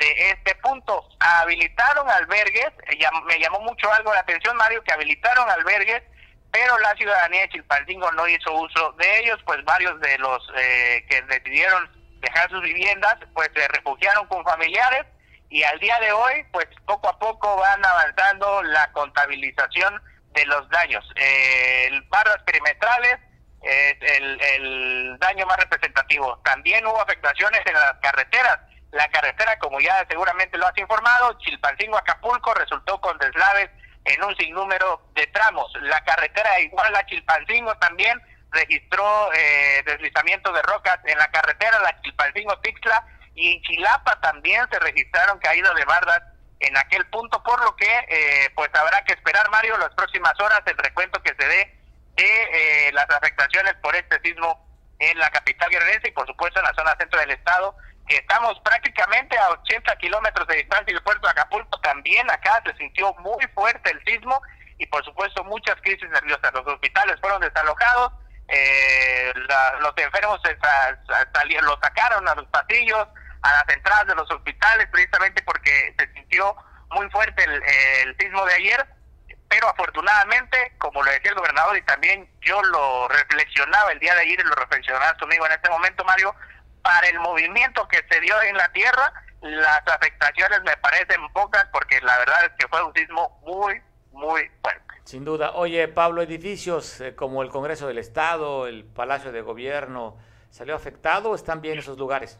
de 0.00 0.30
este 0.30 0.54
punto. 0.56 1.04
Habilitaron 1.20 2.08
albergues, 2.08 2.72
eh, 2.88 2.98
me 3.26 3.38
llamó 3.38 3.60
mucho 3.60 3.92
algo 3.92 4.12
la 4.12 4.20
atención, 4.20 4.56
Mario, 4.56 4.82
que 4.82 4.92
habilitaron 4.92 5.48
albergues, 5.48 6.02
pero 6.50 6.78
la 6.78 6.94
ciudadanía 6.94 7.42
de 7.42 7.48
Chilpancingo 7.50 8.10
no 8.12 8.26
hizo 8.28 8.52
uso 8.52 8.92
de 8.98 9.20
ellos, 9.20 9.38
pues 9.44 9.64
varios 9.64 9.98
de 10.00 10.18
los 10.18 10.42
eh, 10.56 11.04
que 11.08 11.22
decidieron 11.22 11.88
dejar 12.20 12.50
sus 12.50 12.62
viviendas, 12.62 13.16
pues 13.34 13.48
se 13.54 13.66
refugiaron 13.68 14.26
con 14.26 14.44
familiares 14.44 15.06
y 15.48 15.62
al 15.62 15.78
día 15.80 15.98
de 16.00 16.12
hoy, 16.12 16.44
pues 16.52 16.66
poco 16.86 17.08
a 17.08 17.18
poco 17.18 17.56
van 17.56 17.84
avanzando 17.84 18.62
la 18.62 18.90
contabilización 18.92 20.00
de 20.32 20.46
los 20.46 20.68
daños. 20.68 21.04
Eh, 21.16 21.90
barras 22.08 22.42
perimetrales 22.44 23.18
es 23.62 23.96
el, 24.00 24.40
el 24.40 25.18
daño 25.18 25.46
más 25.46 25.56
representativo. 25.58 26.40
También 26.44 26.86
hubo 26.86 27.00
afectaciones 27.00 27.60
en 27.66 27.74
las 27.74 27.94
carreteras 28.00 28.58
la 28.92 29.08
carretera, 29.08 29.58
como 29.58 29.80
ya 29.80 30.04
seguramente 30.08 30.58
lo 30.58 30.66
has 30.66 30.76
informado, 30.76 31.38
Chilpancingo-Acapulco 31.38 32.54
resultó 32.54 33.00
con 33.00 33.16
deslaves 33.18 33.70
en 34.04 34.22
un 34.24 34.36
sinnúmero 34.36 35.02
de 35.14 35.26
tramos. 35.28 35.72
La 35.82 36.02
carretera 36.04 36.60
igual 36.60 36.94
a 36.94 37.06
Chilpancingo 37.06 37.74
también 37.76 38.20
registró 38.50 39.32
eh, 39.32 39.82
deslizamiento 39.86 40.52
de 40.52 40.62
rocas 40.62 40.98
en 41.04 41.18
la 41.18 41.30
carretera, 41.30 41.78
la 41.80 42.00
Chilpancingo-Tixla, 42.02 43.04
y 43.34 43.56
en 43.56 43.62
Chilapa 43.62 44.20
también 44.20 44.66
se 44.70 44.78
registraron 44.78 45.38
caídas 45.38 45.74
de 45.74 45.84
bardas 45.84 46.20
en 46.60 46.76
aquel 46.76 47.06
punto, 47.06 47.42
por 47.42 47.62
lo 47.64 47.74
que 47.76 47.90
eh, 48.08 48.50
pues 48.54 48.68
habrá 48.74 49.02
que 49.04 49.14
esperar, 49.14 49.48
Mario, 49.50 49.78
las 49.78 49.94
próximas 49.94 50.38
horas 50.40 50.60
el 50.66 50.76
recuento 50.76 51.22
que 51.22 51.34
se 51.38 51.48
dé 51.48 51.80
de 52.16 52.88
eh, 52.88 52.92
las 52.92 53.08
afectaciones 53.10 53.74
por 53.80 53.96
este 53.96 54.20
sismo 54.20 54.66
en 54.98 55.18
la 55.18 55.30
capital 55.30 55.70
guerrerense 55.70 56.08
y 56.08 56.12
por 56.12 56.26
supuesto 56.26 56.60
en 56.60 56.66
la 56.66 56.74
zona 56.74 56.96
centro 56.98 57.18
del 57.18 57.30
estado, 57.30 57.74
estamos 58.16 58.58
prácticamente 58.60 59.36
a 59.38 59.50
80 59.50 59.96
kilómetros 59.96 60.46
de 60.48 60.56
distancia 60.56 60.92
del 60.92 61.02
puerto 61.02 61.26
de 61.26 61.32
Acapulco, 61.32 61.80
también 61.80 62.30
acá 62.30 62.62
se 62.64 62.74
sintió 62.76 63.14
muy 63.14 63.44
fuerte 63.54 63.90
el 63.90 64.02
sismo 64.04 64.40
y 64.78 64.86
por 64.86 65.04
supuesto 65.04 65.44
muchas 65.44 65.76
crisis 65.82 66.08
nerviosas. 66.10 66.52
Los 66.52 66.66
hospitales 66.66 67.20
fueron 67.20 67.40
desalojados, 67.40 68.12
eh, 68.48 69.32
los 69.80 69.92
enfermos 69.96 70.40
se, 70.42 70.56
los 71.62 71.78
sacaron 71.82 72.28
a 72.28 72.34
los 72.34 72.46
pasillos, 72.46 73.06
a 73.42 73.52
las 73.52 73.68
entradas 73.76 74.06
de 74.06 74.14
los 74.14 74.30
hospitales, 74.30 74.88
precisamente 74.90 75.42
porque 75.42 75.94
se 75.98 76.12
sintió 76.12 76.56
muy 76.90 77.08
fuerte 77.10 77.44
el, 77.44 77.62
el 77.62 78.16
sismo 78.18 78.44
de 78.46 78.54
ayer 78.54 78.86
pero 79.50 79.68
afortunadamente, 79.68 80.72
como 80.78 81.02
lo 81.02 81.10
decía 81.10 81.32
el 81.32 81.36
gobernador 81.36 81.76
y 81.76 81.82
también 81.82 82.30
yo 82.40 82.62
lo 82.62 83.08
reflexionaba 83.08 83.90
el 83.90 83.98
día 83.98 84.14
de 84.14 84.20
ayer 84.20 84.38
y 84.38 84.44
lo 84.44 84.54
reflexionaba 84.54 85.12
conmigo 85.18 85.44
en 85.44 85.52
este 85.52 85.68
momento, 85.68 86.04
Mario, 86.04 86.32
para 86.82 87.08
el 87.08 87.18
movimiento 87.20 87.86
que 87.88 88.04
se 88.10 88.20
dio 88.20 88.40
en 88.42 88.56
la 88.56 88.70
tierra, 88.72 89.12
las 89.40 89.82
afectaciones 89.86 90.62
me 90.64 90.76
parecen 90.76 91.20
pocas 91.32 91.66
porque 91.72 92.00
la 92.00 92.18
verdad 92.18 92.44
es 92.44 92.50
que 92.58 92.68
fue 92.68 92.82
un 92.82 92.92
sismo 92.94 93.40
muy, 93.44 93.80
muy 94.12 94.50
fuerte. 94.62 94.80
Sin 95.04 95.24
duda. 95.24 95.52
Oye, 95.52 95.88
Pablo, 95.88 96.22
edificios 96.22 97.00
eh, 97.00 97.14
como 97.14 97.42
el 97.42 97.48
Congreso 97.48 97.86
del 97.86 97.98
Estado, 97.98 98.66
el 98.66 98.84
Palacio 98.84 99.32
de 99.32 99.40
Gobierno, 99.40 100.18
¿salió 100.50 100.74
afectado 100.74 101.30
o 101.30 101.34
están 101.34 101.60
bien 101.60 101.78
esos 101.78 101.98
lugares? 101.98 102.38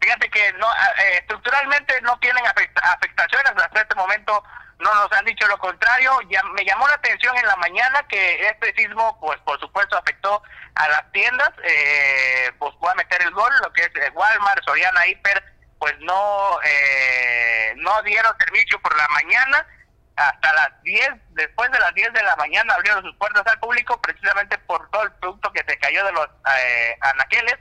Fíjate 0.00 0.28
que 0.30 0.52
no 0.54 0.66
eh, 0.72 1.18
estructuralmente 1.18 2.00
no 2.02 2.18
tienen 2.18 2.44
afectaciones 2.46 3.52
hasta 3.56 3.80
este 3.80 3.94
momento 3.94 4.42
no 4.78 4.94
nos 4.94 5.12
han 5.12 5.24
dicho 5.24 5.46
lo 5.46 5.58
contrario. 5.58 6.18
Ya, 6.28 6.42
me 6.54 6.64
llamó 6.64 6.86
la 6.88 6.94
atención 6.94 7.36
en 7.36 7.46
la 7.46 7.56
mañana 7.56 8.02
que 8.08 8.46
este 8.48 8.74
sismo, 8.74 9.18
pues 9.20 9.38
por 9.40 9.58
supuesto, 9.60 9.96
afectó 9.96 10.42
a 10.74 10.88
las 10.88 11.12
tiendas. 11.12 11.50
Eh, 11.62 12.52
pues 12.58 12.74
voy 12.78 12.90
a 12.90 12.96
meter 12.96 13.22
el 13.22 13.30
gol, 13.30 13.52
lo 13.62 13.72
que 13.72 13.82
es 13.82 13.90
eh, 13.94 14.10
Walmart, 14.14 14.62
Soriana, 14.64 15.06
Hiper, 15.06 15.44
pues 15.78 15.94
no, 16.00 16.58
eh, 16.62 17.74
no 17.76 18.02
dieron 18.02 18.36
servicio 18.38 18.80
por 18.80 18.96
la 18.96 19.08
mañana. 19.08 19.66
Hasta 20.16 20.52
las 20.54 20.82
10, 20.82 21.10
después 21.30 21.70
de 21.70 21.78
las 21.78 21.92
10 21.94 22.10
de 22.14 22.22
la 22.22 22.36
mañana 22.36 22.72
abrieron 22.74 23.02
sus 23.02 23.14
puertas 23.16 23.46
al 23.46 23.60
público 23.60 24.00
precisamente 24.00 24.56
por 24.60 24.88
todo 24.90 25.02
el 25.02 25.12
producto 25.12 25.52
que 25.52 25.62
se 25.68 25.78
cayó 25.78 26.04
de 26.06 26.12
los 26.12 26.26
eh, 26.58 26.96
anaqueles. 27.02 27.56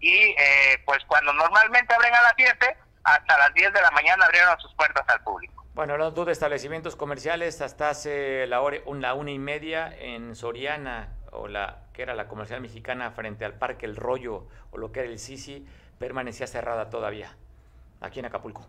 Y 0.00 0.34
eh, 0.38 0.82
pues 0.84 0.98
cuando 1.06 1.32
normalmente 1.32 1.94
abren 1.94 2.14
a 2.14 2.22
las 2.22 2.34
7, 2.36 2.76
hasta 3.04 3.38
las 3.38 3.54
10 3.54 3.72
de 3.72 3.82
la 3.82 3.90
mañana 3.90 4.24
abrieron 4.24 4.58
sus 4.60 4.74
puertas 4.74 5.04
al 5.08 5.22
público. 5.22 5.64
Bueno, 5.74 5.92
hablando 5.92 6.24
de 6.24 6.32
establecimientos 6.32 6.96
comerciales, 6.96 7.60
hasta 7.60 7.90
hace 7.90 8.46
la, 8.46 8.60
hora, 8.60 8.78
una, 8.86 9.14
una 9.14 9.30
y 9.30 9.38
media 9.38 9.94
en 9.98 10.34
Soriana, 10.34 11.14
o 11.32 11.48
la 11.48 11.84
que 11.94 12.02
era 12.02 12.14
la 12.14 12.28
comercial 12.28 12.60
mexicana 12.60 13.12
frente 13.12 13.44
al 13.44 13.54
Parque 13.54 13.86
El 13.86 13.96
Rollo, 13.96 14.48
o 14.72 14.78
lo 14.78 14.90
que 14.90 15.00
era 15.00 15.08
el 15.08 15.18
Sisi, 15.18 15.66
permanecía 15.98 16.46
cerrada 16.46 16.90
todavía, 16.90 17.36
aquí 18.00 18.18
en 18.18 18.26
Acapulco. 18.26 18.66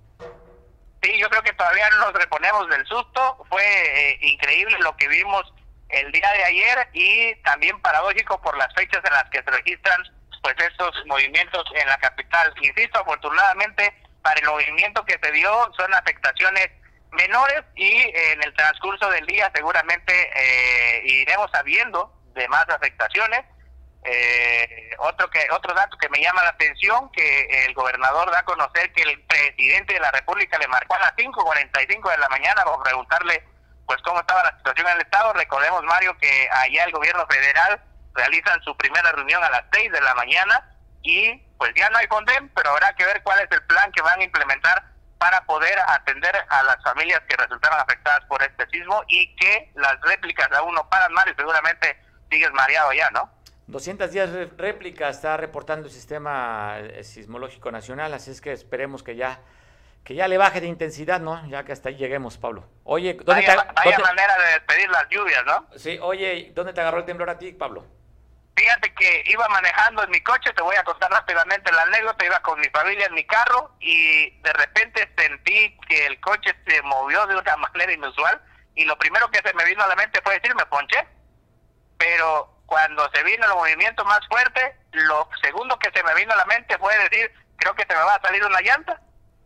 Sí, 1.02 1.18
yo 1.18 1.28
creo 1.30 1.42
que 1.42 1.54
todavía 1.54 1.90
no 1.90 1.98
nos 2.06 2.14
reponemos 2.14 2.70
del 2.70 2.86
susto. 2.86 3.44
Fue 3.50 3.64
eh, 3.64 4.20
increíble 4.22 4.78
lo 4.80 4.96
que 4.96 5.08
vimos 5.08 5.52
el 5.90 6.12
día 6.12 6.32
de 6.32 6.44
ayer 6.44 6.90
y 6.94 7.36
también 7.42 7.82
paradójico 7.82 8.40
por 8.42 8.56
las 8.58 8.74
fechas 8.76 9.04
en 9.04 9.14
las 9.14 9.30
que 9.30 9.42
se 9.42 9.50
registran 9.50 10.02
pues 10.42 10.56
estos 10.60 10.92
movimientos 11.06 11.64
en 11.76 11.88
la 11.88 11.98
capital. 11.98 12.54
Insisto, 12.62 13.00
afortunadamente 13.00 13.94
para 14.22 14.39
el 14.39 14.46
movimiento 14.46 15.04
que 15.06 15.20
se 15.22 15.32
dio 15.32 15.52
son 15.76 15.94
afectaciones 15.94 16.70
menores 17.12 17.64
y 17.76 17.92
en 17.92 18.44
el 18.44 18.54
transcurso 18.54 19.10
del 19.10 19.26
día 19.26 19.52
seguramente 19.54 20.14
eh, 20.36 21.02
iremos 21.06 21.50
sabiendo 21.52 22.14
de 22.34 22.48
más 22.48 22.68
afectaciones. 22.70 23.42
Eh, 24.04 24.89
otro 24.98 25.30
que 25.30 25.48
otro 25.52 25.76
dato 25.76 25.96
que 25.98 26.10
me 26.10 26.20
llama 26.20 26.42
la 26.42 26.50
atención 26.50 27.12
que 27.12 27.66
el 27.66 27.74
gobernador 27.76 28.32
da 28.32 28.39
a 28.39 28.46
conocer 28.46 28.92
que 28.94 29.04
el 29.04 29.22
presidente 29.26 29.94
de 29.94 30.00
la 30.00 30.10
República 30.10 30.58
le 30.58 30.68
marcó 30.68 30.96
a 30.96 31.00
las 31.00 31.16
5:45 31.16 32.10
de 32.10 32.18
la 32.18 32.30
mañana 32.30 32.64
para 32.64 32.82
preguntarle 32.82 33.44
pues 33.86 34.02
cómo 34.02 34.20
estaba 34.20 34.44
la 34.44 34.58
situación 34.58 34.88
en 34.88 34.94
el 34.94 35.02
estado. 35.02 35.34
Recordemos 35.34 35.84
Mario 35.84 36.18
que 36.18 36.50
allá 36.52 36.86
el 36.86 36.92
gobierno 36.92 37.28
federal 37.28 37.80
realizan 38.14 38.62
su 38.64 38.76
primera 38.78 39.12
reunión 39.12 39.43
a 39.43 39.49
las 39.49 39.64
6 39.72 39.91
de 39.91 40.01
la 40.01 40.14
mañana 40.16 40.76
y 41.01 41.38
pues 41.57 41.72
ya 41.76 41.89
no 41.89 41.97
hay 41.97 42.07
condem, 42.07 42.49
pero 42.49 42.72
habrá 42.72 42.93
que 42.95 43.05
ver 43.05 43.22
cuál 43.24 43.39
es 43.39 43.51
el 43.51 43.64
plan 43.64 43.91
que 43.91 44.01
van 44.01 44.20
a 44.20 44.24
implementar 44.24 44.84
para 45.18 45.45
poder 45.45 45.78
atender 45.88 46.36
a 46.49 46.64
las 46.64 46.82
familias 46.84 47.22
que 47.30 47.38
resultaron 47.38 47.80
afectadas 47.80 48.26
por 48.26 48.41
este 48.41 48.68
sismo 48.70 49.03
y 49.07 49.36
que 49.36 49.72
las 49.76 49.99
réplicas 50.01 50.51
aún 50.53 50.74
no 50.74 50.89
paran 50.89 51.14
mal 51.14 51.30
y 51.30 51.36
seguramente 51.36 51.95
sigues 52.30 52.51
mareado 52.53 52.91
ya, 52.93 53.09
¿no? 53.12 53.32
210 53.68 54.57
réplicas 54.57 55.18
está 55.18 55.38
reportando 55.38 55.88
el 55.88 55.93
sistema 55.93 56.80
eh, 56.80 57.03
sismológico 57.03 57.72
nacional, 57.72 58.14
así 58.14 58.32
es 58.32 58.41
que 58.41 58.51
esperemos 58.51 59.03
que 59.03 59.16
ya 59.16 59.39
que 60.03 60.16
ya 60.16 60.28
le 60.28 60.38
baje 60.38 60.62
de 60.62 60.68
intensidad, 60.68 61.20
¿no? 61.20 61.45
Ya 61.47 61.64
que 61.64 61.72
hasta 61.72 61.89
ahí 61.89 61.95
lleguemos, 61.95 62.38
Pablo. 62.38 62.68
Oye, 62.84 63.14
¿dónde 63.14 63.45
vaya, 63.45 63.68
te, 63.84 64.01
manera 64.01 64.38
de 64.39 64.53
despedir 64.53 64.89
las 64.89 65.07
lluvias, 65.09 65.45
¿no? 65.45 65.68
Sí, 65.78 65.99
oye, 66.01 66.51
¿dónde 66.55 66.74
te 66.74 66.82
agarró 66.82 66.99
el 66.99 67.05
temblor 67.05 67.30
a 67.30 67.38
ti, 67.38 67.51
Pablo? 67.51 67.86
Fíjate 68.56 68.93
que 68.93 69.24
iba 69.28 69.47
manejando 69.47 70.04
en 70.04 70.10
mi 70.10 70.22
coche, 70.22 70.52
te 70.54 70.62
voy 70.62 70.76
a 70.76 70.84
contar 70.84 71.10
rápidamente 71.10 71.72
la 71.72 71.84
anécdota, 71.84 72.26
iba 72.26 72.39
con 72.41 72.60
mi 72.60 72.68
familia 72.70 73.06
en 73.06 73.14
mi 73.14 73.24
carro 73.26 73.76
y 73.80 74.30
de 74.41 74.54
repente 74.54 75.10
sentí 75.18 75.78
que 75.88 76.06
el 76.06 76.20
coche 76.20 76.54
se 76.68 76.82
movió 76.82 77.26
de 77.28 77.38
una 77.38 77.58
manera 77.74 77.91
inusual 77.93 78.41
y 78.76 78.86
lo 78.86 78.97
primero 78.97 79.30
que 79.32 79.39
se 79.39 79.54
me 79.54 79.66
vino 79.66 79.84
a 79.84 79.88
la 79.88 79.95
mente 79.95 80.22
fue 80.24 80.36
decir, 80.36 80.54
me 80.56 80.66
ponché. 80.66 81.08
Pero 81.97 82.64
cuando 82.66 83.10
se 83.14 83.24
vino 83.24 83.45
el 83.45 83.54
movimiento 83.54 84.04
más 84.06 84.20
fuerte, 84.28 84.76
lo 84.91 85.30
segundo 85.41 85.78
que 85.80 85.91
se 85.91 86.04
me 86.04 86.14
vino 86.16 86.34
a 86.34 86.38
la 86.38 86.45
mente 86.45 86.78
fue 86.78 86.97
decir, 86.97 87.32
creo 87.58 87.76
que 87.76 87.86
se 87.88 87.95
me 87.95 88.04
va 88.04 88.16
a 88.16 88.22
salir 88.22 88.43
una 88.43 88.62
llanta. 88.62 88.99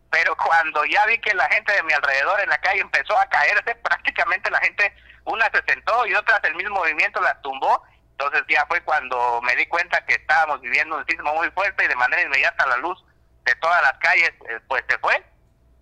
Pero 0.09 0.35
cuando 0.37 0.85
ya 0.85 1.05
vi 1.05 1.17
que 1.19 1.33
la 1.33 1.47
gente 1.49 1.73
de 1.73 1.83
mi 1.83 1.93
alrededor 1.93 2.39
en 2.39 2.49
la 2.49 2.57
calle 2.59 2.81
empezó 2.81 3.17
a 3.17 3.27
caerse, 3.27 3.75
prácticamente 3.83 4.49
la 4.49 4.59
gente, 4.59 4.95
una 5.25 5.49
se 5.51 5.61
sentó 5.67 6.05
y 6.05 6.15
otra 6.15 6.39
el 6.43 6.55
mismo 6.55 6.75
movimiento 6.75 7.21
la 7.21 7.39
tumbó 7.41 7.83
entonces 8.17 8.43
ya 8.47 8.65
fue 8.67 8.81
cuando 8.81 9.41
me 9.41 9.55
di 9.57 9.65
cuenta 9.65 10.05
que 10.05 10.13
estábamos 10.13 10.61
viviendo 10.61 10.95
un 10.95 11.05
sismo 11.05 11.33
muy 11.35 11.51
fuerte 11.51 11.83
y 11.83 11.87
de 11.89 11.95
manera 11.97 12.21
inmediata 12.21 12.65
la 12.65 12.77
luz 12.77 13.03
de 13.43 13.53
todas 13.55 13.81
las 13.81 13.93
calles 13.99 14.31
eh, 14.47 14.59
pues 14.69 14.85
se 14.87 14.97
fue 14.99 15.21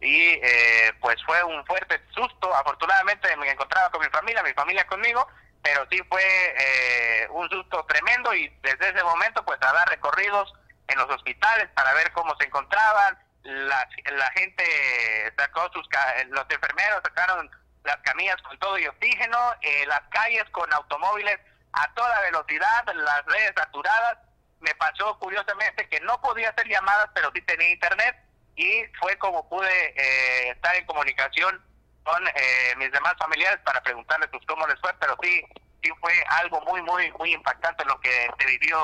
y 0.02 0.40
eh, 0.42 0.94
pues 1.00 1.16
fue 1.26 1.44
un 1.44 1.64
fuerte 1.68 2.02
susto. 2.10 2.54
Afortunadamente 2.56 3.38
me 3.38 3.52
encontraba 3.52 3.92
con 3.92 4.02
mi 4.02 4.10
familia, 4.10 4.42
mi 4.42 4.54
familia 4.54 4.86
conmigo, 4.88 5.28
pero 5.62 5.86
sí 5.92 6.02
fue 6.10 6.24
eh, 6.58 7.28
un 7.30 7.48
susto 7.50 7.86
tremendo 7.86 8.34
y 8.34 8.50
desde 8.64 8.90
ese 8.90 9.04
momento 9.04 9.46
pues 9.46 9.60
a 9.62 9.72
dar 9.72 9.88
recorridos 9.90 10.52
en 10.88 10.98
los 10.98 11.10
hospitales 11.12 11.70
para 11.76 11.94
ver 11.94 12.12
cómo 12.14 12.36
se 12.38 12.46
encontraban. 12.46 13.16
La, 13.44 13.88
gente 14.34 15.34
sacó 15.38 15.70
sus, 15.72 15.88
los 16.30 16.46
enfermeros 16.50 17.02
sacaron 17.04 17.52
las 17.84 17.98
camillas 17.98 18.42
con 18.42 18.58
todo 18.58 18.80
y 18.80 18.88
oxígeno, 18.88 19.38
las 19.86 20.02
calles 20.10 20.46
con 20.52 20.72
automóviles 20.74 21.40
a 21.74 21.94
toda 21.94 22.22
velocidad, 22.22 22.86
las 22.94 23.26
redes 23.26 23.54
saturadas. 23.56 24.20
Me 24.60 24.74
pasó 24.76 25.18
curiosamente 25.20 25.90
que 25.90 26.00
no 26.02 26.22
podía 26.22 26.50
hacer 26.50 26.68
llamadas, 26.68 27.10
pero 27.14 27.32
sí 27.34 27.42
tenía 27.42 27.70
internet 27.70 28.16
y 28.56 28.84
fue 29.00 29.18
como 29.18 29.50
pude 29.50 29.68
eh, 29.68 30.52
estar 30.52 30.76
en 30.76 30.86
comunicación 30.86 31.62
con 32.04 32.28
eh, 32.28 32.76
mis 32.78 32.92
demás 32.92 33.16
familiares 33.18 33.60
para 33.66 33.82
preguntarles 33.82 34.30
pues 34.32 34.44
cómo 34.48 34.68
les 34.68 34.80
fue, 34.80 34.92
pero 35.00 35.18
sí, 35.22 35.42
sí 35.82 35.90
fue 36.00 36.14
algo 36.42 36.62
muy, 36.62 36.82
muy, 36.82 37.12
muy 37.14 37.34
impactante 37.34 37.84
lo 37.86 38.00
que 38.00 38.30
se 38.40 38.46
vivió 38.46 38.80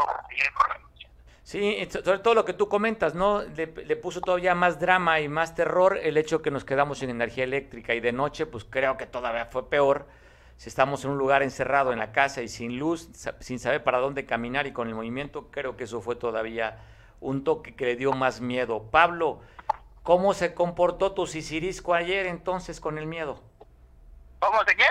Sí, 1.43 1.87
sobre 1.91 2.19
todo 2.19 2.35
lo 2.35 2.45
que 2.45 2.53
tú 2.53 2.69
comentas, 2.69 3.15
¿no? 3.15 3.41
Le, 3.41 3.65
le, 3.65 3.95
puso 3.95 4.21
todavía 4.21 4.53
más 4.53 4.79
drama 4.79 5.19
y 5.19 5.27
más 5.27 5.55
terror 5.55 5.97
el 5.97 6.15
hecho 6.17 6.43
que 6.43 6.51
nos 6.51 6.63
quedamos 6.63 6.99
sin 6.99 7.09
energía 7.09 7.43
eléctrica 7.43 7.95
y 7.95 7.99
de 7.99 8.11
noche, 8.11 8.45
pues 8.45 8.65
creo 8.65 8.97
que 8.97 9.07
todavía 9.07 9.47
fue 9.47 9.67
peor 9.67 10.07
si 10.59 10.67
estamos 10.67 11.05
en 11.05 11.11
un 11.11 11.17
lugar 11.17 11.41
encerrado 11.41 11.93
en 11.93 11.99
la 11.99 12.11
casa 12.11 12.41
y 12.41 12.49
sin 12.49 12.79
luz, 12.79 13.07
sin 13.39 13.59
saber 13.59 13.81
para 13.81 13.99
dónde 13.99 14.25
caminar 14.25 14.67
y 14.67 14.73
con 14.73 14.89
el 14.89 14.93
movimiento, 14.93 15.49
creo 15.51 15.77
que 15.77 15.85
eso 15.85 16.01
fue 16.01 16.17
todavía 16.17 16.77
un 17.21 17.45
toque 17.45 17.77
que 17.77 17.85
le 17.85 17.95
dio 17.95 18.11
más 18.11 18.41
miedo. 18.41 18.83
Pablo, 18.91 19.39
¿cómo 20.03 20.33
se 20.33 20.53
comportó 20.53 21.13
tu 21.13 21.27
sisirisco 21.27 21.93
ayer 21.93 22.25
entonces 22.25 22.81
con 22.81 22.97
el 22.97 23.05
miedo? 23.05 23.41
¿Cómo 24.39 24.61
se 24.65 24.75
qué? 24.75 24.83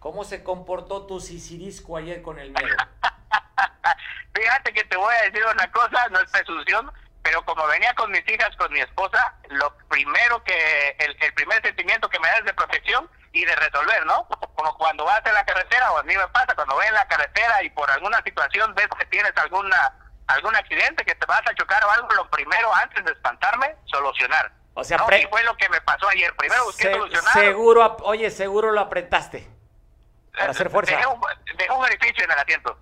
¿Cómo 0.00 0.24
se 0.24 0.42
comportó 0.42 1.06
tu 1.06 1.20
sisirisco 1.20 1.96
ayer 1.96 2.20
con 2.20 2.40
el 2.40 2.50
miedo? 2.50 2.76
Fíjate 4.34 4.72
que 4.72 4.82
te 4.82 4.96
voy 4.96 5.14
a 5.14 5.30
decir 5.30 5.44
una 5.54 5.70
cosa, 5.70 6.08
no 6.08 6.18
es 6.18 6.32
presunción, 6.32 6.90
pero 7.22 7.44
como 7.44 7.64
venía 7.68 7.94
con 7.94 8.10
mis 8.10 8.28
hijas, 8.28 8.56
con 8.56 8.72
mi 8.72 8.80
esposa, 8.80 9.36
lo 9.50 9.72
primero 9.88 10.42
que, 10.42 10.96
el, 10.98 11.16
el 11.20 11.32
primer 11.34 11.62
sentimiento 11.62 12.08
que 12.08 12.18
me 12.18 12.26
da 12.26 12.38
es 12.38 12.44
de 12.44 12.54
protección 12.54 13.08
y 13.32 13.44
de 13.44 13.54
resolver, 13.56 14.04
¿no? 14.06 14.26
Como 14.54 14.76
cuando 14.76 15.04
vas 15.04 15.22
en 15.24 15.34
la 15.34 15.44
carretera, 15.44 15.90
o 15.92 15.98
a 15.98 16.02
mí 16.02 16.14
me 16.16 16.28
pasa, 16.28 16.54
cuando 16.54 16.74
voy 16.74 16.86
en 16.86 16.94
la 16.94 17.06
carretera 17.08 17.62
y 17.62 17.70
por 17.70 17.90
alguna 17.90 18.22
situación 18.22 18.74
ves 18.74 18.88
que 18.98 19.06
tienes 19.06 19.32
alguna 19.36 19.98
algún 20.28 20.54
accidente, 20.56 21.04
que 21.04 21.14
te 21.14 21.26
vas 21.26 21.42
a 21.46 21.54
chocar 21.54 21.84
o 21.84 21.90
algo, 21.90 22.08
lo 22.14 22.30
primero, 22.30 22.72
antes 22.74 23.04
de 23.04 23.12
espantarme, 23.12 23.74
solucionar. 23.84 24.50
O 24.74 24.82
sea, 24.84 24.96
no, 24.98 25.06
pre- 25.06 25.20
y 25.22 25.26
fue 25.26 25.42
lo 25.42 25.54
que 25.56 25.68
me 25.68 25.80
pasó 25.82 26.08
ayer. 26.08 26.34
Primero 26.36 26.64
busqué 26.64 26.84
Se- 26.84 26.92
solucionar. 26.94 27.32
seguro, 27.34 27.96
oye, 28.04 28.30
seguro 28.30 28.70
lo 28.72 28.80
apretaste. 28.80 29.46
Para 30.36 30.52
hacer 30.52 30.70
fuerza. 30.70 30.92
Dejé 30.96 31.06
un, 31.06 31.20
dejé 31.58 31.70
un 31.70 31.82
orificio 31.84 32.24
en 32.24 32.30
el 32.30 32.38
asiento. 32.38 32.78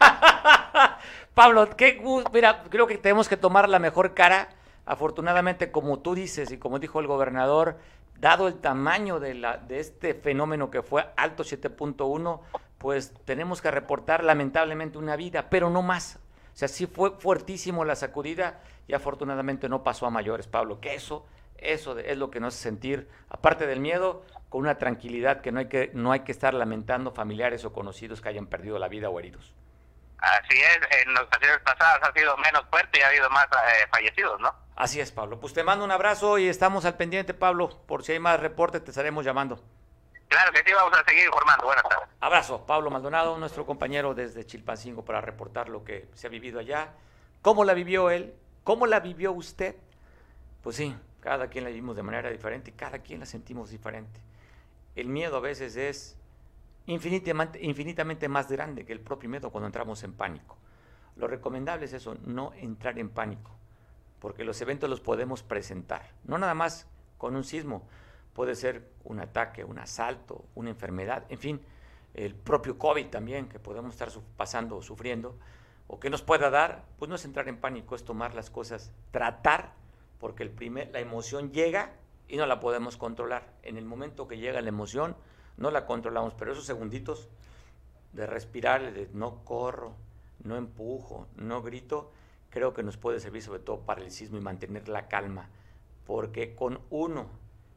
Pablo, 1.34 1.68
qué 1.76 2.00
mira, 2.32 2.64
creo 2.70 2.86
que 2.86 2.98
tenemos 2.98 3.28
que 3.28 3.36
tomar 3.36 3.68
la 3.68 3.78
mejor 3.78 4.14
cara. 4.14 4.48
Afortunadamente, 4.86 5.70
como 5.70 6.00
tú 6.00 6.14
dices 6.16 6.50
y 6.50 6.58
como 6.58 6.80
dijo 6.80 6.98
el 6.98 7.06
gobernador, 7.06 7.78
dado 8.20 8.48
el 8.48 8.60
tamaño 8.60 9.18
de, 9.18 9.34
la, 9.34 9.56
de 9.56 9.80
este 9.80 10.14
fenómeno 10.14 10.70
que 10.70 10.82
fue 10.82 11.10
alto 11.16 11.42
7.1, 11.42 12.40
pues 12.78 13.14
tenemos 13.24 13.60
que 13.62 13.70
reportar 13.70 14.22
lamentablemente 14.22 14.98
una 14.98 15.16
vida, 15.16 15.48
pero 15.50 15.70
no 15.70 15.82
más. 15.82 16.18
O 16.52 16.56
sea, 16.56 16.68
sí 16.68 16.86
fue 16.86 17.12
fuertísimo 17.12 17.84
la 17.84 17.96
sacudida 17.96 18.60
y 18.86 18.94
afortunadamente 18.94 19.68
no 19.68 19.82
pasó 19.82 20.06
a 20.06 20.10
mayores, 20.10 20.46
Pablo, 20.46 20.80
que 20.80 20.94
eso, 20.94 21.26
eso 21.56 21.98
es 21.98 22.18
lo 22.18 22.30
que 22.30 22.40
nos 22.40 22.54
hace 22.54 22.64
sentir, 22.64 23.08
aparte 23.28 23.66
del 23.66 23.80
miedo, 23.80 24.24
con 24.50 24.62
una 24.62 24.76
tranquilidad 24.76 25.40
que 25.40 25.52
no 25.52 25.60
hay 25.60 25.68
que, 25.68 25.90
no 25.94 26.12
hay 26.12 26.20
que 26.20 26.32
estar 26.32 26.52
lamentando 26.52 27.12
familiares 27.12 27.64
o 27.64 27.72
conocidos 27.72 28.20
que 28.20 28.28
hayan 28.28 28.46
perdido 28.46 28.78
la 28.78 28.88
vida 28.88 29.08
o 29.08 29.18
heridos. 29.18 29.54
Así 30.18 30.58
es, 30.60 30.78
en 31.06 31.16
ocasiones 31.16 31.60
pasadas 31.64 32.00
ha 32.02 32.12
sido 32.12 32.36
menos 32.36 32.62
fuerte 32.68 32.98
y 32.98 33.02
ha 33.02 33.08
habido 33.08 33.30
más 33.30 33.46
eh, 33.46 33.86
fallecidos, 33.90 34.38
¿no? 34.40 34.54
Así 34.80 34.98
es, 34.98 35.12
Pablo. 35.12 35.38
Pues 35.38 35.52
te 35.52 35.62
mando 35.62 35.84
un 35.84 35.90
abrazo 35.90 36.38
y 36.38 36.48
estamos 36.48 36.86
al 36.86 36.96
pendiente, 36.96 37.34
Pablo. 37.34 37.68
Por 37.86 38.02
si 38.02 38.12
hay 38.12 38.18
más 38.18 38.40
reportes, 38.40 38.82
te 38.82 38.92
estaremos 38.92 39.26
llamando. 39.26 39.62
Claro 40.26 40.52
que 40.52 40.62
sí, 40.64 40.72
vamos 40.72 40.98
a 40.98 41.04
seguir 41.04 41.26
informando. 41.26 41.66
Buenas 41.66 41.84
tardes. 41.86 42.08
Abrazo, 42.18 42.64
Pablo 42.64 42.90
Maldonado, 42.90 43.36
nuestro 43.36 43.66
compañero 43.66 44.14
desde 44.14 44.46
Chilpancingo, 44.46 45.04
para 45.04 45.20
reportar 45.20 45.68
lo 45.68 45.84
que 45.84 46.08
se 46.14 46.28
ha 46.28 46.30
vivido 46.30 46.58
allá. 46.58 46.94
¿Cómo 47.42 47.62
la 47.64 47.74
vivió 47.74 48.08
él? 48.08 48.34
¿Cómo 48.64 48.86
la 48.86 49.00
vivió 49.00 49.32
usted? 49.32 49.76
Pues 50.62 50.76
sí, 50.76 50.96
cada 51.20 51.48
quien 51.48 51.64
la 51.64 51.68
vivimos 51.68 51.94
de 51.94 52.02
manera 52.02 52.30
diferente 52.30 52.72
cada 52.72 53.00
quien 53.00 53.20
la 53.20 53.26
sentimos 53.26 53.68
diferente. 53.68 54.18
El 54.96 55.08
miedo 55.08 55.36
a 55.36 55.40
veces 55.40 55.76
es 55.76 56.16
infinitamente, 56.86 57.58
infinitamente 57.62 58.28
más 58.28 58.50
grande 58.50 58.86
que 58.86 58.94
el 58.94 59.00
propio 59.00 59.28
miedo 59.28 59.50
cuando 59.50 59.66
entramos 59.66 60.02
en 60.04 60.14
pánico. 60.14 60.56
Lo 61.16 61.26
recomendable 61.26 61.84
es 61.84 61.92
eso, 61.92 62.16
no 62.24 62.54
entrar 62.54 62.98
en 62.98 63.10
pánico, 63.10 63.50
porque 64.20 64.44
los 64.44 64.60
eventos 64.60 64.88
los 64.88 65.00
podemos 65.00 65.42
presentar, 65.42 66.12
no 66.24 66.38
nada 66.38 66.54
más 66.54 66.86
con 67.18 67.34
un 67.34 67.44
sismo, 67.44 67.82
puede 68.32 68.54
ser 68.54 68.88
un 69.04 69.20
ataque, 69.20 69.64
un 69.64 69.78
asalto, 69.78 70.44
una 70.54 70.70
enfermedad, 70.70 71.24
en 71.28 71.38
fin, 71.38 71.60
el 72.14 72.34
propio 72.34 72.78
COVID 72.78 73.06
también 73.06 73.48
que 73.48 73.58
podemos 73.58 73.92
estar 73.92 74.08
pasando 74.36 74.76
o 74.76 74.82
sufriendo, 74.82 75.36
o 75.86 75.98
que 75.98 76.10
nos 76.10 76.22
pueda 76.22 76.50
dar, 76.50 76.84
pues 76.98 77.08
no 77.08 77.16
es 77.16 77.24
entrar 77.24 77.48
en 77.48 77.56
pánico, 77.56 77.96
es 77.96 78.04
tomar 78.04 78.34
las 78.34 78.48
cosas, 78.48 78.92
tratar, 79.10 79.72
porque 80.18 80.42
el 80.42 80.50
primer, 80.50 80.90
la 80.92 81.00
emoción 81.00 81.50
llega 81.52 81.94
y 82.28 82.36
no 82.36 82.46
la 82.46 82.60
podemos 82.60 82.96
controlar. 82.96 83.52
En 83.62 83.76
el 83.76 83.84
momento 83.84 84.28
que 84.28 84.38
llega 84.38 84.60
la 84.60 84.68
emoción, 84.68 85.16
no 85.56 85.70
la 85.70 85.86
controlamos, 85.86 86.34
pero 86.34 86.52
esos 86.52 86.64
segunditos 86.64 87.28
de 88.12 88.26
respirar, 88.26 88.92
de 88.92 89.08
no 89.12 89.44
corro, 89.44 89.94
no 90.44 90.56
empujo, 90.56 91.26
no 91.36 91.60
grito, 91.62 92.12
creo 92.50 92.74
que 92.74 92.82
nos 92.82 92.96
puede 92.96 93.20
servir 93.20 93.42
sobre 93.42 93.60
todo 93.60 93.80
para 93.80 94.02
el 94.02 94.10
sismo 94.10 94.36
y 94.36 94.40
mantener 94.40 94.88
la 94.88 95.08
calma, 95.08 95.48
porque 96.04 96.54
con 96.54 96.80
uno 96.90 97.28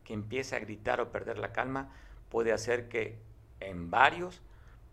que 0.03 0.13
empiece 0.13 0.55
a 0.55 0.59
gritar 0.59 0.99
o 0.99 1.11
perder 1.11 1.37
la 1.37 1.53
calma 1.53 1.89
puede 2.29 2.51
hacer 2.51 2.89
que 2.89 3.19
en 3.59 3.89
varios 3.89 4.41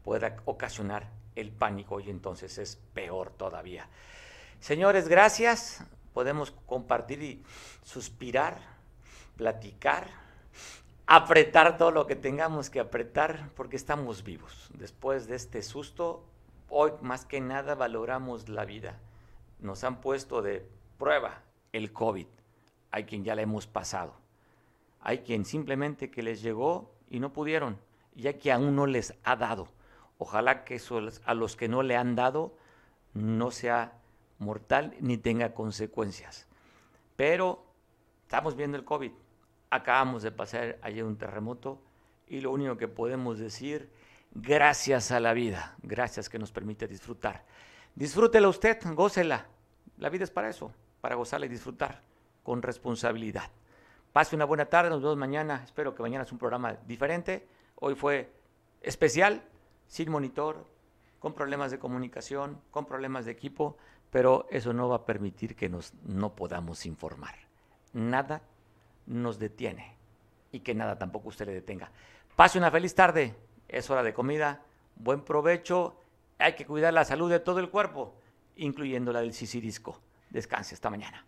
pueda 0.05 0.37
ocasionar 0.45 1.09
el 1.37 1.51
pánico 1.51 2.01
y 2.01 2.11
entonces 2.11 2.59
es 2.59 2.77
peor 2.95 3.31
todavía. 3.31 3.89
Señores, 4.61 5.09
gracias. 5.09 5.85
Podemos 6.13 6.51
compartir 6.67 7.23
y 7.23 7.43
suspirar, 7.85 8.59
platicar, 9.37 10.09
apretar 11.07 11.79
todo 11.79 11.93
lo 11.93 12.07
que 12.07 12.17
tengamos 12.17 12.69
que 12.69 12.81
apretar 12.81 13.51
porque 13.57 13.77
estamos 13.77 14.23
vivos. 14.25 14.71
Después 14.75 15.29
de 15.29 15.37
este 15.37 15.63
susto, 15.63 16.25
hoy 16.69 16.93
más 17.01 17.25
que 17.25 17.41
nada 17.41 17.75
valoramos 17.75 18.49
la 18.49 18.65
vida. 18.65 18.99
Nos 19.61 19.85
han 19.85 20.01
puesto 20.01 20.43
de 20.43 20.67
prueba 20.99 21.43
el 21.73 21.93
COVID. 21.93 22.27
Hay 22.91 23.05
quien 23.05 23.25
ya 23.25 23.35
la 23.35 23.43
hemos 23.43 23.67
pasado. 23.67 24.15
Hay 25.01 25.19
quien 25.19 25.45
simplemente 25.45 26.11
que 26.11 26.23
les 26.23 26.43
llegó 26.43 26.95
y 27.09 27.21
no 27.21 27.33
pudieron. 27.33 27.79
Y 28.15 28.27
hay 28.27 28.35
que 28.35 28.53
aún 28.53 28.75
no 28.75 28.87
les 28.87 29.15
ha 29.25 29.37
dado. 29.37 29.69
Ojalá 30.19 30.65
que 30.65 30.81
a 31.25 31.35
los 31.35 31.57
que 31.57 31.69
no 31.69 31.83
le 31.83 31.97
han 31.97 32.15
dado 32.15 32.55
no 33.15 33.51
sea 33.51 33.99
mortal 34.39 34.95
ni 35.01 35.17
tenga 35.17 35.55
consecuencias. 35.55 36.47
Pero 37.17 37.65
estamos 38.23 38.57
viendo 38.57 38.77
el 38.77 38.85
COVID. 38.85 39.13
Acabamos 39.71 40.23
de 40.23 40.33
pasar 40.33 40.79
ayer 40.83 41.05
un 41.05 41.17
terremoto 41.17 41.81
y 42.27 42.41
lo 42.41 42.51
único 42.51 42.77
que 42.77 42.89
podemos 42.89 43.39
decir, 43.39 43.91
gracias 44.33 45.11
a 45.11 45.21
la 45.21 45.33
vida, 45.33 45.77
gracias 45.83 46.29
que 46.29 46.39
nos 46.39 46.53
permite 46.53 46.87
disfrutar. 46.87 47.45
Disfrútela 47.95 48.49
usted, 48.49 48.79
gócela. 48.95 49.47
La 49.99 50.09
vida 50.09 50.25
es 50.25 50.31
para 50.31 50.49
eso, 50.49 50.73
para 51.01 51.17
gozarla 51.17 51.47
y 51.47 51.51
disfrutar 51.51 52.01
con 52.43 52.63
responsabilidad. 52.63 53.51
Pase 54.13 54.35
una 54.35 54.45
buena 54.45 54.67
tarde, 54.67 54.91
nos 54.91 55.03
vemos 55.03 55.17
mañana. 55.17 55.63
Espero 55.65 55.95
que 55.95 56.03
mañana 56.03 56.25
es 56.25 56.33
un 56.33 56.39
programa 56.39 56.75
diferente. 56.87 57.47
Hoy 57.77 57.95
fue 57.95 58.33
especial, 58.83 59.43
sin 59.87 60.11
monitor, 60.11 60.67
con 61.19 61.35
problemas 61.35 61.71
de 61.71 61.79
comunicación, 61.79 62.61
con 62.71 62.87
problemas 62.87 63.27
de 63.27 63.33
equipo, 63.33 63.77
pero 64.11 64.47
eso 64.51 64.73
no 64.73 64.89
va 64.89 64.97
a 64.97 65.07
permitir 65.07 65.55
que 65.55 65.69
nos 65.69 65.95
no 66.05 66.35
podamos 66.35 66.87
informar. 66.87 67.35
Nada 67.93 68.43
nos 69.07 69.39
detiene 69.39 69.97
y 70.51 70.61
que 70.61 70.75
nada 70.75 70.99
tampoco 70.99 71.29
usted 71.29 71.47
le 71.47 71.53
detenga. 71.53 71.91
Pase 72.35 72.59
una 72.59 72.71
feliz 72.71 72.95
tarde, 72.95 73.37
es 73.69 73.89
hora 73.91 74.03
de 74.03 74.15
comida, 74.15 74.63
buen 74.97 75.23
provecho, 75.23 75.97
hay 76.41 76.55
que 76.55 76.67
cuidar 76.67 76.93
la 76.93 77.05
salud 77.05 77.31
de 77.31 77.41
todo 77.41 77.61
el 77.61 77.71
cuerpo, 77.71 78.15
incluyendo 78.57 79.13
la 79.13 79.21
del 79.21 79.33
sisirisco. 79.33 80.01
Descanse 80.31 80.75
esta 80.75 80.91
mañana. 80.91 81.25